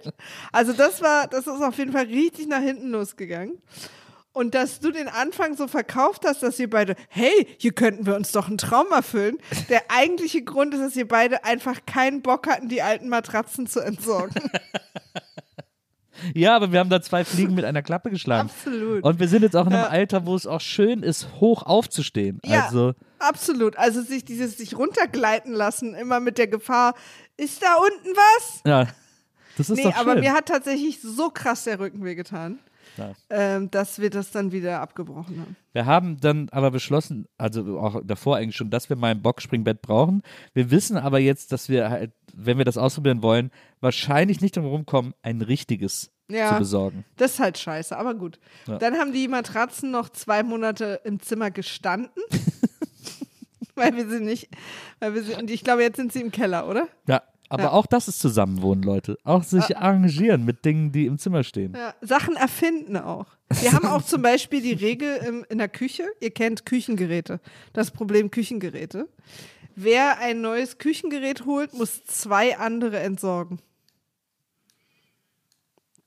Also 0.53 0.73
das 0.73 1.03
war, 1.03 1.27
das 1.29 1.41
ist 1.47 1.63
auf 1.63 1.77
jeden 1.79 1.93
Fall 1.93 2.07
richtig 2.07 2.49
nach 2.49 2.63
hinten 2.63 2.89
losgegangen. 2.91 3.61
Und 4.33 4.55
dass 4.55 4.81
du 4.81 4.91
den 4.91 5.09
Anfang 5.09 5.57
so 5.57 5.69
verkauft 5.69 6.25
hast, 6.27 6.43
dass 6.43 6.59
ihr 6.59 6.69
beide, 6.69 6.97
hey, 7.09 7.47
hier 7.59 7.73
könnten 7.73 8.05
wir 8.07 8.17
uns 8.17 8.33
doch 8.33 8.49
einen 8.49 8.59
Traum 8.59 8.87
erfüllen. 8.91 9.39
Der 9.69 9.83
eigentliche 9.91 10.43
Grund 10.43 10.75
ist, 10.75 10.81
dass 10.81 10.97
ihr 10.97 11.07
beide 11.07 11.45
einfach 11.45 11.81
keinen 11.87 12.23
Bock 12.23 12.47
hatten, 12.49 12.69
die 12.69 12.83
alten 12.83 13.09
Matratzen 13.11 13.67
zu 13.67 13.81
entsorgen. 13.81 14.35
Ja, 16.35 16.57
aber 16.57 16.73
wir 16.73 16.81
haben 16.81 16.91
da 16.91 17.01
zwei 17.03 17.25
Fliegen 17.25 17.55
mit 17.55 17.65
einer 17.65 17.83
Klappe 17.83 18.11
geschlagen. 18.11 18.49
Absolut. 18.49 19.03
Und 19.05 19.19
wir 19.21 19.29
sind 19.29 19.43
jetzt 19.43 19.55
auch 19.57 19.67
in 19.67 19.73
einem 19.73 19.83
Ja. 19.85 19.89
Alter, 19.89 20.27
wo 20.27 20.35
es 20.35 20.47
auch 20.47 20.61
schön 20.61 21.03
ist, 21.03 21.29
hoch 21.41 21.63
aufzustehen. 21.63 22.41
Ja, 22.45 22.67
Also, 22.67 22.95
absolut. 23.19 23.77
Also 23.77 24.03
sich 24.03 24.25
dieses 24.25 24.57
sich 24.57 24.77
runtergleiten 24.77 25.53
lassen, 25.53 25.95
immer 25.95 26.21
mit 26.21 26.39
der 26.39 26.47
Gefahr, 26.49 26.95
ist 27.37 27.63
da 27.63 27.75
unten 27.77 28.17
was? 28.17 28.61
ja, 28.67 28.87
das 29.59 29.71
ist 29.71 29.77
Nee, 29.77 29.85
doch 29.85 29.93
schön. 29.97 30.01
aber 30.11 30.21
mir 30.21 30.33
hat 30.33 30.47
tatsächlich 30.47 31.01
so 31.01 31.31
krass 31.31 31.65
der 31.65 31.79
Rücken 31.81 32.05
wehgetan, 32.05 32.59
Ähm, 33.31 33.71
dass 33.71 33.99
wir 33.99 34.11
das 34.11 34.31
dann 34.31 34.53
wieder 34.53 34.81
abgebrochen 34.81 35.41
haben. 35.41 35.57
Wir 35.73 35.87
haben 35.87 36.19
dann 36.21 36.49
aber 36.51 36.71
beschlossen, 36.71 37.27
also 37.39 37.79
auch 37.79 38.01
davor 38.05 38.37
eigentlich 38.37 38.57
schon, 38.57 38.71
dass 38.71 38.89
wir 38.89 38.97
mal 38.97 39.11
ein 39.11 39.23
Boxspringbett 39.23 39.83
brauchen. 39.83 40.23
Wir 40.55 40.71
wissen 40.71 40.97
aber 40.97 41.19
jetzt, 41.19 41.53
dass 41.53 41.69
wir 41.69 41.91
halt, 41.91 42.13
wenn 42.35 42.59
wir 42.59 42.65
das 42.65 42.79
ausprobieren 42.79 43.23
wollen, 43.23 43.51
wahrscheinlich 43.81 44.41
nicht 44.41 44.57
drum 44.57 44.67
rumkommen, 44.67 45.15
ein 45.23 45.43
richtiges 45.43 46.11
Ja. 46.29 46.53
zu 46.53 46.59
besorgen. 46.59 47.05
Das 47.17 47.33
ist 47.33 47.41
halt 47.41 47.59
scheiße, 47.59 47.97
aber 47.97 48.15
gut. 48.15 48.39
Ja. 48.67 48.79
Dann 48.79 48.95
haben 48.95 49.13
die 49.13 49.29
Matratzen 49.29 49.91
noch 49.91 50.09
zwei 50.09 50.43
Monate 50.43 51.01
im 51.05 51.21
Zimmer 51.21 51.51
gestanden. 51.51 52.23
weil 53.77 53.95
wir 53.95 54.09
sie 54.09 54.21
nicht, 54.21 54.49
weil 55.01 55.15
wir 55.15 55.23
sie, 55.23 55.35
und 55.35 55.51
ich 55.51 55.63
glaube, 55.63 55.83
jetzt 55.83 55.97
sind 55.97 56.13
sie 56.13 56.21
im 56.23 56.31
Keller, 56.31 56.69
oder? 56.69 56.89
Ja, 57.07 57.23
aber 57.49 57.65
Ja. 57.65 57.71
auch 57.73 57.87
das 57.87 58.09
ist 58.09 58.21
Zusammenwohnen, 58.21 58.83
Leute. 58.83 59.19
Auch 59.25 59.43
sich 59.43 59.77
arrangieren 59.77 60.45
mit 60.45 60.65
Dingen, 60.65 60.93
die 60.93 61.07
im 61.07 61.19
Zimmer 61.19 61.43
stehen. 61.45 61.75
Ja, 61.75 61.95
Sachen 62.01 62.37
erfinden 62.37 62.97
auch. 62.97 63.27
Wir 63.61 63.73
haben 63.73 63.87
auch 63.87 64.03
zum 64.03 64.23
Beispiel 64.23 64.61
die 64.61 64.73
Regel 64.73 65.17
im, 65.19 65.45
in 65.49 65.59
der 65.59 65.69
Küche. 65.69 66.05
Ihr 66.21 66.31
kennt 66.31 66.67
Küchengeräte. 66.67 67.41
Das 67.73 67.91
Problem 67.91 68.31
Küchengeräte. 68.31 69.09
Wer 69.77 70.19
ein 70.19 70.41
neues 70.41 70.79
Küchengerät 70.79 71.45
holt, 71.47 71.75
muss 71.75 72.05
zwei 72.05 72.57
andere 72.59 72.99
entsorgen. 73.01 73.61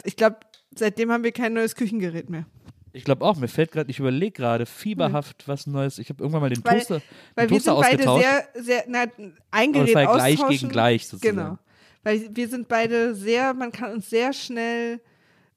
Ich 0.03 0.15
glaube, 0.15 0.37
seitdem 0.75 1.11
haben 1.11 1.23
wir 1.23 1.31
kein 1.31 1.53
neues 1.53 1.75
Küchengerät 1.75 2.29
mehr. 2.29 2.45
Ich 2.93 3.03
glaube 3.03 3.23
auch, 3.25 3.37
mir 3.37 3.47
fällt 3.47 3.71
gerade, 3.71 3.89
ich 3.89 3.99
überlege 3.99 4.31
gerade 4.31 4.65
fieberhaft 4.65 5.47
was 5.47 5.67
Neues. 5.67 5.99
Ich 5.99 6.09
habe 6.09 6.23
irgendwann 6.23 6.41
mal 6.41 6.49
den 6.49 6.63
Weil, 6.63 6.79
Toaster, 6.79 7.01
weil 7.35 7.47
den 7.47 7.57
wir 7.57 7.63
Toaster 7.63 7.89
sind 7.89 7.97
beide 7.97 8.09
ausgetauscht. 8.09 8.47
sehr, 8.55 8.63
sehr, 8.63 8.83
na, 8.87 8.99
ein 9.51 9.69
Aber 9.69 9.83
es 9.83 9.91
Gerät 9.91 9.95
war 9.95 10.01
ja 10.01 10.13
gleich 10.13 10.47
gegen 10.47 10.69
gleich 10.69 11.07
sozusagen. 11.07 11.37
Genau. 11.37 11.57
Weil 12.03 12.29
wir 12.33 12.47
sind 12.47 12.67
beide 12.67 13.13
sehr, 13.15 13.53
man 13.53 13.71
kann 13.71 13.91
uns 13.91 14.09
sehr 14.09 14.33
schnell 14.33 15.01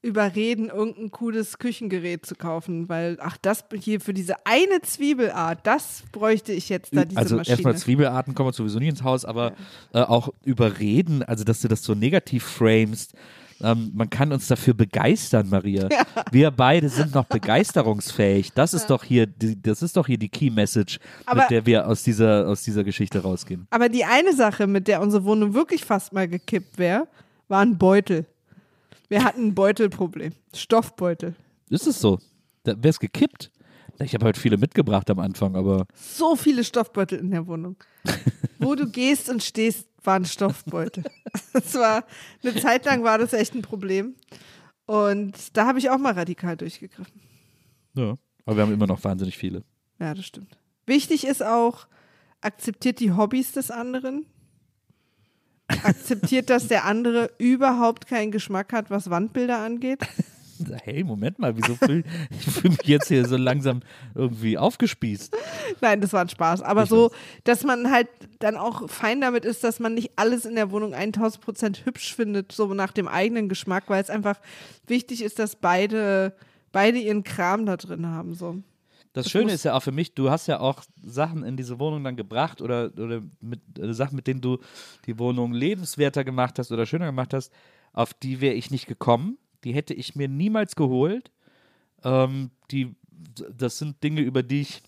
überreden, 0.02 0.68
irgendein 0.68 1.12
cooles 1.12 1.58
Küchengerät 1.58 2.26
zu 2.26 2.34
kaufen, 2.34 2.88
weil, 2.88 3.16
ach, 3.20 3.36
das 3.40 3.64
hier 3.80 4.00
für 4.00 4.12
diese 4.12 4.34
eine 4.44 4.80
Zwiebelart, 4.82 5.64
das 5.64 6.02
bräuchte 6.10 6.52
ich 6.52 6.68
jetzt 6.68 6.94
da, 6.94 7.04
diese 7.04 7.18
also 7.18 7.36
Maschine. 7.36 7.54
erstmal 7.54 7.76
Zwiebelarten 7.76 8.34
kommen 8.34 8.52
sowieso 8.52 8.80
nie 8.80 8.88
ins 8.88 9.04
Haus, 9.04 9.24
aber 9.24 9.54
äh, 9.94 10.00
auch 10.00 10.30
überreden, 10.44 11.22
also 11.22 11.44
dass 11.44 11.60
du 11.60 11.68
das 11.68 11.84
so 11.84 11.94
negativ 11.94 12.42
framest. 12.42 13.14
Ähm, 13.62 13.90
man 13.94 14.10
kann 14.10 14.32
uns 14.32 14.48
dafür 14.48 14.74
begeistern, 14.74 15.48
Maria. 15.48 15.88
Wir 16.30 16.50
beide 16.50 16.88
sind 16.88 17.14
noch 17.14 17.24
begeisterungsfähig. 17.26 18.52
Das 18.52 18.74
ist 18.74 18.86
doch 18.90 19.04
hier, 19.04 19.26
die, 19.26 19.60
das 19.60 19.82
ist 19.82 19.96
doch 19.96 20.06
hier 20.06 20.18
die 20.18 20.28
Key 20.28 20.50
Message, 20.50 20.98
Aber- 21.26 21.42
mit 21.42 21.50
der 21.50 21.66
wir 21.66 21.86
aus 21.86 22.02
dieser, 22.02 22.48
aus 22.48 22.62
dieser 22.62 22.84
Geschichte 22.84 23.20
rausgehen. 23.22 23.66
Aber 23.70 23.88
die 23.88 24.04
eine 24.04 24.34
Sache, 24.34 24.66
mit 24.66 24.88
der 24.88 25.00
unsere 25.00 25.24
Wohnung 25.24 25.54
wirklich 25.54 25.84
fast 25.84 26.12
mal 26.12 26.28
gekippt 26.28 26.78
wäre, 26.78 27.06
war 27.48 27.60
ein 27.60 27.78
Beutel. 27.78 28.26
Wir 29.08 29.24
hatten 29.24 29.48
ein 29.48 29.54
Beutelproblem. 29.54 30.32
Stoffbeutel. 30.54 31.34
Ist 31.70 31.86
es 31.86 32.00
so? 32.00 32.18
Da 32.64 32.72
wäre 32.76 32.88
es 32.88 32.98
gekippt. 33.00 33.50
Ich 34.00 34.14
habe 34.14 34.24
halt 34.24 34.36
viele 34.38 34.56
mitgebracht 34.56 35.08
am 35.10 35.18
Anfang, 35.18 35.54
aber 35.54 35.86
So 35.94 36.34
viele 36.34 36.64
Stoffbeutel 36.64 37.18
in 37.18 37.30
der 37.30 37.46
Wohnung. 37.46 37.76
Wo 38.58 38.74
du 38.74 38.88
gehst 38.90 39.28
und 39.28 39.42
stehst, 39.42 39.86
waren 40.04 40.24
Stoffbeutel. 40.24 41.04
Das 41.52 41.74
war, 41.74 42.04
eine 42.42 42.54
Zeit 42.56 42.86
lang 42.86 43.04
war 43.04 43.18
das 43.18 43.34
echt 43.34 43.54
ein 43.54 43.60
Problem. 43.62 44.14
Und 44.86 45.56
da 45.56 45.66
habe 45.66 45.78
ich 45.78 45.90
auch 45.90 45.98
mal 45.98 46.12
radikal 46.12 46.56
durchgegriffen. 46.56 47.20
ja. 47.94 48.16
Aber 48.44 48.56
wir 48.56 48.62
haben 48.64 48.72
immer 48.72 48.86
noch 48.86 49.04
wahnsinnig 49.04 49.38
viele. 49.38 49.62
Ja, 50.00 50.14
das 50.14 50.26
stimmt. 50.26 50.58
Wichtig 50.86 51.24
ist 51.24 51.42
auch, 51.44 51.86
akzeptiert 52.40 52.98
die 52.98 53.12
Hobbys 53.12 53.52
des 53.52 53.70
anderen. 53.70 54.26
Akzeptiert, 55.68 56.50
dass 56.50 56.66
der 56.68 56.84
andere 56.84 57.30
überhaupt 57.38 58.06
keinen 58.06 58.32
Geschmack 58.32 58.72
hat, 58.72 58.90
was 58.90 59.10
Wandbilder 59.10 59.58
angeht. 59.58 60.00
Hey, 60.84 61.04
Moment 61.04 61.38
mal, 61.38 61.56
wieso 61.56 61.74
fühl 61.74 62.04
ich 62.30 62.44
fühle 62.52 62.70
mich 62.70 62.86
jetzt 62.86 63.08
hier 63.08 63.26
so 63.26 63.36
langsam 63.36 63.80
irgendwie 64.14 64.58
aufgespießt? 64.58 65.36
Nein, 65.80 66.00
das 66.00 66.12
war 66.12 66.22
ein 66.22 66.28
Spaß. 66.28 66.62
Aber 66.62 66.84
Ich 66.84 66.88
so, 66.88 67.10
weiß. 67.10 67.18
dass 67.44 67.64
man 67.64 67.90
halt 67.90 68.08
dann 68.38 68.56
auch 68.56 68.88
fein 68.90 69.20
damit 69.20 69.44
ist, 69.44 69.64
dass 69.64 69.80
man 69.80 69.94
nicht 69.94 70.12
alles 70.16 70.44
in 70.44 70.54
der 70.54 70.70
Wohnung 70.70 70.94
1000 70.94 71.42
Prozent 71.44 71.84
hübsch 71.86 72.14
findet, 72.14 72.52
so 72.52 72.72
nach 72.74 72.92
dem 72.92 73.08
eigenen 73.08 73.48
Geschmack, 73.48 73.84
weil 73.88 74.02
es 74.02 74.10
einfach 74.10 74.38
wichtig 74.86 75.22
ist, 75.22 75.38
dass 75.38 75.56
beide, 75.56 76.34
beide 76.72 76.98
ihren 76.98 77.24
Kram 77.24 77.66
da 77.66 77.76
drin 77.76 78.06
haben. 78.06 78.34
So. 78.34 78.62
Das, 79.12 79.24
Das 79.24 79.30
Schöne 79.32 79.52
ist 79.52 79.64
ja 79.64 79.74
auch 79.74 79.82
für 79.82 79.92
mich, 79.92 80.14
du 80.14 80.30
hast 80.30 80.46
ja 80.46 80.60
auch 80.60 80.82
Sachen 81.02 81.42
in 81.44 81.56
diese 81.56 81.78
Wohnung 81.78 82.02
dann 82.02 82.16
gebracht 82.16 82.62
oder, 82.62 82.90
oder 82.96 83.20
mit, 83.40 83.60
äh, 83.78 83.92
Sachen, 83.92 84.16
mit 84.16 84.26
denen 84.26 84.40
du 84.40 84.58
die 85.06 85.18
Wohnung 85.18 85.52
lebenswerter 85.52 86.24
gemacht 86.24 86.58
hast 86.58 86.72
oder 86.72 86.86
schöner 86.86 87.06
gemacht 87.06 87.34
hast, 87.34 87.52
auf 87.92 88.14
die 88.14 88.40
wäre 88.40 88.54
ich 88.54 88.70
nicht 88.70 88.86
gekommen. 88.86 89.36
Die 89.64 89.72
hätte 89.72 89.94
ich 89.94 90.14
mir 90.14 90.28
niemals 90.28 90.76
geholt. 90.76 91.30
Ähm, 92.04 92.50
die, 92.70 92.94
das 93.56 93.78
sind 93.78 94.02
Dinge, 94.02 94.20
über 94.20 94.42
die 94.42 94.62
ich 94.62 94.82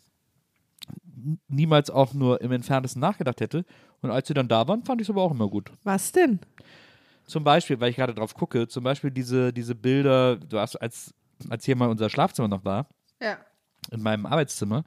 niemals 1.48 1.90
auch 1.90 2.12
nur 2.14 2.40
im 2.40 2.52
Entferntesten 2.52 3.00
nachgedacht 3.00 3.40
hätte. 3.40 3.64
Und 4.02 4.10
als 4.10 4.28
sie 4.28 4.34
dann 4.34 4.48
da 4.48 4.66
waren, 4.68 4.84
fand 4.84 5.00
ich 5.00 5.06
es 5.06 5.10
aber 5.10 5.22
auch 5.22 5.30
immer 5.30 5.48
gut. 5.48 5.70
Was 5.84 6.12
denn? 6.12 6.40
Zum 7.26 7.42
Beispiel, 7.42 7.80
weil 7.80 7.90
ich 7.90 7.96
gerade 7.96 8.14
drauf 8.14 8.34
gucke, 8.34 8.68
zum 8.68 8.84
Beispiel 8.84 9.10
diese, 9.10 9.52
diese 9.52 9.74
Bilder, 9.74 10.36
du 10.36 10.58
hast, 10.58 10.76
als, 10.76 11.14
als 11.48 11.64
hier 11.64 11.76
mal 11.76 11.88
unser 11.88 12.10
Schlafzimmer 12.10 12.48
noch 12.48 12.64
war, 12.64 12.86
Ja. 13.20 13.38
In 13.90 14.02
meinem 14.02 14.26
Arbeitszimmer. 14.26 14.84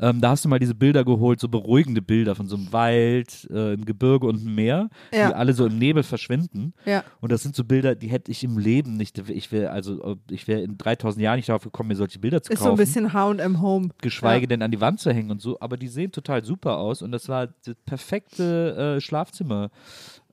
Ähm, 0.00 0.20
da 0.20 0.30
hast 0.30 0.44
du 0.44 0.48
mal 0.48 0.58
diese 0.58 0.74
Bilder 0.74 1.04
geholt, 1.04 1.40
so 1.40 1.48
beruhigende 1.48 2.02
Bilder 2.02 2.34
von 2.34 2.46
so 2.48 2.56
einem 2.56 2.72
Wald, 2.72 3.48
äh, 3.50 3.74
ein 3.74 3.84
Gebirge 3.84 4.26
und 4.26 4.44
Meer, 4.44 4.88
Ja. 5.12 5.28
die 5.28 5.34
alle 5.34 5.52
so 5.52 5.66
im 5.66 5.78
Nebel 5.78 6.02
verschwinden. 6.02 6.72
Ja. 6.84 7.02
Und 7.20 7.32
das 7.32 7.42
sind 7.42 7.56
so 7.56 7.64
Bilder, 7.64 7.94
die 7.94 8.08
hätte 8.08 8.30
ich 8.30 8.44
im 8.44 8.58
Leben 8.58 8.96
nicht, 8.96 9.18
ich 9.28 9.52
wäre 9.52 9.70
also, 9.70 10.16
ich 10.30 10.46
wäre 10.48 10.60
in 10.62 10.78
3000 10.78 11.22
Jahren 11.22 11.36
nicht 11.36 11.48
darauf 11.48 11.64
gekommen, 11.64 11.88
mir 11.88 11.96
solche 11.96 12.18
Bilder 12.18 12.42
zu 12.42 12.52
Ist 12.52 12.58
kaufen. 12.60 12.68
so 12.68 12.72
ein 12.74 12.76
bisschen 12.78 13.12
H&M 13.12 13.60
Home. 13.60 13.88
geschweige 14.00 14.44
ja. 14.44 14.48
denn 14.48 14.62
an 14.62 14.70
die 14.70 14.80
Wand 14.80 15.00
zu 15.00 15.12
hängen 15.12 15.30
und 15.30 15.40
so, 15.40 15.58
aber 15.60 15.76
die 15.76 15.88
sehen 15.88 16.12
total 16.12 16.44
super 16.44 16.78
aus 16.78 17.02
und 17.02 17.12
das 17.12 17.28
war 17.28 17.48
das 17.64 17.74
perfekte 17.84 18.96
äh, 18.96 19.00
Schlafzimmer. 19.00 19.70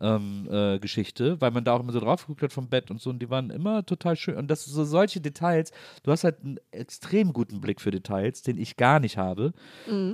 Ähm, 0.03 0.47
äh, 0.51 0.79
Geschichte, 0.79 1.39
weil 1.39 1.51
man 1.51 1.63
da 1.63 1.73
auch 1.73 1.79
immer 1.79 1.93
so 1.93 1.99
drauf 1.99 2.21
geguckt 2.21 2.43
hat 2.43 2.53
vom 2.53 2.67
Bett 2.67 2.91
und 2.91 3.01
so 3.01 3.09
und 3.09 3.19
die 3.19 3.29
waren 3.29 3.49
immer 3.49 3.85
total 3.85 4.15
schön. 4.15 4.35
Und 4.35 4.51
das 4.51 4.65
so 4.65 4.83
solche 4.83 5.21
Details, 5.21 5.71
du 6.03 6.11
hast 6.11 6.23
halt 6.25 6.41
einen 6.43 6.59
extrem 6.71 7.31
guten 7.31 7.61
Blick 7.61 7.79
für 7.79 7.91
Details, 7.91 8.41
den 8.41 8.57
ich 8.57 8.75
gar 8.75 8.99
nicht 8.99 9.17
habe. 9.17 9.53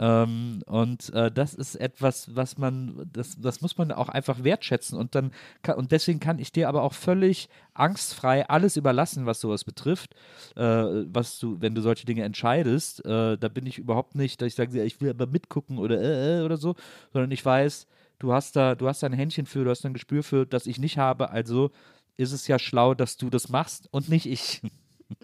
Ähm, 0.01 0.61
und 0.67 1.11
äh, 1.13 1.31
das 1.31 1.55
ist 1.55 1.75
etwas, 1.75 2.35
was 2.35 2.57
man, 2.57 3.09
das, 3.11 3.37
das 3.39 3.61
muss 3.61 3.77
man 3.77 3.91
auch 3.91 4.09
einfach 4.09 4.43
wertschätzen 4.43 4.97
und 4.97 5.15
dann 5.15 5.31
kann, 5.63 5.77
und 5.77 5.91
deswegen 5.91 6.19
kann 6.19 6.37
ich 6.39 6.51
dir 6.51 6.69
aber 6.69 6.83
auch 6.83 6.93
völlig 6.93 7.49
angstfrei 7.73 8.47
alles 8.47 8.77
überlassen, 8.77 9.25
was 9.25 9.39
sowas 9.41 9.63
betrifft, 9.63 10.13
äh, 10.55 10.61
was 10.61 11.39
du, 11.39 11.59
wenn 11.61 11.73
du 11.73 11.81
solche 11.81 12.05
Dinge 12.05 12.23
entscheidest, 12.23 13.03
äh, 13.05 13.37
da 13.37 13.47
bin 13.47 13.65
ich 13.65 13.79
überhaupt 13.79 14.15
nicht, 14.15 14.41
dass 14.41 14.47
ich 14.47 14.55
sage, 14.55 14.83
ich 14.83 15.01
will 15.01 15.09
aber 15.09 15.25
mitgucken 15.25 15.77
oder 15.79 15.99
äh, 15.99 16.39
äh, 16.39 16.43
oder 16.43 16.57
so, 16.57 16.75
sondern 17.13 17.31
ich 17.31 17.43
weiß, 17.43 17.87
du 18.20 18.34
hast 18.34 18.55
da, 18.55 18.76
du 18.76 18.88
hast 18.88 19.01
da 19.03 19.07
ein 19.07 19.13
Händchen 19.13 19.45
für, 19.45 19.63
du 19.63 19.70
hast 19.70 19.86
ein 19.86 19.93
Gespür 19.93 20.24
für, 20.24 20.45
das 20.45 20.67
ich 20.67 20.80
nicht 20.80 20.97
habe, 20.97 21.32
also 21.32 21.72
ist 22.17 22.32
es 22.34 22.47
ja 22.47 22.59
schlau, 22.59 22.93
dass 22.93 23.17
du 23.17 23.30
das 23.30 23.49
machst 23.49 23.88
und 23.91 24.09
nicht 24.09 24.26
ich. 24.26 24.61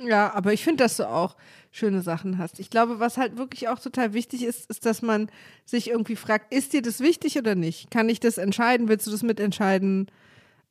Ja, 0.04 0.34
aber 0.34 0.52
ich 0.52 0.64
finde, 0.64 0.84
dass 0.84 0.98
du 0.98 1.08
auch 1.08 1.36
schöne 1.70 2.02
Sachen 2.02 2.40
hast. 2.40 2.60
Ich 2.60 2.72
glaube, 2.72 3.00
was 3.00 3.18
halt 3.18 3.38
wirklich 3.38 3.68
auch 3.70 3.78
total 3.78 4.14
wichtig 4.14 4.42
ist, 4.44 4.68
ist, 4.68 4.84
dass 4.84 5.04
man 5.04 5.30
sich 5.64 5.92
irgendwie 5.92 6.16
fragt, 6.16 6.52
ist 6.52 6.74
dir 6.74 6.82
das 6.82 7.02
wichtig 7.02 7.38
oder 7.38 7.54
nicht? 7.54 7.92
Kann 7.92 8.10
ich 8.10 8.20
das 8.20 8.40
entscheiden? 8.40 8.88
Willst 8.88 9.06
du 9.06 9.12
das 9.12 9.22
mitentscheiden? 9.22 10.10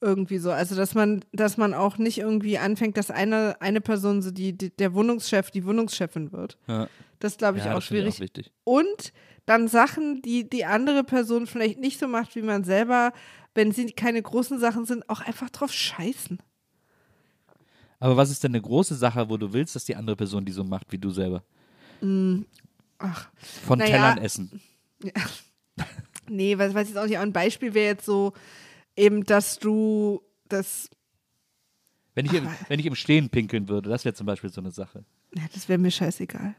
Irgendwie 0.01 0.39
so. 0.39 0.51
Also, 0.51 0.75
dass 0.75 0.97
man, 0.97 1.25
dass 1.33 1.57
man 1.57 1.75
auch 1.75 1.97
nicht 1.97 2.19
irgendwie 2.19 2.59
anfängt, 2.59 2.97
dass 2.97 3.13
eine, 3.13 3.55
eine 3.61 3.81
Person 3.81 4.21
so 4.21 4.33
die, 4.33 4.53
die, 4.53 4.71
der 4.77 4.95
Wohnungschef, 4.95 5.53
die 5.53 5.65
Wohnungschefin 5.65 6.33
wird. 6.33 6.59
Ja. 6.67 6.89
Das 7.21 7.37
glaube 7.39 7.59
ich 7.59 7.65
Ja, 7.67 7.75
auch 7.75 7.79
ich 7.79 7.85
schwierig. 7.85 8.21
auch. 8.21 8.75
Und 8.81 9.13
dann 9.47 9.69
Sachen, 9.69 10.23
die 10.23 10.49
die 10.49 10.65
andere 10.65 11.05
Person 11.05 11.47
vielleicht 11.47 11.79
nicht 11.79 11.99
so 12.01 12.09
macht 12.09 12.35
wie 12.37 12.43
man 12.43 12.65
selber, 12.65 13.13
wenn 13.55 13.73
sie 13.73 13.87
keine 13.87 14.21
großen 14.23 14.59
Sachen 14.59 14.85
sind, 14.85 15.09
auch 15.09 15.21
einfach 15.21 15.51
drauf 15.51 15.73
scheißen. 15.73 16.39
Aber 18.01 18.17
was 18.17 18.31
ist 18.31 18.43
denn 18.45 18.53
eine 18.53 18.61
große 18.63 18.95
Sache, 18.97 19.29
wo 19.29 19.37
du 19.37 19.53
willst, 19.53 19.77
dass 19.77 19.85
die 19.85 19.97
andere 19.97 20.17
Person 20.17 20.45
die 20.45 20.53
so 20.53 20.65
macht 20.65 20.93
wie 20.93 20.99
du 20.99 21.11
selber? 21.11 21.43
Ach, 22.99 23.29
Von 23.65 23.79
Naja. 23.79 23.91
Tellern 23.93 24.19
essen. 24.19 24.61
nee, 26.29 26.59
was 26.59 26.75
weiß 26.75 26.89
ich 26.89 26.95
jetzt 26.95 27.03
auch 27.03 27.07
nicht. 27.07 27.19
Ein 27.19 27.33
Beispiel 27.33 27.73
wäre 27.75 27.87
jetzt 27.87 28.05
so, 28.05 28.33
eben, 28.97 29.25
dass 29.25 29.59
du 29.59 30.21
das, 30.49 30.91
Wenn 32.15 32.27
ich, 32.27 32.35
im, 32.35 32.49
wenn 32.69 32.81
ich 32.81 32.87
im 32.87 32.95
Stehen 32.95 33.31
pinkeln 33.31 33.69
würde, 33.69 33.89
das 33.89 34.05
wäre 34.05 34.15
zum 34.15 34.27
Beispiel 34.27 34.51
so 34.51 34.61
eine 34.61 34.71
Sache. 34.71 35.05
ja, 35.35 35.45
das 35.55 35.69
wäre 35.69 35.79
mir 35.79 35.91
scheißegal. 35.91 36.55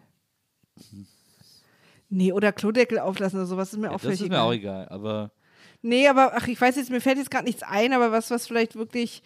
Nee, 2.10 2.32
oder 2.32 2.51
Klodeckel 2.51 2.99
auflassen 2.99 3.38
oder 3.39 3.47
sowas 3.47 3.74
ist 3.74 3.80
mir 3.80 3.88
Ja, 3.88 3.91
auch 3.91 3.93
das 3.95 4.03
völlig 4.03 4.22
ist 4.22 4.30
mir 4.30 4.36
egal. 4.36 4.41
auch 4.47 4.53
egal, 4.53 4.88
aber 4.89 5.32
Nee, 5.82 6.08
aber 6.08 6.32
ach, 6.36 6.47
ich 6.47 6.60
weiß 6.60 6.76
jetzt, 6.78 6.89
mir 6.89 7.01
fällt 7.01 7.18
jetzt 7.18 7.30
gerade 7.32 7.45
nichts 7.45 7.62
ein, 7.64 7.93
aber 7.93 8.12
was, 8.12 8.32
was 8.32 8.47
vielleicht 8.47 8.76
wirklich 8.76 9.22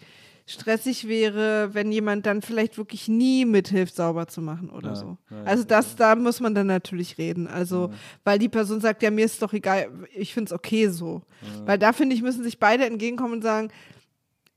stressig 0.46 1.06
wäre, 1.06 1.74
wenn 1.74 1.92
jemand 1.92 2.26
dann 2.26 2.42
vielleicht 2.42 2.76
wirklich 2.76 3.08
nie 3.08 3.44
mithilft, 3.44 3.94
sauber 3.94 4.26
zu 4.26 4.42
machen 4.42 4.68
oder 4.68 4.90
Ja, 4.90 4.94
so. 4.96 5.16
ja, 5.30 5.42
also 5.44 5.64
das, 5.64 5.96
da 5.96 6.16
muss 6.16 6.40
man 6.40 6.54
dann 6.54 6.66
natürlich 6.66 7.18
reden. 7.18 7.46
Also, 7.46 7.90
weil 8.24 8.38
die 8.38 8.48
Person 8.48 8.80
sagt, 8.80 9.02
ja, 9.02 9.10
mir 9.10 9.24
ist 9.24 9.40
doch 9.42 9.52
egal, 9.52 9.90
ich 10.12 10.34
finde 10.34 10.48
es 10.48 10.52
okay 10.52 10.88
so. 10.88 11.22
Weil 11.66 11.78
da 11.78 11.92
finde 11.92 12.16
ich, 12.16 12.22
müssen 12.22 12.42
sich 12.42 12.58
beide 12.58 12.84
entgegenkommen 12.84 13.34
und 13.34 13.42
sagen, 13.42 13.70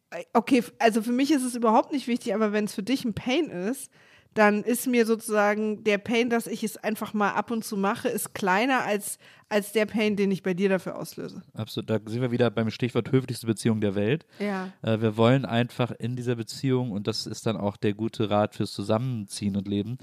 äh, 0.10 0.24
okay, 0.34 0.64
also 0.80 1.02
für 1.02 1.12
mich 1.12 1.32
ist 1.32 1.44
es 1.44 1.56
überhaupt 1.56 1.92
nicht 1.92 2.08
wichtig, 2.08 2.34
aber 2.34 2.52
wenn 2.52 2.66
es 2.66 2.74
für 2.74 2.84
dich 2.84 3.06
ein 3.06 3.14
Pain 3.14 3.50
ist, 3.50 3.92
dann 4.34 4.64
ist 4.64 4.88
mir 4.88 5.06
sozusagen 5.06 5.84
der 5.84 5.98
Pain, 5.98 6.30
dass 6.30 6.48
ich 6.48 6.64
es 6.64 6.78
einfach 6.78 7.14
mal 7.14 7.32
ab 7.32 7.52
und 7.52 7.64
zu 7.64 7.78
mache, 7.78 8.10
ist 8.10 8.34
kleiner 8.34 8.84
als, 8.84 9.18
als 9.50 9.72
der 9.72 9.86
Pain, 9.86 10.16
den 10.16 10.32
ich 10.32 10.44
bei 10.44 10.54
dir 10.54 10.70
dafür 10.70 10.98
auslöse. 10.98 11.44
absolut, 11.54 11.90
da 11.90 12.00
sind 12.06 12.22
wir 12.22 12.32
wieder 12.32 12.50
beim 12.50 12.70
Stichwort 12.72 13.12
höflichste 13.12 13.46
Beziehung 13.46 13.82
der 13.82 13.96
Welt. 13.96 14.26
Ja. 14.40 14.72
Äh, 14.82 15.02
wir 15.02 15.18
wollen 15.18 15.46
einfach 15.46 15.92
in 15.92 16.16
dieser 16.16 16.36
Beziehung, 16.36 16.92
und 16.92 17.08
das 17.08 17.28
ist 17.28 17.46
dann 17.46 17.58
auch 17.58 17.78
der 17.78 17.94
gute 17.94 18.30
Rat 18.30 18.56
fürs 18.56 18.74
Zusammenziehen 18.74 19.56
und 19.56 19.68
Leben, 19.68 19.98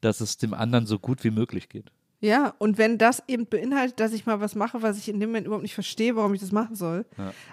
dass 0.00 0.20
es 0.20 0.36
dem 0.36 0.54
anderen 0.54 0.86
so 0.86 0.98
gut 0.98 1.22
wie 1.24 1.30
möglich 1.30 1.68
geht. 1.68 1.90
Ja, 2.20 2.54
und 2.58 2.78
wenn 2.78 2.96
das 2.96 3.22
eben 3.28 3.46
beinhaltet, 3.46 4.00
dass 4.00 4.12
ich 4.14 4.24
mal 4.24 4.40
was 4.40 4.54
mache, 4.54 4.80
was 4.80 4.96
ich 4.96 5.08
in 5.08 5.20
dem 5.20 5.28
Moment 5.28 5.46
überhaupt 5.46 5.62
nicht 5.62 5.74
verstehe, 5.74 6.16
warum 6.16 6.32
ich 6.32 6.40
das 6.40 6.50
machen 6.50 6.74
soll, 6.74 7.04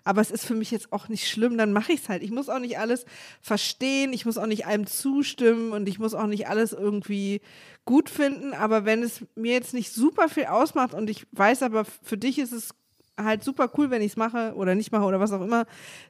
aber 0.05 0.21
es 0.21 0.31
ist 0.31 0.45
für 0.45 0.55
mich 0.55 0.71
jetzt 0.71 0.93
auch 0.93 1.09
nicht 1.09 1.27
schlimm, 1.29 1.57
dann 1.57 1.73
mache 1.73 1.91
ich 1.91 2.01
es 2.01 2.09
halt. 2.09 2.23
Ich 2.23 2.31
muss 2.31 2.47
auch 2.47 2.59
nicht 2.59 2.79
alles 2.79 3.05
verstehen, 3.41 4.13
ich 4.13 4.25
muss 4.25 4.37
auch 4.37 4.47
nicht 4.47 4.65
allem 4.65 4.87
zustimmen 4.87 5.73
und 5.73 5.89
ich 5.89 5.99
muss 5.99 6.13
auch 6.13 6.27
nicht 6.27 6.47
alles 6.47 6.71
irgendwie 6.71 7.41
gut 7.83 8.09
finden, 8.09 8.53
aber 8.53 8.85
wenn 8.85 9.03
es 9.03 9.25
mir 9.35 9.51
jetzt 9.51 9.73
nicht 9.73 9.91
super 9.91 10.29
viel 10.29 10.45
ausmacht 10.45 10.93
und 10.93 11.09
ich 11.09 11.27
weiß 11.33 11.63
aber, 11.63 11.83
für 11.83 12.17
dich 12.17 12.39
ist 12.39 12.53
es 12.53 12.73
halt 13.21 13.43
super 13.43 13.69
cool, 13.77 13.89
wenn 13.91 14.01
ich 14.01 14.11
es 14.11 14.17
mache 14.17 14.53
oder 14.55 14.75
nicht 14.75 14.91
mache 14.91 15.03
oder 15.03 15.19
was 15.19 15.31
auch 15.31 15.41
immer, 15.41 15.65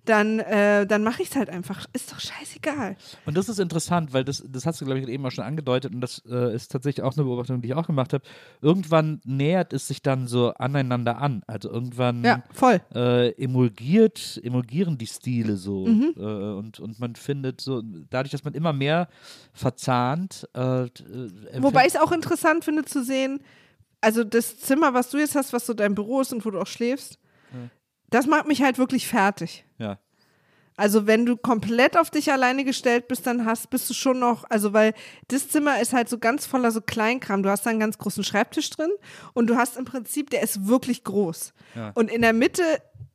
dann, 0.06 0.40
äh, 0.40 0.86
dann 0.88 1.04
mache 1.04 1.22
ich 1.22 1.30
es 1.30 1.36
halt 1.36 1.50
einfach. 1.50 1.86
Ist 1.94 2.12
doch 2.12 2.20
scheißegal. 2.20 2.96
Und 3.26 3.36
das 3.38 3.50
ist 3.50 3.60
interessant, 3.60 4.14
weil 4.14 4.24
das, 4.24 4.44
das 4.48 4.66
hast 4.66 4.80
du, 4.82 4.86
glaube 4.86 5.00
ich, 5.00 5.08
eben 5.08 5.26
auch 5.26 5.32
schon 5.32 5.44
angedeutet 5.44 5.94
und 5.94 6.02
das 6.02 6.22
äh, 6.30 6.56
ist 6.56 6.72
tatsächlich 6.72 7.04
auch 7.04 7.16
eine 7.16 7.26
Beobachtung, 7.26 7.62
die 7.62 7.70
ich 7.70 7.74
auch 7.74 7.88
gemacht 7.88 8.14
habe. 8.14 8.24
Irgendwann 8.62 9.22
nähert 9.26 9.74
es 9.74 9.88
sich 9.88 10.02
dann 10.02 10.28
so 10.28 10.54
aneinander 10.54 11.18
an. 11.18 11.44
Also 11.48 11.70
irgendwann 11.70 12.24
Ja, 12.24 12.44
voll. 12.54 12.82
äh, 12.96 13.32
emulgiert, 13.32 14.40
emulgieren 14.44 14.98
die 14.98 15.08
Stile 15.08 15.58
so. 15.58 15.86
Mhm. 15.88 16.14
Äh, 16.18 16.22
und, 16.22 16.80
und 16.80 17.00
man 17.00 17.16
findet 17.16 17.60
so, 17.62 17.82
dadurch, 18.10 18.32
dass 18.32 18.44
man 18.44 18.54
immer 18.54 18.74
mehr 18.74 19.08
verzahnt. 19.54 20.48
Äh, 20.56 20.84
äh, 20.86 20.90
Wobei 21.58 21.82
ich 21.86 21.96
es 21.96 22.00
auch 22.00 22.12
interessant 22.12 22.64
finde 22.64 22.86
zu 22.86 23.04
sehen, 23.04 23.40
also 24.04 24.24
das 24.24 24.60
Zimmer, 24.60 24.94
was 24.94 25.10
du 25.10 25.18
jetzt 25.18 25.36
hast, 25.36 25.54
was 25.54 25.66
so 25.66 25.74
dein 25.74 25.96
Büro 25.96 26.22
ist 26.22 26.34
und 26.34 26.46
wo 26.46 26.52
du 26.52 26.60
auch 26.60 26.68
schläfst, 26.68 27.18
das 28.10 28.28
macht 28.28 28.48
mich 28.48 28.62
halt 28.62 28.78
wirklich 28.78 29.08
fertig. 29.08 29.66
ja. 29.78 30.00
Also 30.76 31.06
wenn 31.06 31.26
du 31.26 31.38
komplett 31.38 31.98
auf 31.98 32.10
dich 32.10 32.32
alleine 32.32 32.64
gestellt 32.64 33.08
bist, 33.08 33.28
dann 33.28 33.46
hast, 33.46 33.70
bist 33.70 33.88
du 33.90 33.94
schon 33.94 34.18
noch, 34.18 34.44
also 34.50 34.74
weil 34.74 34.94
das 35.28 35.48
Zimmer 35.50 35.80
ist 35.80 35.94
halt 35.94 36.10
so 36.10 36.18
ganz 36.18 36.48
voller 36.48 36.72
so 36.72 36.82
Kleinkram. 36.82 37.44
Du 37.44 37.50
hast 37.50 37.66
da 37.66 37.70
einen 37.70 37.80
ganz 37.80 38.00
großen 38.00 38.24
Schreibtisch 38.24 38.72
drin 38.72 38.90
und 39.34 39.48
du 39.48 39.56
hast 39.56 39.78
im 39.78 39.86
Prinzip, 39.86 40.32
der 40.32 40.42
ist 40.42 40.66
wirklich 40.68 41.04
groß. 41.04 41.54
Und 41.94 42.10
in 42.10 42.24
der 42.24 42.34
Mitte 42.34 42.64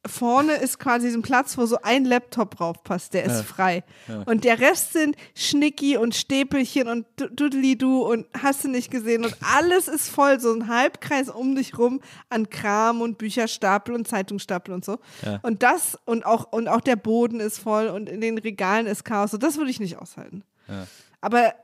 vorne 0.08 0.54
ist 0.54 0.78
quasi 0.78 1.10
so 1.10 1.18
ein 1.18 1.22
Platz, 1.22 1.56
wo 1.58 1.66
so 1.66 1.78
ein 1.82 2.04
Laptop 2.04 2.56
drauf 2.56 2.82
passt, 2.82 3.14
der 3.14 3.24
ist 3.24 3.42
frei. 3.42 3.84
Und 4.26 4.44
der 4.44 4.60
Rest 4.60 4.92
sind 4.92 5.16
Schnicki 5.34 5.96
und 5.96 6.14
Stäpelchen 6.14 6.88
und 6.88 7.06
Dudeli-Du 7.16 8.02
und 8.02 8.26
hast 8.40 8.64
du 8.64 8.68
nicht 8.68 8.90
gesehen 8.90 9.24
und 9.24 9.36
alles 9.56 9.88
ist 9.88 10.08
voll, 10.08 10.40
so 10.40 10.52
ein 10.52 10.68
Halbkreis 10.68 11.28
um 11.28 11.54
dich 11.54 11.78
rum 11.78 12.00
an 12.28 12.50
Kram 12.50 13.00
und 13.00 13.18
Bücherstapel 13.18 13.94
und 13.94 14.08
Zeitungsstapel 14.08 14.74
und 14.74 14.84
so. 14.84 14.98
Und 15.42 15.62
das 15.62 15.98
und 16.04 16.26
auch, 16.26 16.52
und 16.52 16.68
auch 16.68 16.80
der 16.80 16.96
Boden 16.96 17.40
ist 17.40 17.58
voll 17.58 17.88
und 17.88 18.08
in 18.08 18.20
den 18.20 18.38
Regalen 18.38 18.86
ist 18.86 19.04
Chaos. 19.04 19.30
So, 19.30 19.38
das 19.38 19.56
würde 19.56 19.70
ich 19.70 19.80
nicht 19.80 19.98
aushalten. 19.98 20.42
Aber 21.20 21.54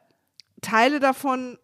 Teile 0.61 1.01
davon 1.01 1.59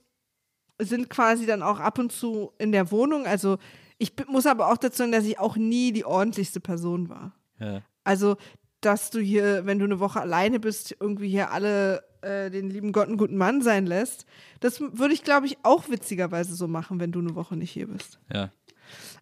sind 0.79 1.11
quasi 1.11 1.47
dann 1.47 1.63
auch 1.63 1.79
ab 1.81 1.99
und 1.99 2.11
zu 2.13 2.53
in 2.59 2.73
der 2.73 2.91
Wohnung. 2.91 3.27
Also 3.27 3.59
ich 4.01 4.15
muss 4.29 4.47
aber 4.47 4.73
auch 4.73 4.79
dazu 4.79 4.99
sagen, 4.99 5.13
dass 5.13 5.25
ich 5.25 5.39
auch 5.39 5.57
nie 5.57 5.93
die 5.93 6.07
ordentlichste 6.07 6.59
Person 6.59 7.09
war. 7.11 7.35
Ja. 7.59 7.83
Also, 8.03 8.37
dass 8.81 9.11
du 9.11 9.21
hier, 9.21 9.67
wenn 9.67 9.79
du 9.79 9.85
eine 9.85 10.01
Woche 10.01 10.21
alleine 10.21 10.59
bist, 10.59 10.97
irgendwie 10.99 11.29
hier 11.29 11.51
alle 11.51 12.03
äh, 12.23 12.51
den 12.51 12.71
lieben 12.71 12.93
Gott 12.93 13.09
einen 13.09 13.19
guten 13.19 13.37
Mann 13.37 13.61
sein 13.61 13.85
lässt, 13.85 14.25
das 14.61 14.81
würde 14.81 15.13
ich, 15.13 15.23
glaube 15.23 15.47
ich, 15.47 15.59
auch 15.65 15.91
witzigerweise 15.91 16.55
so 16.55 16.67
machen, 16.67 16.99
wenn 16.99 17.13
du 17.13 17.19
eine 17.19 17.35
Woche 17.35 17.57
nicht 17.57 17.71
hier 17.71 17.89
bist. 17.89 18.19
ja. 18.33 18.51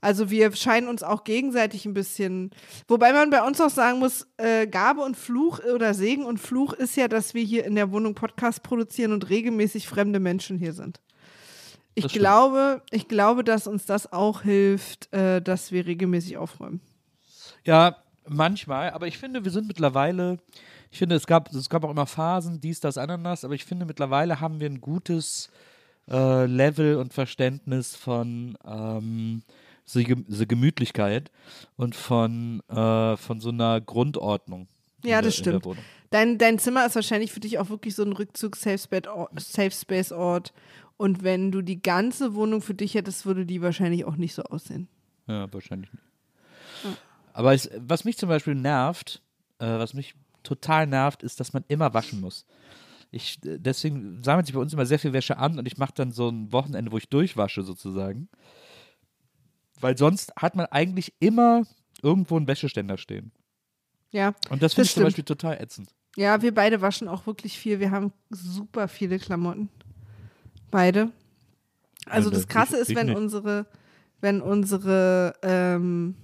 Also 0.00 0.30
wir 0.30 0.54
scheinen 0.54 0.88
uns 0.88 1.02
auch 1.02 1.24
gegenseitig 1.24 1.84
ein 1.84 1.92
bisschen, 1.92 2.52
wobei 2.86 3.12
man 3.12 3.28
bei 3.28 3.42
uns 3.42 3.60
auch 3.60 3.68
sagen 3.68 3.98
muss, 3.98 4.26
äh, 4.38 4.66
Gabe 4.66 5.02
und 5.02 5.14
Fluch 5.14 5.60
oder 5.74 5.92
Segen 5.92 6.24
und 6.24 6.38
Fluch 6.38 6.72
ist 6.72 6.96
ja, 6.96 7.06
dass 7.06 7.34
wir 7.34 7.42
hier 7.42 7.66
in 7.66 7.74
der 7.74 7.90
Wohnung 7.90 8.14
Podcast 8.14 8.62
produzieren 8.62 9.12
und 9.12 9.28
regelmäßig 9.28 9.88
fremde 9.88 10.20
Menschen 10.20 10.56
hier 10.56 10.72
sind. 10.72 11.02
Ich 11.98 12.10
stimmt. 12.10 12.20
glaube, 12.20 12.82
ich 12.90 13.08
glaube, 13.08 13.44
dass 13.44 13.66
uns 13.66 13.86
das 13.86 14.12
auch 14.12 14.42
hilft, 14.42 15.12
äh, 15.12 15.40
dass 15.40 15.72
wir 15.72 15.86
regelmäßig 15.86 16.36
aufräumen. 16.36 16.80
Ja, 17.64 17.96
manchmal, 18.26 18.90
aber 18.90 19.06
ich 19.06 19.18
finde, 19.18 19.44
wir 19.44 19.50
sind 19.50 19.66
mittlerweile, 19.66 20.38
ich 20.90 20.98
finde, 20.98 21.16
es 21.16 21.26
gab, 21.26 21.52
es 21.52 21.68
gab 21.68 21.84
auch 21.84 21.90
immer 21.90 22.06
Phasen, 22.06 22.60
dies, 22.60 22.80
das, 22.80 22.98
Ananas, 22.98 23.44
aber 23.44 23.54
ich 23.54 23.64
finde, 23.64 23.86
mittlerweile 23.86 24.40
haben 24.40 24.60
wir 24.60 24.68
ein 24.68 24.80
gutes 24.80 25.50
äh, 26.10 26.46
Level 26.46 26.96
und 26.96 27.12
Verständnis 27.12 27.96
von 27.96 28.56
ähm, 28.66 29.42
so, 29.84 30.00
so 30.28 30.46
Gemütlichkeit 30.46 31.30
und 31.76 31.96
von, 31.96 32.60
äh, 32.68 33.16
von 33.16 33.40
so 33.40 33.50
einer 33.50 33.80
Grundordnung. 33.80 34.68
Ja, 35.04 35.22
das 35.22 35.36
der 35.36 35.60
stimmt. 35.60 35.78
Dein, 36.10 36.38
dein 36.38 36.58
Zimmer 36.58 36.86
ist 36.86 36.94
wahrscheinlich 36.94 37.32
für 37.32 37.40
dich 37.40 37.58
auch 37.58 37.68
wirklich 37.68 37.94
so 37.94 38.02
ein 38.02 38.12
Rückzug-Safe-Space-Ort. 38.12 40.54
Und 40.98 41.22
wenn 41.22 41.50
du 41.52 41.62
die 41.62 41.80
ganze 41.80 42.34
Wohnung 42.34 42.60
für 42.60 42.74
dich 42.74 42.94
hättest, 42.94 43.24
würde 43.24 43.46
die 43.46 43.62
wahrscheinlich 43.62 44.04
auch 44.04 44.16
nicht 44.16 44.34
so 44.34 44.42
aussehen. 44.42 44.88
Ja, 45.26 45.50
wahrscheinlich 45.52 45.90
nicht. 45.92 46.04
Aber 47.32 47.54
es, 47.54 47.70
was 47.78 48.04
mich 48.04 48.18
zum 48.18 48.28
Beispiel 48.28 48.56
nervt, 48.56 49.22
äh, 49.60 49.66
was 49.66 49.94
mich 49.94 50.14
total 50.42 50.88
nervt, 50.88 51.22
ist, 51.22 51.38
dass 51.38 51.52
man 51.52 51.64
immer 51.68 51.94
waschen 51.94 52.20
muss. 52.20 52.46
Ich, 53.12 53.38
äh, 53.44 53.58
deswegen 53.58 54.22
sammelt 54.24 54.46
sich 54.46 54.54
bei 54.56 54.60
uns 54.60 54.72
immer 54.72 54.86
sehr 54.86 54.98
viel 54.98 55.12
Wäsche 55.12 55.38
an 55.38 55.56
und 55.56 55.66
ich 55.66 55.78
mache 55.78 55.92
dann 55.94 56.10
so 56.10 56.28
ein 56.28 56.52
Wochenende, 56.52 56.90
wo 56.90 56.98
ich 56.98 57.08
durchwasche 57.08 57.62
sozusagen. 57.62 58.28
Weil 59.80 59.96
sonst 59.96 60.32
hat 60.36 60.56
man 60.56 60.66
eigentlich 60.66 61.14
immer 61.20 61.62
irgendwo 62.02 62.36
einen 62.36 62.48
Wäscheständer 62.48 62.98
stehen. 62.98 63.30
Ja. 64.10 64.34
Und 64.50 64.62
das 64.62 64.74
finde 64.74 64.86
ich 64.86 64.94
zum. 64.94 65.04
Beispiel 65.04 65.24
total 65.24 65.60
ätzend. 65.60 65.90
Ja, 66.16 66.42
wir 66.42 66.52
beide 66.52 66.80
waschen 66.80 67.06
auch 67.06 67.26
wirklich 67.26 67.56
viel. 67.56 67.78
Wir 67.78 67.92
haben 67.92 68.12
super 68.30 68.88
viele 68.88 69.20
Klamotten. 69.20 69.68
Beide. 70.70 71.12
Also 72.06 72.30
Alle. 72.30 72.38
das 72.38 72.48
Krasse 72.48 72.76
ist, 72.76 72.94
wenn 72.94 73.14
unsere, 73.14 73.66
wenn 74.20 74.40
unsere, 74.40 75.34
ähm, 75.42 76.14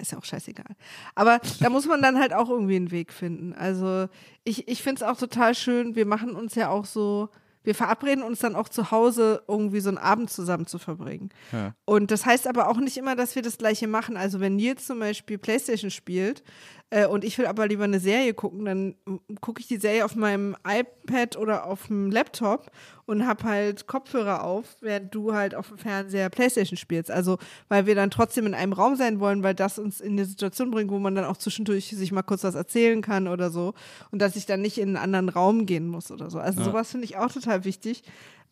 ist 0.00 0.12
ja 0.12 0.18
auch 0.18 0.24
scheißegal. 0.24 0.74
Aber 1.14 1.40
da 1.60 1.70
muss 1.70 1.86
man 1.86 2.02
dann 2.02 2.18
halt 2.18 2.32
auch 2.32 2.50
irgendwie 2.50 2.76
einen 2.76 2.90
Weg 2.90 3.12
finden. 3.12 3.52
Also 3.52 4.08
ich, 4.44 4.68
ich 4.68 4.82
finde 4.82 5.02
es 5.02 5.08
auch 5.08 5.16
total 5.16 5.54
schön. 5.54 5.94
Wir 5.94 6.06
machen 6.06 6.34
uns 6.34 6.54
ja 6.54 6.68
auch 6.70 6.84
so, 6.84 7.28
wir 7.62 7.74
verabreden 7.74 8.22
uns 8.22 8.40
dann 8.40 8.56
auch 8.56 8.68
zu 8.68 8.90
Hause 8.90 9.42
irgendwie 9.48 9.80
so 9.80 9.88
einen 9.88 9.98
Abend 9.98 10.30
zusammen 10.30 10.66
zu 10.66 10.78
verbringen. 10.78 11.30
Ja. 11.52 11.74
Und 11.84 12.10
das 12.10 12.24
heißt 12.24 12.46
aber 12.46 12.68
auch 12.68 12.78
nicht 12.78 12.96
immer, 12.96 13.16
dass 13.16 13.34
wir 13.34 13.42
das 13.42 13.58
Gleiche 13.58 13.88
machen. 13.88 14.16
Also 14.16 14.40
wenn 14.40 14.56
Nils 14.56 14.86
zum 14.86 14.98
Beispiel 14.98 15.38
Playstation 15.38 15.90
spielt 15.90 16.42
äh, 16.90 17.06
und 17.06 17.24
ich 17.24 17.36
will 17.36 17.46
aber 17.46 17.66
lieber 17.66 17.84
eine 17.84 17.98
Serie 17.98 18.32
gucken, 18.32 18.64
dann 18.64 18.94
gucke 19.40 19.60
ich 19.60 19.66
die 19.66 19.78
Serie 19.78 20.04
auf 20.04 20.14
meinem 20.14 20.56
iPad 20.66 21.36
oder 21.36 21.66
auf 21.66 21.88
dem 21.88 22.12
Laptop 22.12 22.70
und 23.06 23.26
hab 23.26 23.42
halt 23.42 23.88
Kopfhörer 23.88 24.44
auf, 24.44 24.76
während 24.80 25.12
du 25.12 25.32
halt 25.32 25.56
auf 25.56 25.68
dem 25.68 25.78
Fernseher 25.78 26.30
Playstation 26.30 26.76
spielst. 26.76 27.10
Also 27.10 27.38
weil 27.68 27.86
wir 27.86 27.96
dann 27.96 28.10
trotzdem 28.10 28.46
in 28.46 28.54
einem 28.54 28.72
Raum 28.72 28.94
sein 28.94 29.18
wollen, 29.18 29.42
weil 29.42 29.54
das 29.54 29.80
uns 29.80 30.00
in 30.00 30.12
eine 30.12 30.26
Situation 30.26 30.70
bringt, 30.70 30.90
wo 30.92 30.98
man 31.00 31.16
dann 31.16 31.24
auch 31.24 31.36
zwischendurch 31.36 31.88
sich 31.88 32.12
mal 32.12 32.22
kurz 32.22 32.44
was 32.44 32.54
erzählen 32.54 33.02
kann 33.02 33.26
oder 33.26 33.50
so. 33.50 33.74
Und 34.12 34.22
dass 34.22 34.36
ich 34.36 34.46
dann 34.46 34.62
nicht 34.62 34.78
in 34.78 34.90
einen 34.90 34.96
anderen 34.96 35.28
Raum 35.28 35.66
gehen 35.66 35.88
muss 35.88 36.12
oder 36.12 36.30
so. 36.30 36.38
Also 36.38 36.62
sowas 36.62 36.92
finde 36.92 37.06
ich 37.06 37.16
auch 37.16 37.32
total 37.32 37.64
wichtig. 37.64 38.04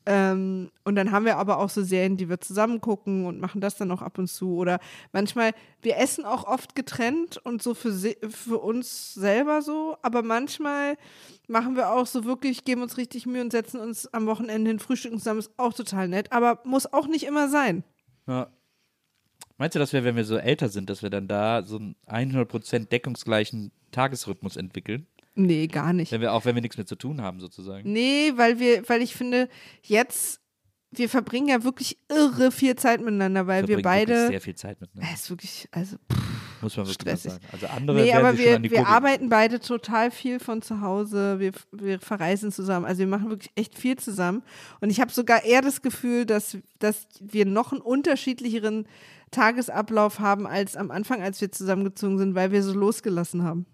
Ähm, 0.07 0.71
und 0.85 0.97
dann 0.97 1.13
haben 1.13 1.25
wir 1.25 1.39
aber 1.39 1.59
auch 1.59 1.71
so 1.71 1.83
Serien, 1.83 2.17
die 2.17 2.29
wir 2.29 2.41
zusammen 2.41 2.81
gucken 2.81 3.25
und 3.25 3.41
machen 3.41 3.61
das 3.61 3.77
dann 3.77 3.91
auch 3.91 4.03
ab 4.03 4.19
und 4.19 4.29
zu. 4.29 4.57
Oder 4.57 4.79
manchmal, 5.13 5.53
wir 5.81 5.97
essen 5.97 6.25
auch 6.27 6.47
oft 6.47 6.75
getrennt 6.75 7.39
und 7.39 7.63
so 7.63 7.75
für, 7.75 7.93
für 8.29 8.59
uns 8.59 9.15
selber 9.15 9.63
so, 9.63 9.97
aber 10.03 10.23
manchmal 10.23 10.97
machen 11.49 11.77
wir 11.77 11.91
auch 11.91 12.07
so 12.07 12.25
wirklich, 12.25 12.65
geben 12.65 12.83
uns 12.83 12.99
richtig 12.99 13.25
Mühe 13.25 13.41
und 13.41 13.53
setzen 13.53 13.81
uns 13.81 14.07
am 14.13 14.27
Wochenende 14.27 14.71
hin, 14.71 14.79
frühstücken 14.79 15.19
zusammen, 15.19 15.41
ist 15.41 15.53
auch 15.57 15.73
total 15.73 16.09
nett, 16.09 16.33
aber 16.33 16.61
muss 16.65 16.93
auch 16.93 17.07
nicht 17.07 17.25
immer 17.25 17.49
sein. 17.49 17.83
Ja. 18.27 18.49
Meinst 19.57 19.77
du, 19.77 19.79
dass 19.79 19.93
wir, 19.93 20.05
wenn 20.05 20.17
wir 20.17 20.25
so 20.25 20.37
älter 20.37 20.69
sind, 20.69 20.91
dass 20.91 21.03
wir 21.03 21.11
dann 21.11 21.29
da 21.29 21.63
so 21.63 21.77
einen 21.77 22.33
100% 22.33 22.89
deckungsgleichen 22.89 23.71
Tagesrhythmus 23.93 24.57
entwickeln? 24.57 25.07
Nee, 25.37 25.67
gar 25.67 25.93
nicht. 25.93 26.13
Wenn 26.13 26.21
wir 26.21 26.33
auch, 26.33 26.45
wenn 26.45 26.55
wir 26.55 26.63
nichts 26.63 26.77
mehr 26.77 26.87
zu 26.87 26.97
tun 26.97 27.21
haben, 27.21 27.41
sozusagen. 27.41 27.91
Nee, 27.93 28.33
weil 28.37 28.59
wir, 28.61 28.89
weil 28.89 29.03
ich 29.03 29.15
finde, 29.15 29.49
jetzt, 29.83 30.41
wir 30.93 31.09
verbringen 31.09 31.49
ja 31.49 31.65
wirklich 31.65 31.99
irre 32.09 32.53
viel 32.53 32.77
Zeit 32.77 33.01
miteinander, 33.01 33.49
weil 33.49 33.63
wir 33.63 33.69
wirklich 33.69 33.85
beide. 33.85 34.29
sehr 34.29 34.41
viel 34.41 34.55
Zeit 34.55 34.81
miteinander. 34.81 35.11
Es 35.13 35.23
ist 35.23 35.31
wirklich, 35.31 35.69
also 35.73 35.97
Muss 36.61 36.77
man 36.77 36.87
wirklich 36.87 36.95
stressig. 36.95 37.33
sagen. 37.33 37.45
Also 37.51 37.67
andere 37.67 37.97
Nee, 38.01 38.13
aber 38.13 38.39
wir, 38.39 38.63
wir 38.63 38.87
arbeiten 38.87 39.29
beide 39.29 39.59
total 39.59 40.13
viel 40.13 40.39
von 40.39 40.63
zu 40.63 40.81
Hause. 40.81 41.41
Wir, 41.41 41.51
wir 41.73 41.99
verreisen 41.99 42.53
zusammen. 42.53 42.87
Also 42.87 43.01
wir 43.01 43.09
machen 43.09 43.29
wirklich 43.29 43.51
echt 43.57 43.77
viel 43.77 43.97
zusammen. 43.97 44.45
Und 44.81 44.91
ich 44.91 45.01
habe 45.01 45.11
sogar 45.11 45.43
eher 45.45 45.63
das 45.63 45.83
Gefühl, 45.83 46.27
dass, 46.27 46.57
dass 46.79 47.09
wir 47.21 47.45
noch 47.45 47.73
einen 47.73 47.81
unterschiedlicheren 47.81 48.87
Tagesablauf 49.33 50.21
haben 50.21 50.47
als 50.47 50.77
am 50.77 50.93
Anfang, 50.93 51.23
als 51.23 51.41
wir 51.41 51.51
zusammengezogen 51.51 52.19
sind, 52.19 52.37
weil 52.37 52.53
wir 52.53 52.63
so 52.63 52.73
losgelassen 52.73 53.43
haben. 53.43 53.67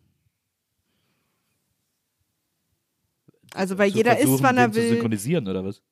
Also 3.54 3.78
weil 3.78 3.90
jeder 3.90 4.18
isst, 4.18 4.42
wann 4.42 4.58
er 4.58 4.68
den 4.68 4.74
zu 4.74 4.80
will. 4.80 4.88
synchronisieren 4.90 5.48
oder 5.48 5.64
was? 5.64 5.82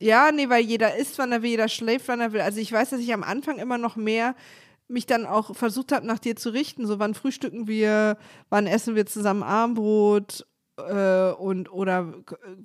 Ja, 0.00 0.32
nee, 0.32 0.48
weil 0.48 0.64
jeder 0.64 0.96
isst, 0.96 1.18
wann 1.18 1.32
er 1.32 1.42
will, 1.42 1.50
jeder 1.50 1.68
schläft, 1.68 2.08
wann 2.08 2.20
er 2.20 2.32
will. 2.32 2.40
Also 2.40 2.60
ich 2.60 2.72
weiß, 2.72 2.90
dass 2.90 3.00
ich 3.00 3.12
am 3.12 3.22
Anfang 3.22 3.58
immer 3.58 3.78
noch 3.78 3.96
mehr 3.96 4.34
mich 4.88 5.06
dann 5.06 5.26
auch 5.26 5.54
versucht 5.54 5.92
habe, 5.92 6.06
nach 6.06 6.18
dir 6.18 6.36
zu 6.36 6.50
richten. 6.50 6.86
So, 6.86 6.98
wann 6.98 7.14
frühstücken 7.14 7.66
wir, 7.66 8.18
wann 8.50 8.66
essen 8.66 8.96
wir 8.96 9.06
zusammen 9.06 9.42
Armbrot 9.42 10.46
äh, 10.76 11.30
und 11.30 11.72
oder 11.72 12.14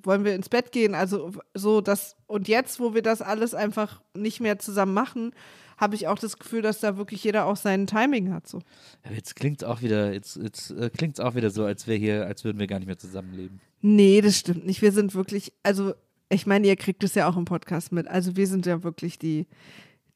wollen 0.02 0.24
wir 0.24 0.34
ins 0.34 0.48
Bett 0.48 0.72
gehen? 0.72 0.94
Also 0.94 1.32
so 1.54 1.80
das 1.80 2.16
und 2.26 2.48
jetzt, 2.48 2.80
wo 2.80 2.94
wir 2.94 3.02
das 3.02 3.22
alles 3.22 3.54
einfach 3.54 4.02
nicht 4.14 4.40
mehr 4.40 4.58
zusammen 4.58 4.94
machen, 4.94 5.32
habe 5.80 5.94
ich 5.94 6.06
auch 6.08 6.18
das 6.18 6.38
Gefühl, 6.38 6.60
dass 6.62 6.80
da 6.80 6.96
wirklich 6.98 7.24
jeder 7.24 7.46
auch 7.46 7.56
sein 7.56 7.86
Timing 7.86 8.32
hat. 8.32 8.46
So. 8.46 8.58
Ja, 9.04 9.12
jetzt 9.12 9.34
klingt 9.34 9.64
auch 9.64 9.80
wieder, 9.80 10.12
jetzt, 10.12 10.36
jetzt 10.36 10.70
äh, 10.72 10.90
klingt's 10.90 11.20
auch 11.20 11.34
wieder 11.34 11.50
so, 11.50 11.64
als 11.64 11.86
wäre 11.86 11.98
hier, 11.98 12.26
als 12.26 12.44
würden 12.44 12.58
wir 12.58 12.66
gar 12.66 12.78
nicht 12.78 12.86
mehr 12.88 12.98
zusammenleben. 12.98 13.60
Nee, 13.80 14.20
das 14.20 14.38
stimmt 14.38 14.66
nicht. 14.66 14.82
Wir 14.82 14.92
sind 14.92 15.14
wirklich, 15.14 15.52
also 15.62 15.94
ich 16.28 16.46
meine, 16.46 16.66
ihr 16.66 16.76
kriegt 16.76 17.02
es 17.02 17.14
ja 17.14 17.28
auch 17.28 17.36
im 17.36 17.46
Podcast 17.46 17.92
mit. 17.92 18.06
Also 18.06 18.36
wir 18.36 18.46
sind 18.46 18.66
ja 18.66 18.82
wirklich 18.84 19.18
die, 19.18 19.46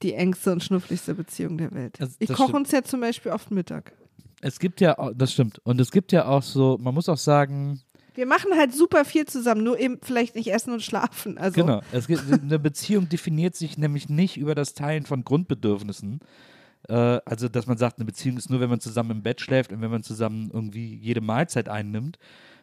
die 0.03 0.13
engste 0.13 0.53
und 0.53 0.63
schnuffligste 0.63 1.15
Beziehung 1.15 1.57
der 1.57 1.73
Welt. 1.73 1.97
Das- 1.99 2.17
ich 2.19 2.31
koche 2.33 2.55
uns 2.55 2.71
ja 2.71 2.83
zum 2.83 3.01
Beispiel 3.01 3.33
oft 3.33 3.51
Mittag. 3.51 3.93
Es 4.43 4.59
gibt 4.59 4.83
ja, 4.83 4.95
das 5.15 5.33
stimmt. 5.33 5.61
Und 5.65 5.81
es 5.81 5.91
gibt 5.91 6.13
ja 6.13 6.27
auch 6.27 6.43
so, 6.43 6.77
man 6.79 6.93
muss 6.93 7.09
auch 7.09 7.17
sagen, 7.17 7.81
Wir 8.15 8.27
machen 8.27 8.53
halt 8.57 8.73
super 8.75 9.05
viel 9.05 9.27
zusammen, 9.27 9.65
nur 9.65 9.79
eben 9.79 9.99
vielleicht 10.03 10.35
nicht 10.35 10.53
essen 10.53 10.73
und 10.73 10.83
schlafen. 10.83 11.37
Also 11.39 11.61
Genau. 11.61 11.81
Gibt, 12.07 12.23
eine 12.31 12.59
Beziehung 12.59 13.09
definiert 13.09 13.57
sich 13.57 13.77
nämlich 13.77 14.09
nicht 14.09 14.37
über 14.37 14.55
das 14.55 14.75
Teilen 14.75 15.05
von 15.05 15.25
Grundbedürfnissen. 15.25 16.21
Äh, 16.89 16.95
also, 17.25 17.49
dass 17.49 17.67
man 17.67 17.77
sagt, 17.77 17.99
eine 17.99 18.05
Beziehung 18.05 18.37
ist 18.37 18.51
nur, 18.51 18.61
wenn 18.61 18.71
man 18.71 18.81
zusammen 18.81 19.11
im 19.11 19.23
Bett 19.23 19.41
schläft 19.41 19.73
und 19.73 19.81
wenn 19.81 19.91
man 19.91 20.03
zusammen 20.03 20.51
irgendwie 20.53 20.95
jede 20.97 21.21
Mahlzeit 21.21 21.69
einnimmt. 21.69 22.19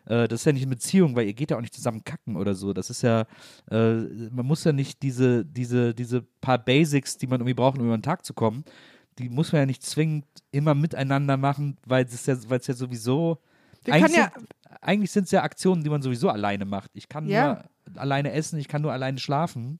Äh, 0.05 0.27
das 0.27 0.41
ist 0.41 0.45
ja 0.45 0.53
nicht 0.53 0.63
eine 0.63 0.75
Beziehung, 0.75 1.15
weil 1.15 1.27
ihr 1.27 1.33
geht 1.33 1.51
ja 1.51 1.57
auch 1.57 1.61
nicht 1.61 1.73
zusammen 1.73 2.03
kacken 2.03 2.35
oder 2.35 2.55
so. 2.55 2.73
Das 2.73 2.89
ist 2.89 3.01
ja, 3.01 3.25
äh, 3.69 3.93
man 4.31 4.45
muss 4.45 4.63
ja 4.63 4.71
nicht 4.71 5.01
diese, 5.03 5.45
diese, 5.45 5.93
diese 5.93 6.21
paar 6.41 6.57
Basics, 6.57 7.17
die 7.17 7.27
man 7.27 7.41
irgendwie 7.41 7.53
braucht, 7.55 7.77
um 7.77 7.85
über 7.85 7.97
den 7.97 8.03
Tag 8.03 8.25
zu 8.25 8.33
kommen, 8.33 8.63
die 9.19 9.29
muss 9.29 9.51
man 9.51 9.61
ja 9.61 9.65
nicht 9.65 9.83
zwingend 9.83 10.25
immer 10.51 10.75
miteinander 10.75 11.37
machen, 11.37 11.77
weil 11.85 12.05
es 12.05 12.25
ja, 12.25 12.37
weil 12.47 12.59
es 12.59 12.67
ja 12.67 12.73
sowieso. 12.73 13.39
Wir 13.83 13.93
eigentlich 13.95 14.15
ja- 14.17 14.31
sind, 14.35 14.47
eigentlich 14.81 15.11
sind 15.11 15.23
es 15.25 15.31
ja 15.31 15.43
Aktionen, 15.43 15.83
die 15.83 15.89
man 15.89 16.01
sowieso 16.01 16.29
alleine 16.29 16.65
macht. 16.65 16.91
Ich 16.93 17.09
kann 17.09 17.27
Ja. 17.27 17.63
nur 17.93 18.01
alleine 18.01 18.31
essen, 18.31 18.59
ich 18.59 18.67
kann 18.67 18.81
nur 18.81 18.91
alleine 18.93 19.17
schlafen. 19.17 19.79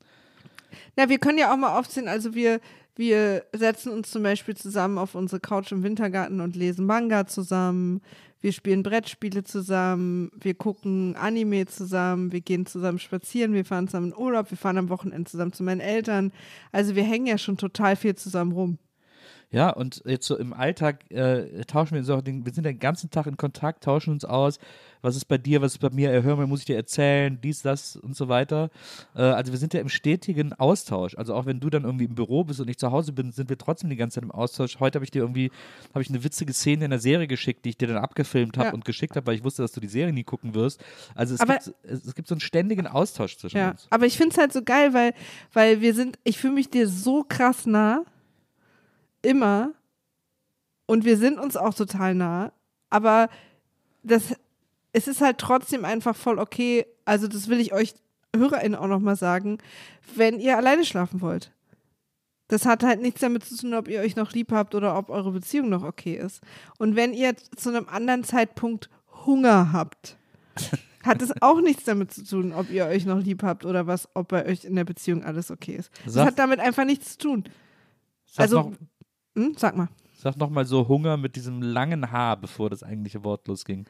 Na, 0.96 1.10
wir 1.10 1.20
können 1.20 1.38
ja 1.38 1.52
auch 1.54 1.58
mal 1.58 1.78
aufzählen, 1.78 2.08
also 2.08 2.34
wir, 2.34 2.60
wir 2.96 3.44
setzen 3.54 3.92
uns 3.92 4.10
zum 4.12 4.24
Beispiel 4.24 4.56
zusammen 4.56 4.98
auf 4.98 5.16
unsere 5.16 5.40
Couch 5.40 5.72
im 5.72 5.84
Wintergarten 5.84 6.42
und 6.42 6.56
lesen 6.56 6.86
Manga 6.86 7.26
zusammen. 7.28 8.02
Wir 8.40 8.54
spielen 8.54 8.82
Brettspiele 8.82 9.44
zusammen, 9.44 10.32
wir 10.34 10.56
gucken 10.56 11.16
Anime 11.16 11.68
zusammen, 11.68 12.32
wir 12.32 12.42
gehen 12.42 12.66
zusammen 12.66 12.98
spazieren, 12.98 13.54
wir 13.54 13.66
fahren 13.66 13.88
zusammen 13.88 14.08
in 14.12 14.18
Urlaub, 14.18 14.50
wir 14.50 14.58
fahren 14.58 14.78
am 14.80 14.90
Wochenende 14.90 15.30
zusammen 15.30 15.54
zu 15.54 15.62
meinen 15.62 15.80
Eltern. 15.82 16.32
Also 16.72 16.96
wir 16.96 17.04
hängen 17.04 17.28
ja 17.28 17.38
schon 17.38 17.58
total 17.58 17.96
viel 17.96 18.16
zusammen 18.16 18.52
rum. 18.54 18.78
Ja, 19.54 19.70
und 19.70 20.02
jetzt 20.06 20.26
so 20.28 20.38
im 20.38 20.54
Alltag 20.54 21.04
äh, 21.12 21.66
tauschen 21.66 21.92
wir 21.96 22.00
uns 22.00 22.10
auch, 22.10 22.22
den, 22.22 22.46
wir 22.46 22.54
sind 22.54 22.64
den 22.66 22.80
ganzen 22.80 23.10
Tag 23.12 23.26
in 23.28 23.36
Kontakt, 23.36 23.84
tauschen 23.84 24.12
uns 24.14 24.24
aus, 24.24 24.60
was 25.02 25.18
ist 25.18 25.26
bei 25.26 25.38
dir, 25.38 25.62
was 25.62 25.74
ist 25.74 25.80
bei 25.80 25.90
mir, 25.90 26.24
hör 26.24 26.38
mal, 26.38 26.48
muss 26.48 26.62
ich 26.62 26.66
dir 26.68 26.78
erzählen, 26.78 27.38
dies, 27.44 27.62
das 27.62 27.98
und 27.98 28.16
so 28.16 28.30
weiter. 28.30 28.70
Äh, 29.14 29.24
also 29.24 29.52
wir 29.52 29.60
sind 29.60 29.74
ja 29.74 29.82
im 29.82 29.90
stetigen 29.90 30.54
Austausch. 30.54 31.18
Also 31.18 31.34
auch 31.36 31.46
wenn 31.46 31.60
du 31.60 31.70
dann 31.70 31.84
irgendwie 31.84 32.06
im 32.06 32.16
Büro 32.16 32.46
bist 32.46 32.62
und 32.62 32.70
ich 32.70 32.78
zu 32.78 32.92
Hause 32.94 33.12
bin, 33.12 33.34
sind 33.34 33.50
wir 33.50 33.58
trotzdem 33.58 33.90
die 33.90 33.98
ganze 33.98 34.16
Zeit 34.16 34.24
im 34.24 34.32
Austausch. 34.32 34.80
Heute 34.80 34.96
habe 34.98 35.04
ich 35.04 35.12
dir 35.12 35.20
irgendwie, 35.24 35.52
habe 35.94 36.02
ich 36.02 36.10
eine 36.10 36.24
witzige 36.24 36.54
Szene 36.54 36.86
in 36.86 36.92
der 36.92 37.00
Serie 37.00 37.28
geschickt, 37.28 37.66
die 37.66 37.70
ich 37.70 37.78
dir 37.78 37.90
dann 37.90 37.98
abgefilmt 37.98 38.58
habe 38.58 38.68
Ja. 38.70 38.74
und 38.74 38.86
geschickt 38.86 39.18
habe, 39.18 39.28
weil 39.28 39.36
ich 39.36 39.44
wusste, 39.44 39.64
dass 39.64 39.74
du 39.74 39.82
die 39.82 39.88
Serie 39.90 40.14
nie 40.14 40.24
gucken 40.24 40.54
wirst. 40.54 40.82
Also 41.14 41.34
es, 41.34 41.42
Aber- 41.42 41.56
gibt, 41.56 41.74
es, 41.84 42.06
es 42.06 42.16
gibt 42.16 42.30
so 42.30 42.36
einen 42.36 42.42
ständigen 42.42 42.88
Austausch 42.88 43.36
zwischen 43.38 43.58
Ja, 43.58 43.72
uns. 43.72 43.88
aber 43.90 44.06
ich 44.06 44.16
finde 44.16 44.32
es 44.32 44.38
halt 44.38 44.54
so 44.54 44.62
geil, 44.64 44.94
weil, 44.94 45.14
weil 45.52 45.82
wir 45.82 45.94
sind, 45.94 46.18
ich 46.24 46.38
fühle 46.38 46.54
mich 46.54 46.70
dir 46.70 46.88
so 46.88 47.26
krass 47.28 47.66
nah, 47.66 48.06
immer, 49.22 49.72
und 50.86 51.06
wir 51.06 51.18
sind 51.18 51.40
uns 51.40 51.56
auch 51.56 51.74
total 51.74 52.16
nah, 52.16 52.52
aber 52.90 53.30
das, 54.04 54.36
es 54.94 55.08
ist 55.08 55.22
halt 55.22 55.38
trotzdem 55.38 55.86
einfach 55.86 56.16
voll 56.16 56.40
okay, 56.40 56.86
also 57.06 57.28
das 57.28 57.48
will 57.48 57.60
ich 57.60 57.74
euch 57.74 57.94
HörerInnen 58.36 58.78
auch 58.78 58.88
nochmal 58.88 59.16
sagen, 59.16 59.58
wenn 60.16 60.40
ihr 60.40 60.58
alleine 60.58 60.86
schlafen 60.86 61.22
wollt. 61.22 61.52
Das 62.48 62.66
hat 62.66 62.84
halt 62.84 63.02
nichts 63.02 63.22
damit 63.22 63.46
zu 63.46 63.56
tun, 63.56 63.74
ob 63.74 63.88
ihr 63.88 64.02
euch 64.02 64.18
noch 64.18 64.34
lieb 64.34 64.52
habt 64.52 64.76
oder 64.76 64.98
ob 64.98 65.10
eure 65.10 65.32
Beziehung 65.32 65.70
noch 65.70 65.84
okay 65.84 66.16
ist. 66.16 66.42
Und 66.78 66.98
wenn 66.98 67.14
ihr 67.14 67.36
zu 67.56 67.70
einem 67.70 67.88
anderen 67.88 68.26
Zeitpunkt 68.26 68.90
Hunger 69.26 69.72
habt, 69.72 70.18
hat 71.04 71.22
es 71.22 71.42
auch 71.42 71.62
nichts 71.62 71.86
damit 71.86 72.12
zu 72.12 72.26
tun, 72.26 72.52
ob 72.52 72.70
ihr 72.70 72.86
euch 72.86 73.06
noch 73.06 73.20
lieb 73.20 73.44
habt 73.44 73.66
oder 73.66 73.88
was, 73.88 74.10
ob 74.14 74.28
bei 74.28 74.46
euch 74.46 74.66
in 74.66 74.76
der 74.76 74.84
Beziehung 74.84 75.24
alles 75.24 75.50
okay 75.50 75.76
ist. 75.76 75.92
Das 76.06 76.18
hat 76.18 76.40
damit 76.40 76.60
einfach 76.60 76.84
nichts 76.84 77.14
zu 77.14 77.30
tun. 77.30 77.44
Sag 78.26 78.44
also, 78.44 78.62
noch, 78.62 78.72
Hm, 79.36 79.54
sag 79.58 79.76
mal. 79.78 79.88
sag 80.18 80.38
noch 80.38 80.50
mal 80.50 80.66
so 80.66 80.88
Hunger 80.88 81.18
mit 81.18 81.36
diesem 81.36 81.62
langen 81.62 82.12
Haar, 82.12 82.38
bevor 82.38 82.70
das 82.70 82.84
eigentliche 82.84 83.24
Wort 83.24 83.48
losging. 83.48 83.86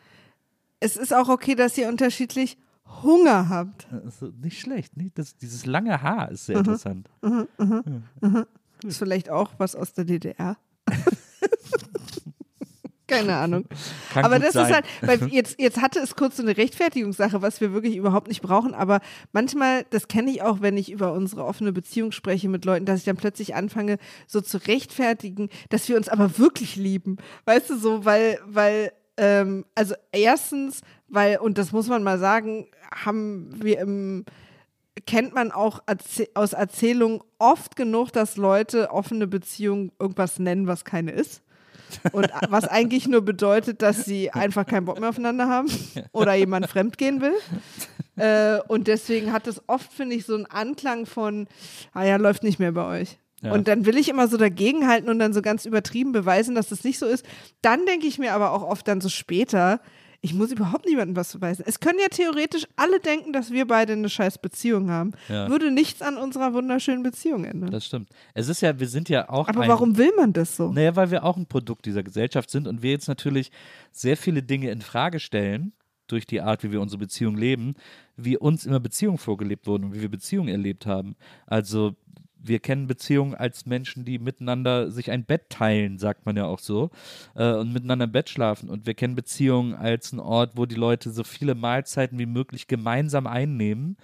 Es 0.79 0.95
ist 0.97 1.13
auch 1.13 1.29
okay, 1.29 1.55
dass 1.55 1.77
ihr 1.77 1.87
unterschiedlich 1.89 2.57
Hunger 3.03 3.49
habt. 3.49 3.87
Ist 4.05 4.21
nicht 4.41 4.59
schlecht. 4.59 4.97
Nicht? 4.97 5.17
Das, 5.17 5.35
dieses 5.37 5.65
lange 5.65 6.01
Haar 6.01 6.29
ist 6.31 6.41
Mhm. 6.49 6.53
sehr 6.53 6.57
interessant. 6.57 7.09
Ist 8.83 8.97
vielleicht 8.97 9.29
auch 9.29 9.51
was 9.57 9.75
aus 9.75 9.93
der 9.93 10.05
DDR. 10.05 10.57
Keine 13.11 13.35
Ahnung. 13.35 13.65
Kann 14.13 14.25
aber 14.25 14.39
das 14.39 14.53
sein. 14.53 14.67
ist 14.67 14.73
halt, 14.73 14.85
weil 15.01 15.27
jetzt, 15.31 15.59
jetzt 15.59 15.81
hatte 15.81 15.99
es 15.99 16.15
kurz 16.15 16.37
so 16.37 16.43
eine 16.43 16.57
Rechtfertigungssache, 16.57 17.41
was 17.41 17.61
wir 17.61 17.73
wirklich 17.73 17.95
überhaupt 17.95 18.27
nicht 18.27 18.41
brauchen. 18.41 18.73
Aber 18.73 19.01
manchmal, 19.31 19.85
das 19.89 20.07
kenne 20.07 20.31
ich 20.31 20.41
auch, 20.41 20.61
wenn 20.61 20.77
ich 20.77 20.91
über 20.91 21.13
unsere 21.13 21.45
offene 21.45 21.71
Beziehung 21.71 22.11
spreche 22.11 22.49
mit 22.49 22.65
Leuten, 22.65 22.85
dass 22.85 22.99
ich 22.99 23.05
dann 23.05 23.17
plötzlich 23.17 23.55
anfange, 23.55 23.97
so 24.27 24.41
zu 24.41 24.57
rechtfertigen, 24.57 25.49
dass 25.69 25.89
wir 25.89 25.97
uns 25.97 26.09
aber 26.09 26.37
wirklich 26.37 26.75
lieben. 26.75 27.17
Weißt 27.45 27.69
du, 27.69 27.77
so, 27.77 28.05
weil, 28.05 28.39
weil, 28.45 28.91
ähm, 29.17 29.65
also 29.75 29.95
erstens, 30.11 30.81
weil, 31.07 31.37
und 31.37 31.57
das 31.57 31.71
muss 31.71 31.87
man 31.87 32.03
mal 32.03 32.19
sagen, 32.19 32.67
haben 32.91 33.49
wir 33.61 33.79
im, 33.79 34.25
kennt 35.05 35.33
man 35.33 35.51
auch 35.51 35.81
aus 36.33 36.53
Erzählungen 36.53 37.21
oft 37.39 37.75
genug, 37.75 38.11
dass 38.11 38.37
Leute 38.37 38.91
offene 38.91 39.27
Beziehungen 39.27 39.91
irgendwas 39.99 40.39
nennen, 40.39 40.67
was 40.67 40.85
keine 40.85 41.11
ist. 41.11 41.43
Und 42.11 42.29
was 42.49 42.67
eigentlich 42.67 43.07
nur 43.07 43.21
bedeutet, 43.21 43.81
dass 43.81 44.05
sie 44.05 44.31
einfach 44.31 44.65
keinen 44.65 44.85
Bock 44.85 44.99
mehr 44.99 45.09
aufeinander 45.09 45.47
haben 45.47 45.69
oder 46.11 46.33
jemand 46.33 46.67
fremdgehen 46.67 47.21
will. 47.21 47.33
Äh, 48.17 48.59
und 48.67 48.87
deswegen 48.87 49.31
hat 49.31 49.47
es 49.47 49.61
oft, 49.67 49.91
finde 49.91 50.15
ich, 50.15 50.25
so 50.25 50.35
einen 50.35 50.45
Anklang 50.45 51.05
von, 51.05 51.47
ah 51.93 52.03
ja, 52.03 52.17
läuft 52.17 52.43
nicht 52.43 52.59
mehr 52.59 52.71
bei 52.71 53.01
euch. 53.01 53.17
Ja. 53.41 53.53
Und 53.53 53.67
dann 53.67 53.85
will 53.85 53.97
ich 53.97 54.09
immer 54.09 54.27
so 54.27 54.37
dagegenhalten 54.37 55.09
und 55.09 55.17
dann 55.17 55.33
so 55.33 55.41
ganz 55.41 55.65
übertrieben 55.65 56.11
beweisen, 56.11 56.53
dass 56.53 56.69
das 56.69 56.83
nicht 56.83 56.99
so 56.99 57.07
ist. 57.07 57.25
Dann 57.61 57.85
denke 57.85 58.05
ich 58.05 58.19
mir 58.19 58.33
aber 58.33 58.51
auch 58.51 58.61
oft 58.61 58.87
dann 58.87 59.01
so 59.01 59.09
später, 59.09 59.81
ich 60.23 60.35
muss 60.35 60.51
überhaupt 60.51 60.85
niemandem 60.85 61.15
was 61.15 61.33
beweisen. 61.33 61.63
Es 61.65 61.79
können 61.79 61.97
ja 61.99 62.07
theoretisch 62.07 62.67
alle 62.75 62.99
denken, 62.99 63.33
dass 63.33 63.51
wir 63.51 63.65
beide 63.65 63.93
eine 63.93 64.07
scheiß 64.07 64.37
Beziehung 64.37 64.91
haben. 64.91 65.13
Ja. 65.27 65.49
Würde 65.49 65.71
nichts 65.71 66.03
an 66.03 66.17
unserer 66.17 66.53
wunderschönen 66.53 67.01
Beziehung 67.01 67.43
ändern. 67.43 67.71
Das 67.71 67.87
stimmt. 67.87 68.09
Es 68.35 68.47
ist 68.47 68.61
ja, 68.61 68.79
wir 68.79 68.87
sind 68.87 69.09
ja 69.09 69.29
auch. 69.29 69.47
aber 69.47 69.61
ein, 69.61 69.69
warum 69.69 69.97
will 69.97 70.11
man 70.15 70.31
das 70.31 70.55
so? 70.55 70.71
Naja, 70.71 70.95
weil 70.95 71.09
wir 71.09 71.23
auch 71.23 71.37
ein 71.37 71.47
Produkt 71.47 71.87
dieser 71.87 72.03
Gesellschaft 72.03 72.51
sind 72.51 72.67
und 72.67 72.83
wir 72.83 72.91
jetzt 72.91 73.07
natürlich 73.07 73.51
sehr 73.91 74.15
viele 74.15 74.43
Dinge 74.43 74.69
in 74.69 74.81
Frage 74.81 75.19
stellen 75.19 75.73
durch 76.05 76.27
die 76.27 76.41
Art, 76.41 76.63
wie 76.63 76.71
wir 76.71 76.81
unsere 76.81 76.99
Beziehung 76.99 77.35
leben, 77.35 77.73
wie 78.15 78.37
uns 78.37 78.65
immer 78.65 78.79
Beziehungen 78.79 79.17
vorgelebt 79.17 79.65
wurden 79.65 79.85
und 79.85 79.93
wie 79.95 80.01
wir 80.01 80.09
Beziehungen 80.09 80.49
erlebt 80.49 80.85
haben. 80.85 81.15
Also 81.47 81.95
wir 82.43 82.59
kennen 82.59 82.87
Beziehungen 82.87 83.35
als 83.35 83.65
Menschen, 83.65 84.05
die 84.05 84.19
miteinander 84.19 84.91
sich 84.91 85.11
ein 85.11 85.25
Bett 85.25 85.49
teilen, 85.49 85.97
sagt 85.97 86.25
man 86.25 86.35
ja 86.37 86.45
auch 86.45 86.59
so, 86.59 86.89
äh, 87.35 87.53
und 87.53 87.73
miteinander 87.73 88.05
im 88.05 88.11
Bett 88.11 88.29
schlafen. 88.29 88.69
Und 88.69 88.85
wir 88.85 88.93
kennen 88.93 89.15
Beziehungen 89.15 89.73
als 89.73 90.11
einen 90.11 90.19
Ort, 90.19 90.53
wo 90.55 90.65
die 90.65 90.75
Leute 90.75 91.11
so 91.11 91.23
viele 91.23 91.55
Mahlzeiten 91.55 92.17
wie 92.19 92.25
möglich 92.25 92.67
gemeinsam 92.67 93.27
einnehmen 93.27 93.97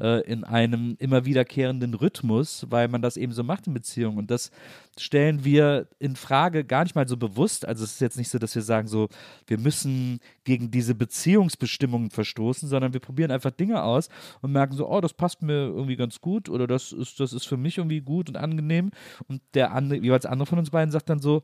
äh, 0.00 0.20
in 0.30 0.44
einem 0.44 0.96
immer 0.98 1.24
wiederkehrenden 1.24 1.94
Rhythmus, 1.94 2.66
weil 2.70 2.88
man 2.88 3.02
das 3.02 3.16
eben 3.16 3.32
so 3.32 3.42
macht 3.42 3.66
in 3.66 3.74
Beziehungen. 3.74 4.18
Und 4.18 4.30
das 4.30 4.50
stellen 4.98 5.44
wir 5.44 5.88
in 5.98 6.16
Frage 6.16 6.64
gar 6.64 6.84
nicht 6.84 6.94
mal 6.94 7.08
so 7.08 7.16
bewusst. 7.16 7.66
Also 7.66 7.84
es 7.84 7.92
ist 7.94 8.00
jetzt 8.00 8.16
nicht 8.18 8.28
so, 8.30 8.38
dass 8.38 8.54
wir 8.54 8.62
sagen 8.62 8.88
so, 8.88 9.08
wir 9.46 9.58
müssen 9.58 10.20
gegen 10.44 10.70
diese 10.70 10.94
Beziehungsbestimmungen 10.94 12.10
verstoßen, 12.10 12.68
sondern 12.68 12.92
wir 12.92 13.00
probieren 13.00 13.30
einfach 13.30 13.50
Dinge 13.50 13.82
aus 13.82 14.08
und 14.40 14.52
merken 14.52 14.74
so, 14.74 14.88
oh, 14.88 15.00
das 15.00 15.14
passt 15.14 15.42
mir 15.42 15.54
irgendwie 15.68 15.96
ganz 15.96 16.20
gut 16.20 16.48
oder 16.48 16.66
das 16.66 16.92
ist, 16.92 17.20
das 17.20 17.32
ist 17.32 17.46
für 17.46 17.56
mich 17.56 17.78
irgendwie 17.78 18.00
gut 18.00 18.28
und 18.28 18.36
angenehm. 18.36 18.90
Und 19.28 19.42
der 19.54 19.72
andere, 19.72 20.00
jeweils 20.00 20.26
andere 20.26 20.46
von 20.46 20.58
uns 20.58 20.70
beiden 20.70 20.90
sagt 20.92 21.08
dann 21.10 21.20
so, 21.20 21.42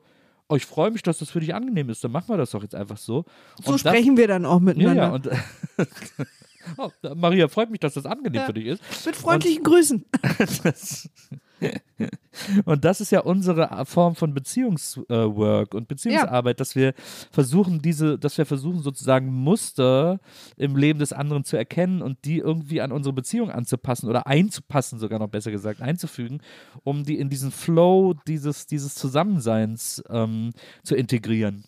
oh, 0.49 0.57
ich 0.57 0.67
freue 0.67 0.91
mich, 0.91 1.03
dass 1.03 1.19
das 1.19 1.31
für 1.31 1.41
dich 1.41 1.55
angenehm 1.55 1.89
ist, 1.89 2.05
dann 2.05 2.13
machen 2.13 2.29
wir 2.29 2.37
das 2.37 2.51
doch 2.51 2.63
jetzt 2.63 2.75
einfach 2.75 2.99
so. 2.99 3.25
so 3.63 3.73
Und 3.73 3.85
das- 3.85 3.93
sprechen 3.93 4.17
wir 4.17 4.29
dann 4.29 4.45
auch 4.47 4.61
miteinander. 4.61 5.03
ja, 5.03 5.09
und 5.13 5.29
oh, 6.77 6.91
Maria, 7.15 7.49
freut 7.49 7.71
mich, 7.71 7.81
dass 7.81 7.95
das 7.95 8.07
angenehm 8.07 8.41
Ja. 8.41 8.47
für 8.47 8.55
dich 8.55 8.67
ist. 8.67 8.83
Mit 9.07 9.17
freundlichen 9.17 9.63
Grüßen. 9.63 10.05
Das, 10.63 11.09
und 12.65 12.85
das 12.85 13.01
ist 13.01 13.11
ja 13.13 13.21
unsere 13.21 13.85
Form 13.87 14.15
von 14.17 14.35
Beziehungswork 14.35 15.75
und 15.75 15.89
Beziehungsarbeit, 15.89 16.61
dass 16.61 16.75
wir 16.75 16.95
versuchen, 17.31 17.81
diese, 17.81 18.19
dass 18.19 18.37
wir 18.39 18.47
versuchen, 18.47 18.83
sozusagen 18.83 19.33
Muster 19.33 20.19
im 20.57 20.77
Leben 20.77 20.99
des 20.99 21.13
anderen 21.13 21.45
zu 21.45 21.57
erkennen 21.57 22.03
und 22.03 22.19
die 22.25 22.39
irgendwie 22.39 22.81
an 22.81 22.93
unsere 22.93 23.13
Beziehung 23.13 23.51
anzupassen 23.51 24.09
oder 24.09 24.27
einzupassen, 24.27 24.99
sogar 24.99 25.19
noch 25.19 25.29
besser 25.29 25.51
gesagt, 25.51 25.81
einzufügen, 25.81 26.41
um 26.83 27.05
die 27.05 27.19
in 27.19 27.31
diesen 27.31 27.51
Flow 27.51 28.15
dieses, 28.27 28.67
dieses 28.67 28.95
Zusammenseins 28.95 30.03
ähm, 30.11 30.51
zu 30.83 30.97
integrieren. 30.97 31.65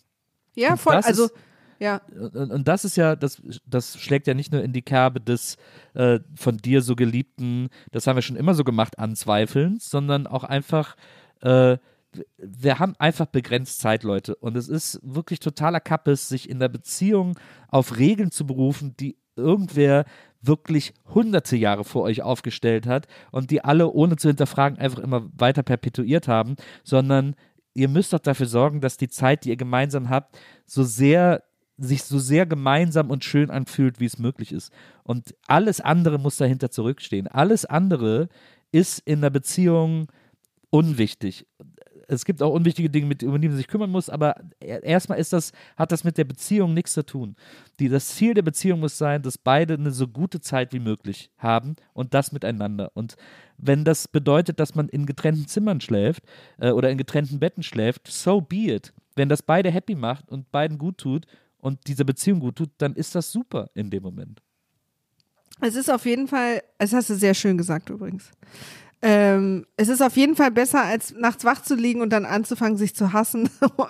Ja, 0.55 0.71
Und 0.71 0.79
voll. 0.79 0.95
Also, 0.95 1.25
ist- 1.25 1.33
ja. 1.79 2.01
Und, 2.33 2.51
und 2.51 2.67
das 2.67 2.85
ist 2.85 2.97
ja, 2.97 3.15
das, 3.15 3.41
das 3.65 3.99
schlägt 3.99 4.27
ja 4.27 4.33
nicht 4.33 4.51
nur 4.51 4.63
in 4.63 4.73
die 4.73 4.81
Kerbe 4.81 5.21
des 5.21 5.57
äh, 5.93 6.19
von 6.35 6.57
dir 6.57 6.81
so 6.81 6.95
geliebten, 6.95 7.69
das 7.91 8.07
haben 8.07 8.15
wir 8.15 8.21
schon 8.21 8.35
immer 8.35 8.53
so 8.53 8.63
gemacht, 8.63 8.99
Anzweifelns, 8.99 9.89
sondern 9.89 10.27
auch 10.27 10.43
einfach, 10.43 10.95
äh, 11.41 11.77
wir 12.37 12.79
haben 12.79 12.95
einfach 12.97 13.27
begrenzt 13.27 13.79
Zeit, 13.79 14.03
Leute. 14.03 14.35
Und 14.35 14.57
es 14.57 14.69
ist 14.69 14.99
wirklich 15.03 15.39
totaler 15.39 15.79
Kappes, 15.79 16.29
sich 16.29 16.49
in 16.49 16.59
der 16.59 16.69
Beziehung 16.69 17.37
auf 17.67 17.97
Regeln 17.97 18.31
zu 18.31 18.47
berufen, 18.47 18.95
die 18.97 19.17
irgendwer 19.35 20.05
wirklich 20.41 20.93
hunderte 21.13 21.55
Jahre 21.55 21.83
vor 21.83 22.03
euch 22.03 22.21
aufgestellt 22.21 22.87
hat 22.87 23.07
und 23.31 23.51
die 23.51 23.63
alle 23.63 23.91
ohne 23.91 24.15
zu 24.15 24.27
hinterfragen 24.27 24.79
einfach 24.79 24.99
immer 24.99 25.27
weiter 25.33 25.63
perpetuiert 25.63 26.27
haben, 26.27 26.55
sondern 26.83 27.35
ihr 27.73 27.89
müsst 27.89 28.13
doch 28.13 28.19
dafür 28.19 28.47
sorgen, 28.47 28.81
dass 28.81 28.97
die 28.97 29.09
Zeit, 29.09 29.45
die 29.45 29.49
ihr 29.49 29.57
gemeinsam 29.57 30.09
habt, 30.09 30.37
so 30.65 30.83
sehr 30.83 31.43
sich 31.77 32.03
so 32.03 32.19
sehr 32.19 32.45
gemeinsam 32.45 33.09
und 33.11 33.23
schön 33.23 33.49
anfühlt, 33.49 33.99
wie 33.99 34.05
es 34.05 34.17
möglich 34.17 34.51
ist. 34.51 34.71
Und 35.03 35.35
alles 35.47 35.79
andere 35.81 36.17
muss 36.17 36.37
dahinter 36.37 36.71
zurückstehen. 36.71 37.27
Alles 37.27 37.65
andere 37.65 38.29
ist 38.71 38.99
in 39.05 39.21
der 39.21 39.29
Beziehung 39.29 40.07
unwichtig. 40.69 41.45
Es 42.09 42.23
gibt 42.23 42.41
auch 42.41 42.53
unwichtige 42.53 42.89
Dinge, 42.89 43.05
mit, 43.05 43.21
um 43.23 43.39
die 43.41 43.49
man 43.49 43.57
sich 43.57 43.67
kümmern 43.67 43.89
muss, 43.89 44.09
aber 44.09 44.35
er- 44.61 44.81
erstmal 44.83 45.19
ist 45.19 45.33
das, 45.33 45.51
hat 45.75 45.91
das 45.91 46.05
mit 46.05 46.17
der 46.17 46.23
Beziehung 46.23 46.73
nichts 46.73 46.93
zu 46.93 47.05
tun. 47.05 47.35
Die, 47.79 47.89
das 47.89 48.07
Ziel 48.15 48.33
der 48.33 48.43
Beziehung 48.43 48.79
muss 48.79 48.97
sein, 48.97 49.21
dass 49.21 49.37
beide 49.37 49.73
eine 49.73 49.91
so 49.91 50.07
gute 50.07 50.39
Zeit 50.39 50.71
wie 50.71 50.79
möglich 50.79 51.31
haben 51.37 51.75
und 51.93 52.13
das 52.13 52.31
miteinander. 52.31 52.91
Und 52.93 53.17
wenn 53.57 53.83
das 53.83 54.07
bedeutet, 54.07 54.59
dass 54.59 54.73
man 54.73 54.87
in 54.87 55.05
getrennten 55.05 55.47
Zimmern 55.47 55.81
schläft 55.81 56.23
äh, 56.59 56.71
oder 56.71 56.89
in 56.89 56.97
getrennten 56.97 57.39
Betten 57.39 57.61
schläft, 57.63 58.07
so 58.07 58.39
be 58.39 58.73
it. 58.73 58.93
Wenn 59.15 59.27
das 59.29 59.41
beide 59.41 59.69
happy 59.69 59.95
macht 59.95 60.29
und 60.31 60.51
beiden 60.51 60.77
gut 60.77 60.97
tut 60.99 61.25
und 61.67 61.85
dieser 61.87 62.05
Beziehung 62.05 62.39
gut 62.39 62.55
tut, 62.55 62.69
dann 62.77 62.95
ist 62.95 63.13
das 63.13 63.31
super 63.31 63.69
in 63.73 63.89
dem 63.89 64.01
Moment. 64.01 64.41
Es 65.59 65.75
ist 65.75 65.91
auf 65.91 66.05
jeden 66.05 66.27
Fall, 66.27 66.63
das 66.77 66.93
hast 66.93 67.09
du 67.09 67.15
sehr 67.15 67.33
schön 67.33 67.57
gesagt 67.57 67.89
übrigens. 67.89 68.31
Ähm, 69.01 69.65
es 69.75 69.89
ist 69.89 70.01
auf 70.01 70.15
jeden 70.15 70.35
Fall 70.35 70.51
besser, 70.51 70.83
als 70.83 71.13
nachts 71.13 71.43
wach 71.43 71.61
zu 71.61 71.75
liegen 71.75 72.01
und 72.01 72.09
dann 72.09 72.25
anzufangen, 72.25 72.77
sich 72.77 72.95
zu 72.95 73.13
hassen. 73.13 73.49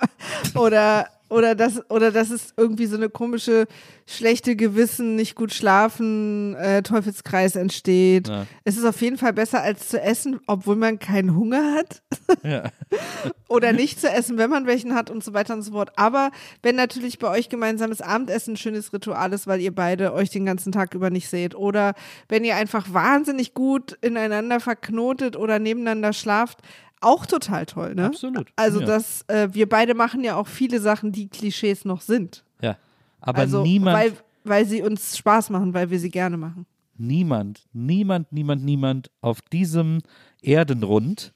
oder, 0.55 1.07
oder, 1.29 1.55
das, 1.55 1.89
oder 1.89 2.11
dass 2.11 2.29
es 2.29 2.53
irgendwie 2.57 2.85
so 2.85 2.95
eine 2.95 3.09
komische, 3.09 3.67
schlechte 4.05 4.55
Gewissen, 4.55 5.15
nicht 5.15 5.35
gut 5.35 5.53
schlafen, 5.53 6.55
äh, 6.55 6.81
Teufelskreis 6.83 7.55
entsteht. 7.55 8.27
Ja. 8.27 8.45
Es 8.63 8.77
ist 8.77 8.85
auf 8.85 9.01
jeden 9.01 9.17
Fall 9.17 9.33
besser, 9.33 9.61
als 9.61 9.89
zu 9.89 10.01
essen, 10.01 10.39
obwohl 10.47 10.75
man 10.75 10.99
keinen 10.99 11.35
Hunger 11.35 11.75
hat. 11.75 12.01
Ja. 12.43 12.63
oder 13.49 13.73
nicht 13.73 13.99
zu 13.99 14.09
essen, 14.09 14.37
wenn 14.37 14.49
man 14.49 14.65
welchen 14.65 14.93
hat 14.93 15.09
und 15.09 15.23
so 15.23 15.33
weiter 15.33 15.53
und 15.53 15.61
so 15.61 15.71
fort. 15.71 15.91
Aber 15.95 16.31
wenn 16.63 16.75
natürlich 16.75 17.19
bei 17.19 17.29
euch 17.29 17.49
gemeinsames 17.49 18.01
Abendessen 18.01 18.53
ein 18.53 18.57
schönes 18.57 18.93
Ritual 18.93 19.33
ist, 19.33 19.47
weil 19.47 19.61
ihr 19.61 19.73
beide 19.73 20.13
euch 20.13 20.29
den 20.29 20.45
ganzen 20.45 20.71
Tag 20.71 20.93
über 20.93 21.09
nicht 21.09 21.29
seht 21.29 21.55
oder 21.55 21.93
wenn 22.29 22.43
ihr 22.43 22.55
einfach 22.55 22.93
wahnsinnig 22.93 23.53
gut 23.53 23.97
ineinander 24.01 24.59
verknotet 24.59 25.35
oder 25.35 25.59
nebeneinander 25.59 26.13
schlaft, 26.13 26.59
auch 27.01 27.25
total 27.25 27.65
toll, 27.65 27.95
ne? 27.95 28.05
Absolut. 28.05 28.51
Also 28.55 28.79
Ja. 28.81 28.85
das, 28.87 29.23
äh, 29.27 29.49
wir 29.51 29.67
beide 29.69 29.93
machen 29.93 30.23
ja 30.23 30.35
auch 30.35 30.47
viele 30.47 30.79
Sachen, 30.79 31.11
die 31.11 31.27
Klischees 31.27 31.85
noch 31.85 32.01
sind. 32.01 32.43
Ja. 32.61 32.77
Aber 33.21 33.39
also 33.39 33.63
niemand, 33.63 33.97
weil, 33.97 34.13
weil 34.43 34.65
sie 34.65 34.81
uns 34.81 35.17
Spaß 35.17 35.49
machen, 35.49 35.73
weil 35.73 35.89
wir 35.89 35.99
sie 35.99 36.09
gerne 36.09 36.37
machen. 36.37 36.65
niemand, 36.97 37.67
niemand, 37.73 38.31
niemand, 38.31 38.63
niemand 38.63 39.11
auf 39.21 39.41
diesem 39.41 39.99
Erdenrund 40.41 41.33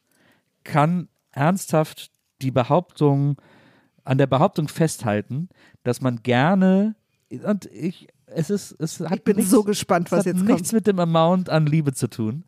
kann 0.63 1.07
ernsthaft 1.31 2.11
die 2.41 2.51
Behauptung, 2.51 3.39
an 4.03 4.17
der 4.17 4.27
Behauptung 4.27 4.67
festhalten, 4.67 5.49
dass 5.83 6.01
man 6.01 6.23
gerne, 6.23 6.95
und 7.43 7.65
ich, 7.67 8.07
es 8.33 8.49
ist, 8.49 8.75
es 8.79 8.99
hat 8.99 9.17
Ich 9.17 9.23
bin 9.23 9.37
nichts, 9.37 9.51
so 9.51 9.63
gespannt, 9.63 10.07
es 10.07 10.11
was 10.11 10.19
hat 10.19 10.25
jetzt 10.27 10.43
nichts 10.43 10.69
kommt. 10.69 10.73
mit 10.73 10.87
dem 10.87 10.99
Amount 10.99 11.49
an 11.49 11.65
Liebe 11.65 11.93
zu 11.93 12.09
tun. 12.09 12.43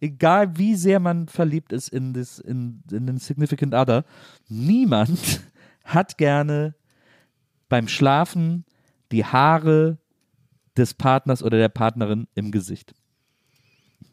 Egal 0.00 0.56
wie 0.56 0.74
sehr 0.74 1.00
man 1.00 1.28
verliebt 1.28 1.72
ist 1.72 1.88
in, 1.88 2.12
das, 2.12 2.38
in, 2.38 2.82
in 2.90 3.06
den 3.06 3.18
Significant 3.18 3.74
Other, 3.74 4.04
niemand 4.48 5.40
hat 5.84 6.18
gerne 6.18 6.74
beim 7.68 7.88
Schlafen 7.88 8.64
die 9.10 9.24
Haare 9.24 9.98
des 10.76 10.94
Partners 10.94 11.42
oder 11.42 11.58
der 11.58 11.68
Partnerin 11.68 12.28
im 12.34 12.50
Gesicht. 12.50 12.94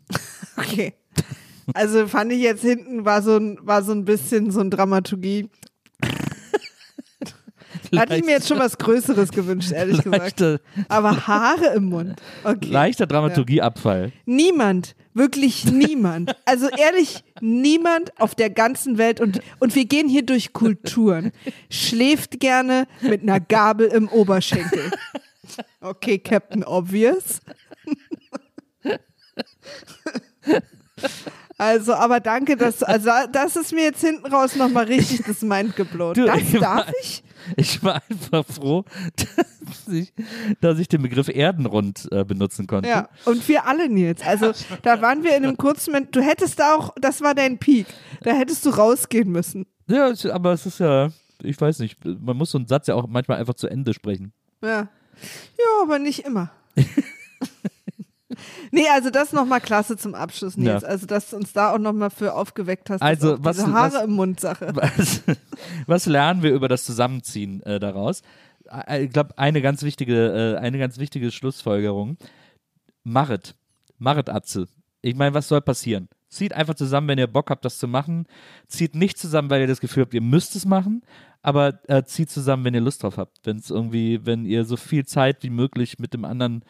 Okay. 0.57 0.93
Also 1.73 2.07
fand 2.07 2.33
ich 2.33 2.41
jetzt 2.41 2.63
hinten 2.63 3.05
war 3.05 3.21
so 3.21 3.37
ein, 3.37 3.57
war 3.61 3.81
so 3.83 3.93
ein 3.93 4.03
bisschen 4.03 4.51
so 4.51 4.59
ein 4.59 4.69
Dramaturgie. 4.69 5.49
Hatte 7.97 8.15
ich 8.15 8.25
mir 8.25 8.31
jetzt 8.31 8.47
schon 8.47 8.59
was 8.59 8.77
Größeres 8.77 9.31
gewünscht, 9.31 9.71
ehrlich 9.71 9.97
gesagt. 10.03 10.39
Leichter, 10.39 10.59
Aber 10.87 11.27
Haare 11.27 11.73
im 11.75 11.85
Mund. 11.85 12.21
Okay. 12.43 12.69
leichter 12.69 13.07
Dramaturgieabfall. 13.07 14.11
Niemand, 14.25 14.95
wirklich 15.13 15.65
niemand. 15.65 16.35
Also 16.45 16.67
ehrlich, 16.69 17.23
niemand 17.41 18.19
auf 18.19 18.35
der 18.35 18.49
ganzen 18.49 18.97
Welt 18.97 19.21
und, 19.21 19.39
und 19.59 19.75
wir 19.75 19.85
gehen 19.85 20.09
hier 20.09 20.25
durch 20.25 20.53
Kulturen. 20.53 21.31
Schläft 21.69 22.39
gerne 22.39 22.87
mit 23.01 23.21
einer 23.21 23.39
Gabel 23.39 23.87
im 23.87 24.07
Oberschenkel. 24.09 24.91
Okay, 25.81 26.19
Captain 26.19 26.63
Obvious. 26.63 27.41
Also, 31.59 31.93
aber 31.93 32.21
danke, 32.21 32.55
dass, 32.55 32.81
also 32.83 33.09
das 33.33 33.55
ist 33.57 33.73
mir 33.73 33.83
jetzt 33.83 33.99
hinten 34.01 34.25
raus 34.25 34.55
nochmal 34.55 34.85
richtig 34.85 35.23
das 35.27 35.41
Mind 35.41 35.75
geblowt. 35.75 36.15
Du, 36.17 36.25
Das 36.25 36.39
ich 36.39 36.53
darf 36.53 36.87
war- 36.87 36.93
ich? 37.01 37.23
Ich 37.57 37.83
war 37.83 38.01
einfach 38.09 38.45
froh, 38.45 38.83
dass 39.65 39.87
ich, 39.93 40.13
dass 40.61 40.79
ich 40.79 40.87
den 40.87 41.01
Begriff 41.01 41.27
Erdenrund 41.29 42.07
äh, 42.11 42.23
benutzen 42.23 42.65
konnte. 42.67 42.87
Ja, 42.89 43.09
und 43.25 43.45
wir 43.47 43.65
alle, 43.65 43.89
Nils. 43.89 44.21
Also, 44.25 44.51
da 44.83 45.01
waren 45.01 45.23
wir 45.23 45.35
in 45.35 45.45
einem 45.45 45.57
kurzen 45.57 45.91
Moment, 45.91 46.15
du 46.15 46.21
hättest 46.21 46.59
da 46.59 46.75
auch, 46.75 46.93
das 46.99 47.21
war 47.21 47.35
dein 47.35 47.57
Peak. 47.59 47.87
Da 48.23 48.31
hättest 48.31 48.65
du 48.65 48.69
rausgehen 48.69 49.29
müssen. 49.31 49.65
Ja, 49.87 50.11
aber 50.31 50.53
es 50.53 50.65
ist 50.65 50.79
ja, 50.79 51.09
ich 51.43 51.59
weiß 51.59 51.79
nicht, 51.79 51.97
man 52.05 52.37
muss 52.37 52.51
so 52.51 52.57
einen 52.57 52.67
Satz 52.67 52.87
ja 52.87 52.95
auch 52.95 53.07
manchmal 53.07 53.37
einfach 53.37 53.55
zu 53.55 53.67
Ende 53.67 53.93
sprechen. 53.93 54.31
Ja. 54.63 54.87
Ja, 55.57 55.81
aber 55.83 55.99
nicht 55.99 56.25
immer. 56.25 56.51
nee, 58.71 58.87
also 58.93 59.09
das 59.09 59.33
nochmal 59.33 59.61
klasse 59.61 59.97
zum 59.97 60.15
Abschluss, 60.15 60.57
Nils. 60.57 60.81
Ja. 60.83 60.87
Also, 60.87 61.05
dass 61.05 61.29
du 61.31 61.35
uns 61.37 61.53
da 61.53 61.73
auch 61.73 61.77
nochmal 61.79 62.09
für 62.09 62.33
aufgeweckt 62.33 62.89
hast. 62.89 63.01
Also, 63.01 63.37
was- 63.43 63.57
diese 63.57 63.71
Haare 63.73 63.93
was- 63.95 64.03
im 64.03 64.11
Mund 64.11 64.39
Sache. 64.39 64.71
Was, 64.75 65.21
was 65.87 66.05
lernen 66.05 66.43
wir 66.43 66.51
über 66.53 66.67
das 66.67 66.83
Zusammenziehen 66.83 67.61
äh, 67.63 67.79
daraus? 67.79 68.21
Äh, 68.87 69.05
Ich 69.05 69.11
glaube, 69.11 69.37
eine 69.37 69.61
ganz 69.61 69.83
wichtige, 69.83 70.55
äh, 70.55 70.59
eine 70.59 70.77
ganz 70.79 70.97
wichtige 70.99 71.31
Schlussfolgerung. 71.31 72.17
Marit, 73.03 73.55
Marit 73.97 74.29
Atze. 74.29 74.67
Ich 75.01 75.15
meine, 75.15 75.33
was 75.33 75.47
soll 75.47 75.61
passieren? 75.61 76.09
Zieht 76.29 76.53
einfach 76.53 76.75
zusammen, 76.75 77.07
wenn 77.07 77.17
ihr 77.17 77.27
Bock 77.27 77.49
habt, 77.49 77.65
das 77.65 77.79
zu 77.79 77.87
machen. 77.87 78.27
Zieht 78.67 78.93
nicht 78.95 79.17
zusammen, 79.17 79.49
weil 79.49 79.61
ihr 79.61 79.67
das 79.67 79.79
Gefühl 79.79 80.03
habt, 80.03 80.13
ihr 80.13 80.21
müsst 80.21 80.55
es 80.55 80.65
machen, 80.65 81.01
aber 81.41 81.79
äh, 81.87 82.03
zieht 82.03 82.29
zusammen, 82.29 82.65
wenn 82.65 82.73
ihr 82.73 82.81
Lust 82.81 83.03
drauf 83.03 83.17
habt. 83.17 83.37
Wenn 83.43 83.57
es 83.57 83.69
irgendwie, 83.69 84.25
wenn 84.25 84.45
ihr 84.45 84.65
so 84.65 84.75
viel 84.77 85.05
Zeit 85.05 85.43
wie 85.43 85.49
möglich 85.49 85.99
mit 85.99 86.13
dem 86.13 86.25
anderen, 86.25 86.63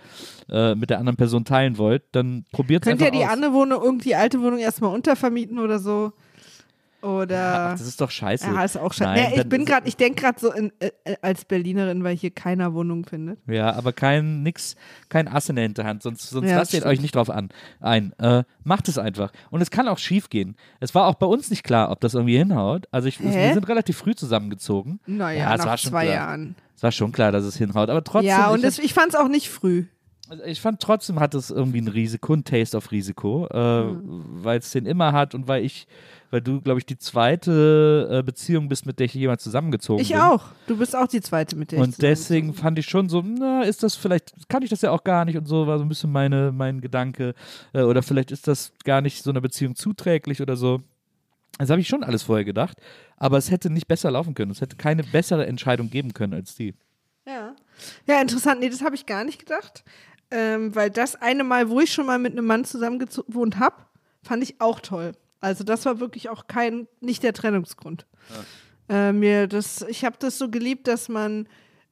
äh, 0.50 0.76
mit 0.76 0.90
der 0.90 1.00
anderen 1.00 1.18
Person 1.18 1.46
teilen 1.46 1.78
wollt, 1.78 2.04
dann 2.12 2.46
probiert 2.52 2.84
es 2.84 2.88
Könnt 2.90 3.02
einfach 3.02 3.14
ihr 3.14 3.20
die 3.20 3.26
aus. 3.26 3.32
andere 3.32 3.54
Wohnung, 3.54 3.82
irgendwie 3.84 4.10
die 4.10 4.16
alte 4.16 4.42
Wohnung 4.42 4.60
erstmal 4.60 4.94
untervermieten 4.94 5.60
oder 5.60 5.80
so? 5.80 6.14
Oder. 7.02 7.68
Ach, 7.68 7.72
das 7.72 7.88
ist 7.88 8.02
doch 8.02 8.12
scheiße. 8.12 8.46
ja, 8.48 8.64
ist 8.64 8.78
auch 8.78 8.92
schon. 8.94 9.08
Nein, 9.08 9.32
Ja, 9.36 9.42
ich 9.42 9.48
bin 9.50 9.64
gerade, 9.66 9.88
ich 9.88 9.96
denke 9.96 10.22
gerade 10.22 10.40
so 10.40 10.52
in, 10.52 10.72
äh, 10.80 10.92
äh, 11.06 11.16
als 11.22 11.46
Berlinerin, 11.46 12.04
weil 12.04 12.16
hier 12.16 12.32
keiner 12.32 12.74
Wohnung 12.74 13.06
findet. 13.06 13.40
Ja, 13.48 13.74
aber 13.74 13.94
kein 13.94 14.44
nix, 14.44 14.76
kein 15.08 15.28
Ass 15.28 15.48
in 15.50 15.56
der 15.56 15.64
Hinterhand, 15.64 16.04
sonst, 16.04 16.30
sonst 16.30 16.50
Ja, 16.50 16.58
lasst 16.58 16.74
ihr 16.74 16.86
euch 16.86 17.00
nicht 17.02 17.16
drauf 17.16 17.30
an. 17.30 17.50
Ein. 17.80 18.14
Äh, 18.20 18.44
macht 18.64 18.88
es 18.90 18.98
einfach. 18.98 19.32
Und 19.50 19.62
es 19.62 19.72
kann 19.72 19.88
auch 19.88 19.98
schief 19.98 20.30
gehen. 20.30 20.56
Es 20.80 20.94
war 20.94 21.08
auch 21.08 21.16
bei 21.16 21.26
uns 21.28 21.50
nicht 21.50 21.64
klar, 21.64 21.90
ob 21.92 22.02
das 22.02 22.14
irgendwie 22.16 22.38
hinhaut. 22.38 22.88
Also 22.92 23.08
ich, 23.08 23.20
Hä? 23.20 23.48
wir 23.48 23.54
sind 23.54 23.68
relativ 23.70 23.98
früh 23.98 24.14
zusammengezogen. 24.16 25.00
Naja, 25.06 25.54
es 25.54 25.60
nach 25.60 25.66
war 25.68 25.78
schon 25.78 25.92
zwei 25.92 26.04
klar. 26.06 26.16
Jahren. 26.16 26.56
Es 26.76 26.84
war 26.84 26.92
schon 26.92 27.12
klar, 27.12 27.32
dass 27.32 27.44
es 27.46 27.58
hinhaut. 27.58 27.90
Aber 27.90 28.04
trotzdem, 28.04 28.30
Ja, 28.30 28.50
und 28.50 28.58
ich, 28.58 28.62
das, 28.64 28.80
ich 28.80 28.94
fand 28.94 29.10
es 29.14 29.16
auch 29.16 29.28
nicht 29.28 29.50
früh. 29.50 29.86
also 30.30 30.44
ich 30.44 30.62
fand 30.62 30.80
trotzdem 30.82 31.20
hat 31.20 31.34
es 31.34 31.50
irgendwie 31.50 31.82
ein 31.82 31.88
Risiko, 31.88 32.34
ein 32.34 32.44
Taste 32.44 32.78
of 32.78 32.92
Risiko, 32.92 33.48
äh, 33.48 33.58
Hm. 33.90 34.02
weil 34.44 34.60
es 34.60 34.72
den 34.72 34.86
immer 34.86 35.12
hat 35.14 35.34
und 35.36 35.48
weil 35.48 35.64
ich, 35.66 35.88
weil 36.32 36.42
du, 36.42 36.62
glaube 36.62 36.80
ich, 36.80 36.86
die 36.86 36.98
zweite 36.98 38.08
äh, 38.12 38.24
Beziehung 38.24 38.70
bist, 38.70 38.86
mit 38.86 39.00
der 39.00 39.06
ich 39.06 39.14
jemals 39.14 39.44
zusammengezogen 39.44 40.02
Ich 40.02 40.10
bin. 40.12 40.20
auch. 40.20 40.46
Du 40.68 40.78
bist 40.78 40.96
auch 40.96 41.08
die 41.08 41.22
zweite, 41.22 41.56
mit 41.56 41.72
der 41.72 41.80
ich 41.80 41.84
Und 41.84 42.02
deswegen 42.02 42.54
fand 42.54 42.78
ich 42.80 42.86
schon 42.88 43.10
so, 43.10 43.22
na, 43.22 43.64
ist 43.64 43.84
das 43.84 43.96
vielleicht, 43.96 44.34
kann 44.50 44.62
ich 44.64 44.70
das 44.70 44.82
ja 44.82 44.92
auch 44.92 45.04
gar 45.04 45.26
nicht 45.26 45.38
und 45.38 45.48
so, 45.48 45.68
war 45.68 45.78
so 45.78 45.86
ein 45.86 45.90
bisschen 45.90 46.12
meine, 46.12 46.52
mein 46.52 46.82
Gedanke. 46.82 47.34
Äh, 47.74 47.82
oder 47.82 48.04
vielleicht 48.04 48.32
ist 48.32 48.48
das 48.48 48.72
gar 48.84 49.02
nicht 49.02 49.24
so 49.24 49.30
einer 49.32 49.42
Beziehung 49.42 49.76
zuträglich 49.76 50.42
oder 50.42 50.56
so. 50.56 50.82
Das 51.58 51.70
habe 51.70 51.82
ich 51.82 51.88
schon 51.88 52.04
alles 52.04 52.24
vorher 52.24 52.46
gedacht. 52.46 52.78
Aber 53.18 53.38
es 53.38 53.52
hätte 53.52 53.70
nicht 53.70 53.88
besser 53.88 54.12
laufen 54.12 54.34
können. 54.34 54.52
Es 54.52 54.62
hätte 54.62 54.78
keine 54.78 55.04
bessere 55.04 55.46
Entscheidung 55.46 55.90
geben 55.90 56.14
können 56.14 56.34
als 56.34 56.56
die. 56.56 56.74
Ja. 57.28 57.56
Ja, 58.08 58.22
interessant. 58.22 58.60
Nee, 58.60 58.70
das 58.70 58.82
habe 58.82 58.96
ich 58.96 59.06
gar 59.06 59.24
nicht 59.24 59.40
gedacht. 59.40 59.84
Ähm, 60.32 60.76
weil 60.76 60.90
das 60.90 61.16
eine 61.16 61.44
Mal, 61.44 61.70
wo 61.70 61.80
ich 61.80 61.92
schon 61.92 62.06
mal 62.06 62.20
mit 62.20 62.34
einem 62.34 62.46
Mann 62.46 62.64
zusammen 62.64 63.00
gewohnt 63.00 63.60
habe, 63.60 63.76
fand 64.24 64.44
ich 64.44 64.62
auch 64.62 64.80
toll. 64.80 65.14
Also 65.42 65.64
das 65.64 65.86
war 65.86 66.00
wirklich 66.00 66.30
auch 66.30 66.48
kein, 66.48 66.88
nicht 67.00 67.24
der 67.24 67.34
Trennungsgrund. 67.34 68.06
Äh, 68.90 69.14
mir 69.14 69.48
das, 69.48 69.86
ich 69.88 70.04
habe 70.04 70.18
das 70.20 70.38
so 70.38 70.50
geliebt, 70.50 70.88
dass 70.88 71.10
man 71.10 71.48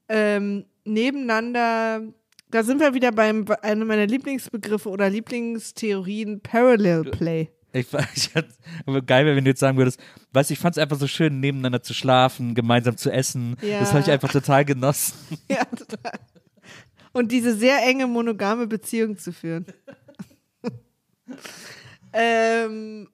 ähm, 0.09 0.65
nebeneinander, 0.83 2.01
da 2.49 2.63
sind 2.63 2.79
wir 2.79 2.93
wieder 2.93 3.11
beim 3.11 3.45
bei 3.45 3.61
einem 3.63 3.87
meiner 3.87 4.07
Lieblingsbegriffe 4.07 4.89
oder 4.89 5.09
Lieblingstheorien, 5.09 6.41
Parallel 6.41 7.03
Play. 7.05 7.49
Ich, 7.73 7.87
ich 8.15 8.31
aber 8.85 9.01
geil 9.01 9.25
wäre, 9.25 9.35
wenn 9.35 9.43
du 9.43 9.51
jetzt 9.51 9.59
sagen 9.59 9.77
würdest, 9.77 9.99
weißt 10.33 10.49
du, 10.49 10.53
ich 10.53 10.59
fand 10.59 10.75
es 10.75 10.81
einfach 10.81 10.97
so 10.97 11.07
schön, 11.07 11.39
nebeneinander 11.39 11.83
zu 11.83 11.93
schlafen, 11.93 12.55
gemeinsam 12.55 12.97
zu 12.97 13.11
essen. 13.11 13.55
Ja. 13.61 13.79
Das 13.79 13.91
habe 13.91 14.01
ich 14.01 14.11
einfach 14.11 14.31
total 14.31 14.65
genossen. 14.65 15.15
Ja, 15.49 15.63
total. 15.65 16.19
Und 17.13 17.31
diese 17.31 17.55
sehr 17.55 17.83
enge 17.83 18.05
monogame 18.05 18.67
Beziehung 18.67 19.17
zu 19.17 19.31
führen. 19.31 19.65
ähm, 22.13 23.09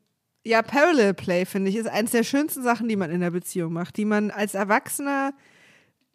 ja, 0.46 0.62
Parallel 0.62 1.14
Play, 1.14 1.46
finde 1.46 1.70
ich, 1.70 1.78
ist 1.78 1.88
eines 1.88 2.12
der 2.12 2.24
schönsten 2.24 2.64
Sachen, 2.64 2.89
die 2.89 2.96
man 2.96 3.12
in 3.12 3.22
der 3.22 3.32
Beziehung 3.32 3.74
macht, 3.74 3.98
die 3.98 4.06
man 4.06 4.30
als 4.30 4.56
Erwachsener 4.56 5.34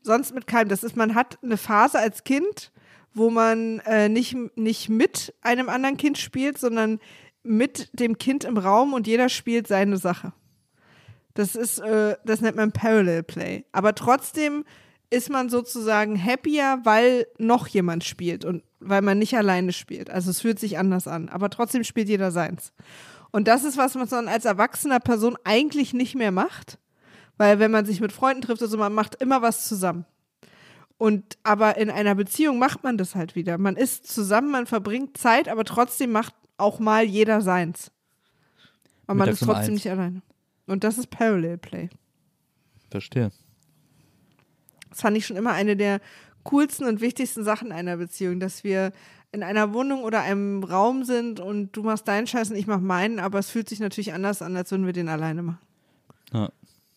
sonst 0.03 0.35
mit 0.35 0.47
keinem, 0.47 0.69
das 0.69 0.85
ist, 0.85 0.97
man 0.97 1.15
hat 1.15 1.39
eine 1.43 1.57
Phase 1.57 1.99
als 1.99 2.25
Kind, 2.25 2.73
wo 3.15 3.31
man 3.31 3.81
äh, 3.81 4.09
nicht, 4.09 4.37
nicht 4.57 4.89
mit 4.89 5.35
einem 5.41 5.69
anderen 5.69 5.97
Kind 5.97 6.19
spielt, 6.19 6.59
sondern 6.59 7.01
mit 7.43 7.89
dem 7.99 8.19
Kind 8.19 8.45
im 8.45 8.59
Raum 8.59 8.93
und 8.93 9.07
jeder 9.07 9.29
spielt 9.29 9.67
seine 9.67 9.97
Sache. 9.97 10.33
Das 11.35 11.55
ist, 11.55 11.79
äh, 11.79 12.17
das 12.25 12.41
nennt 12.41 12.57
man 12.57 12.73
Parallel 12.73 13.23
Play. 13.23 13.65
Aber 13.73 13.95
trotzdem 13.95 14.65
ist 15.11 15.31
man 15.31 15.49
sozusagen 15.49 16.23
happier, 16.23 16.81
weil 16.85 17.27
noch 17.39 17.67
jemand 17.67 18.05
spielt 18.05 18.45
und 18.45 18.63
weil 18.81 19.03
man 19.03 19.19
nicht 19.19 19.37
alleine 19.37 19.73
spielt. 19.73 20.11
Also 20.11 20.31
es 20.31 20.41
fühlt 20.41 20.59
sich 20.59 20.79
anders 20.79 21.09
an. 21.09 21.29
Aber 21.29 21.49
trotzdem 21.49 21.85
spielt 21.85 22.09
jeder 22.09 22.31
seins. 22.31 22.73
Und 23.31 23.49
das 23.49 23.65
ist 23.65 23.77
was, 23.77 23.95
man 23.95 24.29
als 24.29 24.45
erwachsener 24.45 25.01
Person 25.01 25.37
eigentlich 25.45 25.93
nicht 25.93 26.15
mehr 26.15 26.33
macht. 26.33 26.79
Weil 27.37 27.59
wenn 27.59 27.71
man 27.71 27.87
sich 27.87 28.01
mit 28.01 28.13
Freunden 28.13 28.43
trifft, 28.43 28.63
also 28.63 28.77
man 28.79 28.93
macht 28.93 29.15
immer 29.17 29.43
was 29.43 29.69
zusammen. 29.69 30.05
Und 30.97 31.39
aber 31.45 31.77
in 31.77 31.91
einer 31.91 32.17
Beziehung 32.17 32.59
macht 32.59 32.83
man 32.83 32.99
das 32.99 33.15
halt 33.15 33.37
wieder. 33.37 33.57
Man 33.57 33.77
ist 33.77 34.13
zusammen, 34.13 34.51
man 34.51 34.67
verbringt 34.67 35.17
Zeit, 35.17 35.49
aber 35.49 35.65
trotzdem 35.65 36.11
macht 36.11 36.35
auch 36.57 36.81
mal 36.81 37.05
jeder 37.05 37.41
seins. 37.41 37.93
Aber 39.07 39.19
man 39.19 39.27
Mittags 39.27 39.43
ist 39.43 39.49
um 39.49 39.55
trotzdem 39.55 39.75
nicht 39.75 39.89
alleine. 39.89 40.23
Und 40.67 40.83
das 40.83 40.99
ist 40.99 41.11
Parallel 41.11 41.59
Play. 41.59 41.89
Verstehe. 42.91 43.31
Das 44.91 45.01
fand 45.01 45.17
ich 45.17 45.27
schon 45.27 45.37
immer 45.37 45.53
eine 45.53 45.77
der 45.77 46.01
coolsten 46.43 46.87
und 46.87 47.01
wichtigsten 47.01 47.45
Sachen 47.45 47.71
einer 47.71 47.97
Beziehung, 47.99 48.41
dass 48.41 48.65
wir 48.65 48.93
in 49.33 49.43
einer 49.43 49.75
Wohnung 49.75 50.03
oder 50.05 50.21
einem 50.23 50.65
Raum 50.65 51.05
sind 51.05 51.41
und 51.41 51.73
du 51.73 51.83
machst 51.83 52.09
deinen 52.09 52.27
Scheiß 52.27 52.51
und 52.51 52.57
ich 52.57 52.67
mach 52.67 52.81
meinen, 52.81 53.19
aber 53.19 53.39
es 53.39 53.51
fühlt 53.51 53.69
sich 53.69 53.81
natürlich 53.81 54.13
anders 54.15 54.41
an, 54.43 54.57
als 54.57 54.71
würden 54.71 54.87
wir 54.87 54.93
den 54.93 55.09
alleine 55.09 55.43
machen. 55.43 55.59
Ja, 56.33 56.51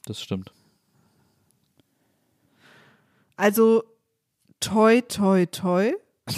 das 0.05 0.21
stimmt. 0.21 0.53
Also 3.35 3.83
toi, 4.59 5.01
toi, 5.01 5.45
toi. 5.47 5.93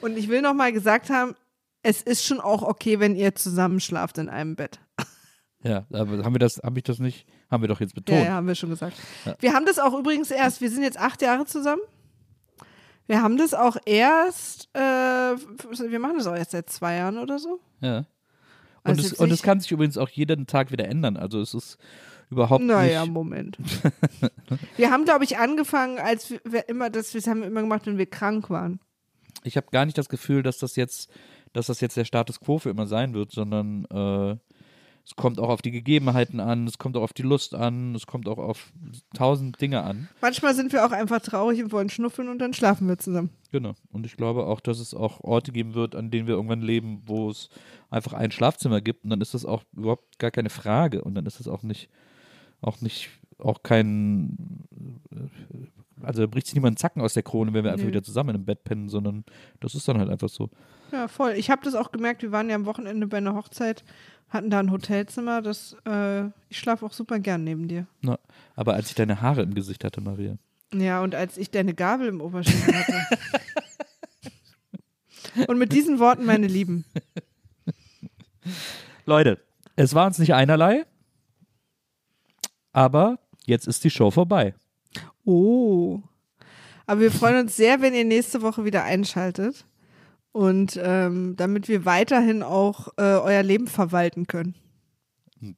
und 0.00 0.16
ich 0.16 0.28
will 0.28 0.42
noch 0.42 0.54
mal 0.54 0.72
gesagt 0.72 1.10
haben, 1.10 1.34
es 1.82 2.02
ist 2.02 2.24
schon 2.24 2.40
auch 2.40 2.62
okay, 2.62 3.00
wenn 3.00 3.16
ihr 3.16 3.34
zusammen 3.34 3.80
schlaft 3.80 4.18
in 4.18 4.28
einem 4.28 4.54
Bett. 4.54 4.78
Ja, 5.62 5.84
aber 5.92 6.24
haben 6.24 6.34
wir 6.34 6.38
das, 6.38 6.58
habe 6.64 6.78
ich 6.78 6.84
das 6.84 6.98
nicht, 7.00 7.26
haben 7.50 7.62
wir 7.62 7.68
doch 7.68 7.80
jetzt 7.80 7.94
Ja, 7.94 8.00
betont. 8.00 8.24
ja, 8.24 8.32
haben 8.32 8.46
wir 8.46 8.54
schon 8.54 8.70
gesagt. 8.70 8.96
Wir 9.40 9.52
haben 9.52 9.66
das 9.66 9.78
auch 9.78 9.98
übrigens 9.98 10.30
erst, 10.30 10.60
wir 10.60 10.70
sind 10.70 10.82
jetzt 10.82 10.98
acht 10.98 11.20
Jahre 11.20 11.44
zusammen. 11.46 11.82
Wir 13.10 13.22
haben 13.22 13.36
das 13.36 13.54
auch 13.54 13.76
erst, 13.86 14.68
äh, 14.72 14.78
wir 14.78 15.98
machen 15.98 16.18
das 16.18 16.28
auch 16.28 16.36
erst 16.36 16.52
seit 16.52 16.70
zwei 16.70 16.94
Jahren 16.94 17.18
oder 17.18 17.40
so. 17.40 17.58
Ja. 17.80 17.98
Und, 17.98 18.06
Also 18.84 19.02
es, 19.02 19.12
und 19.14 19.32
es 19.32 19.42
kann 19.42 19.58
sich 19.58 19.72
übrigens 19.72 19.98
auch 19.98 20.08
jeden 20.08 20.46
Tag 20.46 20.70
wieder 20.70 20.84
ändern. 20.86 21.16
Also 21.16 21.40
es 21.40 21.52
ist 21.52 21.76
überhaupt 22.30 22.62
Naja, 22.62 23.02
nicht. 23.02 23.12
Moment. 23.12 23.58
wir 24.76 24.92
haben, 24.92 25.06
glaube 25.06 25.24
ich, 25.24 25.38
angefangen, 25.38 25.98
als 25.98 26.30
wir, 26.30 26.40
wir 26.44 26.68
immer, 26.68 26.88
das, 26.88 27.10
das 27.10 27.26
haben 27.26 27.40
wir 27.40 27.48
immer 27.48 27.62
gemacht, 27.62 27.84
wenn 27.86 27.98
wir 27.98 28.06
krank 28.06 28.48
waren. 28.48 28.78
Ich 29.42 29.56
habe 29.56 29.66
gar 29.72 29.86
nicht 29.86 29.98
das 29.98 30.08
Gefühl, 30.08 30.44
dass 30.44 30.58
das 30.58 30.76
jetzt, 30.76 31.10
dass 31.52 31.66
das 31.66 31.80
jetzt 31.80 31.96
der 31.96 32.04
Status 32.04 32.38
quo 32.38 32.60
für 32.60 32.70
immer 32.70 32.86
sein 32.86 33.12
wird, 33.12 33.32
sondern 33.32 33.86
äh, 33.86 34.36
es 35.10 35.16
kommt 35.16 35.40
auch 35.40 35.48
auf 35.48 35.60
die 35.60 35.72
Gegebenheiten 35.72 36.38
an, 36.38 36.68
es 36.68 36.78
kommt 36.78 36.96
auch 36.96 37.02
auf 37.02 37.12
die 37.12 37.22
Lust 37.22 37.52
an, 37.56 37.96
es 37.96 38.06
kommt 38.06 38.28
auch 38.28 38.38
auf 38.38 38.72
tausend 39.12 39.60
Dinge 39.60 39.82
an. 39.82 40.08
Manchmal 40.20 40.54
sind 40.54 40.72
wir 40.72 40.86
auch 40.86 40.92
einfach 40.92 41.20
traurig 41.20 41.60
und 41.64 41.72
wollen 41.72 41.88
schnuffeln 41.88 42.28
und 42.28 42.38
dann 42.38 42.54
schlafen 42.54 42.86
wir 42.86 42.96
zusammen. 42.96 43.30
Genau. 43.50 43.72
Und 43.90 44.06
ich 44.06 44.16
glaube 44.16 44.46
auch, 44.46 44.60
dass 44.60 44.78
es 44.78 44.94
auch 44.94 45.18
Orte 45.20 45.50
geben 45.50 45.74
wird, 45.74 45.96
an 45.96 46.12
denen 46.12 46.28
wir 46.28 46.34
irgendwann 46.34 46.60
leben, 46.62 47.02
wo 47.06 47.28
es 47.28 47.48
einfach 47.90 48.12
ein 48.12 48.30
Schlafzimmer 48.30 48.80
gibt. 48.80 49.02
Und 49.02 49.10
dann 49.10 49.20
ist 49.20 49.34
das 49.34 49.44
auch 49.44 49.64
überhaupt 49.72 50.20
gar 50.20 50.30
keine 50.30 50.48
Frage. 50.50 51.02
Und 51.02 51.16
dann 51.16 51.26
ist 51.26 51.40
das 51.40 51.48
auch 51.48 51.64
nicht, 51.64 51.88
auch 52.60 52.80
nicht, 52.80 53.10
auch 53.38 53.64
kein, 53.64 54.36
äh, 55.10 56.04
also 56.06 56.20
da 56.22 56.26
bricht 56.28 56.46
sich 56.46 56.54
niemand 56.54 56.70
einen 56.70 56.76
Zacken 56.76 57.02
aus 57.02 57.14
der 57.14 57.24
Krone, 57.24 57.52
wenn 57.52 57.64
wir 57.64 57.72
einfach 57.72 57.82
Nee. 57.82 57.90
wieder 57.90 58.04
zusammen 58.04 58.36
im 58.36 58.44
Bett 58.44 58.62
pennen, 58.62 58.88
sondern 58.88 59.24
das 59.58 59.74
ist 59.74 59.88
dann 59.88 59.98
halt 59.98 60.08
einfach 60.08 60.28
so. 60.28 60.50
Ja, 60.92 61.08
voll. 61.08 61.32
Ich 61.32 61.50
habe 61.50 61.62
das 61.64 61.74
auch 61.74 61.92
gemerkt, 61.92 62.22
wir 62.22 62.32
waren 62.32 62.48
ja 62.48 62.56
am 62.56 62.66
Wochenende 62.66 63.06
bei 63.06 63.18
einer 63.18 63.34
Hochzeit, 63.34 63.84
hatten 64.28 64.50
da 64.50 64.60
ein 64.60 64.70
Hotelzimmer, 64.70 65.42
das, 65.42 65.76
äh, 65.86 66.26
ich 66.48 66.58
schlafe 66.58 66.84
auch 66.86 66.92
super 66.92 67.18
gern 67.18 67.44
neben 67.44 67.68
dir. 67.68 67.86
Na, 68.00 68.18
aber 68.56 68.74
als 68.74 68.88
ich 68.88 68.94
deine 68.94 69.20
Haare 69.20 69.42
im 69.42 69.54
Gesicht 69.54 69.84
hatte, 69.84 70.00
Maria. 70.00 70.36
Ja, 70.72 71.02
und 71.02 71.14
als 71.14 71.36
ich 71.36 71.50
deine 71.50 71.74
Gabel 71.74 72.08
im 72.08 72.20
Oberschenkel 72.20 72.74
hatte. 72.74 73.02
und 75.48 75.58
mit 75.58 75.72
diesen 75.72 75.98
Worten, 75.98 76.24
meine 76.24 76.46
Lieben, 76.46 76.84
Leute, 79.06 79.38
es 79.76 79.94
war 79.94 80.06
uns 80.06 80.18
nicht 80.18 80.34
einerlei, 80.34 80.86
aber 82.72 83.18
jetzt 83.44 83.66
ist 83.66 83.82
die 83.84 83.90
Show 83.90 84.10
vorbei. 84.10 84.54
Oh. 85.24 86.00
Aber 86.86 87.00
wir 87.00 87.10
freuen 87.10 87.40
uns 87.40 87.56
sehr, 87.56 87.80
wenn 87.80 87.94
ihr 87.94 88.04
nächste 88.04 88.42
Woche 88.42 88.64
wieder 88.64 88.84
einschaltet. 88.84 89.64
Und 90.32 90.78
ähm, 90.82 91.34
damit 91.36 91.68
wir 91.68 91.84
weiterhin 91.84 92.42
auch 92.42 92.88
äh, 92.96 93.02
euer 93.02 93.42
Leben 93.42 93.66
verwalten 93.66 94.26
können. 94.26 94.54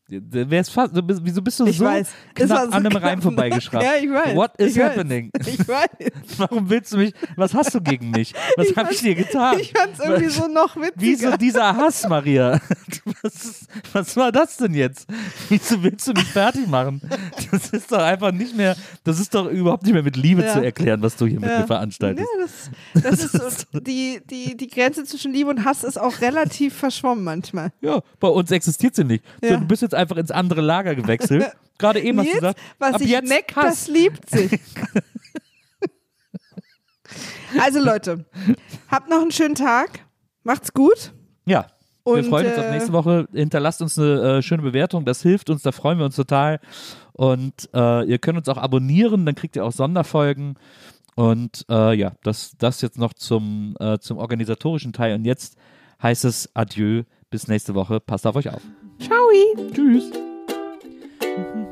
Wer 0.08 0.60
ist 0.60 0.70
fast, 0.70 0.92
wieso 0.94 1.42
bist 1.42 1.58
du 1.58 1.66
Ich 1.66 1.78
so 1.78 1.84
weiß. 1.84 2.08
Knapp 2.34 2.48
so 2.48 2.54
an 2.54 2.72
einem. 2.86 2.96
Reim 2.96 3.20
vorbeigeschraubt? 3.20 3.82
Ja, 3.84 3.94
ich 4.00 4.08
weiß. 4.10 4.36
What 4.36 4.52
is 4.58 4.76
ich 4.76 4.82
weiß. 4.82 4.90
happening? 4.96 5.30
Ich 5.46 5.66
weiß. 5.66 5.88
Warum 6.36 6.70
willst 6.70 6.92
du 6.92 6.98
mich, 6.98 7.12
was 7.36 7.52
hast 7.52 7.74
du 7.74 7.80
gegen 7.80 8.10
mich? 8.12 8.32
Was 8.56 8.76
habe 8.76 8.92
ich 8.92 9.00
dir 9.00 9.14
getan? 9.16 9.58
Ich 9.58 9.72
fand's 9.72 9.98
irgendwie 9.98 10.28
so 10.28 10.46
noch 10.46 10.76
witziger. 10.76 10.92
Wieso 10.96 11.36
dieser 11.36 11.76
Hass, 11.76 12.08
Maria? 12.08 12.60
Was, 13.22 13.66
was 13.92 14.16
war 14.16 14.30
das 14.32 14.56
denn 14.56 14.74
jetzt? 14.74 15.08
Wieso 15.48 15.82
willst 15.82 16.06
du 16.06 16.12
mich 16.12 16.24
fertig 16.24 16.66
machen? 16.68 17.00
Das 17.50 17.70
ist 17.70 17.90
doch 17.90 17.98
einfach 17.98 18.30
nicht 18.32 18.56
mehr, 18.56 18.76
das 19.04 19.18
ist 19.20 19.34
doch 19.34 19.48
überhaupt 19.50 19.82
nicht 19.84 19.92
mehr 19.94 20.02
mit 20.02 20.16
Liebe 20.16 20.42
Ja. 20.42 20.52
zu 20.54 20.64
erklären, 20.64 21.02
was 21.02 21.16
du 21.16 21.26
hier 21.26 21.40
mit 21.40 21.50
Ja. 21.50 21.60
mir 21.60 21.66
veranstaltest. 21.66 22.28
Ja, 22.94 23.00
das, 23.02 23.20
das 23.20 23.24
ist 23.34 23.66
so, 23.72 23.80
die, 23.80 24.20
die, 24.30 24.56
die 24.56 24.68
Grenze 24.68 25.04
zwischen 25.04 25.32
Liebe 25.32 25.50
und 25.50 25.64
Hass 25.64 25.82
ist 25.84 26.00
auch 26.00 26.20
relativ 26.20 26.74
verschwommen 26.74 27.24
manchmal. 27.24 27.72
Ja, 27.80 28.00
bei 28.20 28.28
uns 28.28 28.50
existiert 28.50 28.94
sie 28.94 29.04
nicht. 29.04 29.24
So, 29.42 29.48
Ja. 29.50 29.56
du 29.56 29.66
bist 29.72 29.80
jetzt 29.80 29.94
einfach 29.94 30.18
ins 30.18 30.30
andere 30.30 30.60
Lager 30.60 30.94
gewechselt. 30.94 31.50
Gerade 31.78 32.00
eben 32.00 32.18
hast 32.18 32.28
du 32.28 32.34
gesagt, 32.34 32.60
was 32.78 32.94
ab 32.94 33.00
sich 33.00 33.10
jetzt 33.10 33.28
neckt, 33.28 33.56
Hass. 33.56 33.64
das 33.64 33.88
liebt 33.88 34.28
sich. 34.28 34.60
also 37.58 37.80
Leute, 37.80 38.26
habt 38.88 39.08
noch 39.08 39.22
einen 39.22 39.32
schönen 39.32 39.54
Tag. 39.54 40.00
Macht's 40.42 40.74
gut. 40.74 41.14
Ja. 41.46 41.68
wir 42.04 42.12
Und, 42.12 42.26
freuen 42.26 42.48
uns 42.48 42.58
auf 42.58 42.66
äh, 42.66 42.70
nächste 42.70 42.92
Woche. 42.92 43.26
Hinterlasst 43.32 43.80
uns 43.80 43.98
eine 43.98 44.38
äh, 44.38 44.42
schöne 44.42 44.62
Bewertung. 44.62 45.06
Das 45.06 45.22
hilft 45.22 45.48
uns, 45.48 45.62
da 45.62 45.72
freuen 45.72 45.96
wir 45.98 46.04
uns 46.04 46.16
total. 46.16 46.60
Und 47.14 47.70
äh, 47.72 48.04
ihr 48.04 48.18
könnt 48.18 48.36
uns 48.36 48.48
auch 48.50 48.58
abonnieren, 48.58 49.24
dann 49.24 49.34
kriegt 49.34 49.56
ihr 49.56 49.64
auch 49.64 49.72
Sonderfolgen. 49.72 50.58
Und 51.14 51.64
äh, 51.70 51.94
ja, 51.94 52.12
das, 52.22 52.56
das 52.58 52.82
jetzt 52.82 52.98
noch 52.98 53.14
zum, 53.14 53.74
äh, 53.80 53.98
zum 53.98 54.18
organisatorischen 54.18 54.92
Teil. 54.92 55.14
Und 55.14 55.24
jetzt 55.24 55.56
heißt 56.02 56.26
es 56.26 56.54
Adieu. 56.54 57.04
Bis 57.30 57.48
nächste 57.48 57.74
Woche. 57.74 57.98
Passt 57.98 58.26
auf 58.26 58.36
euch 58.36 58.50
auf. 58.50 58.60
Ciao. 59.02 59.28
Tschüss. 59.74 60.10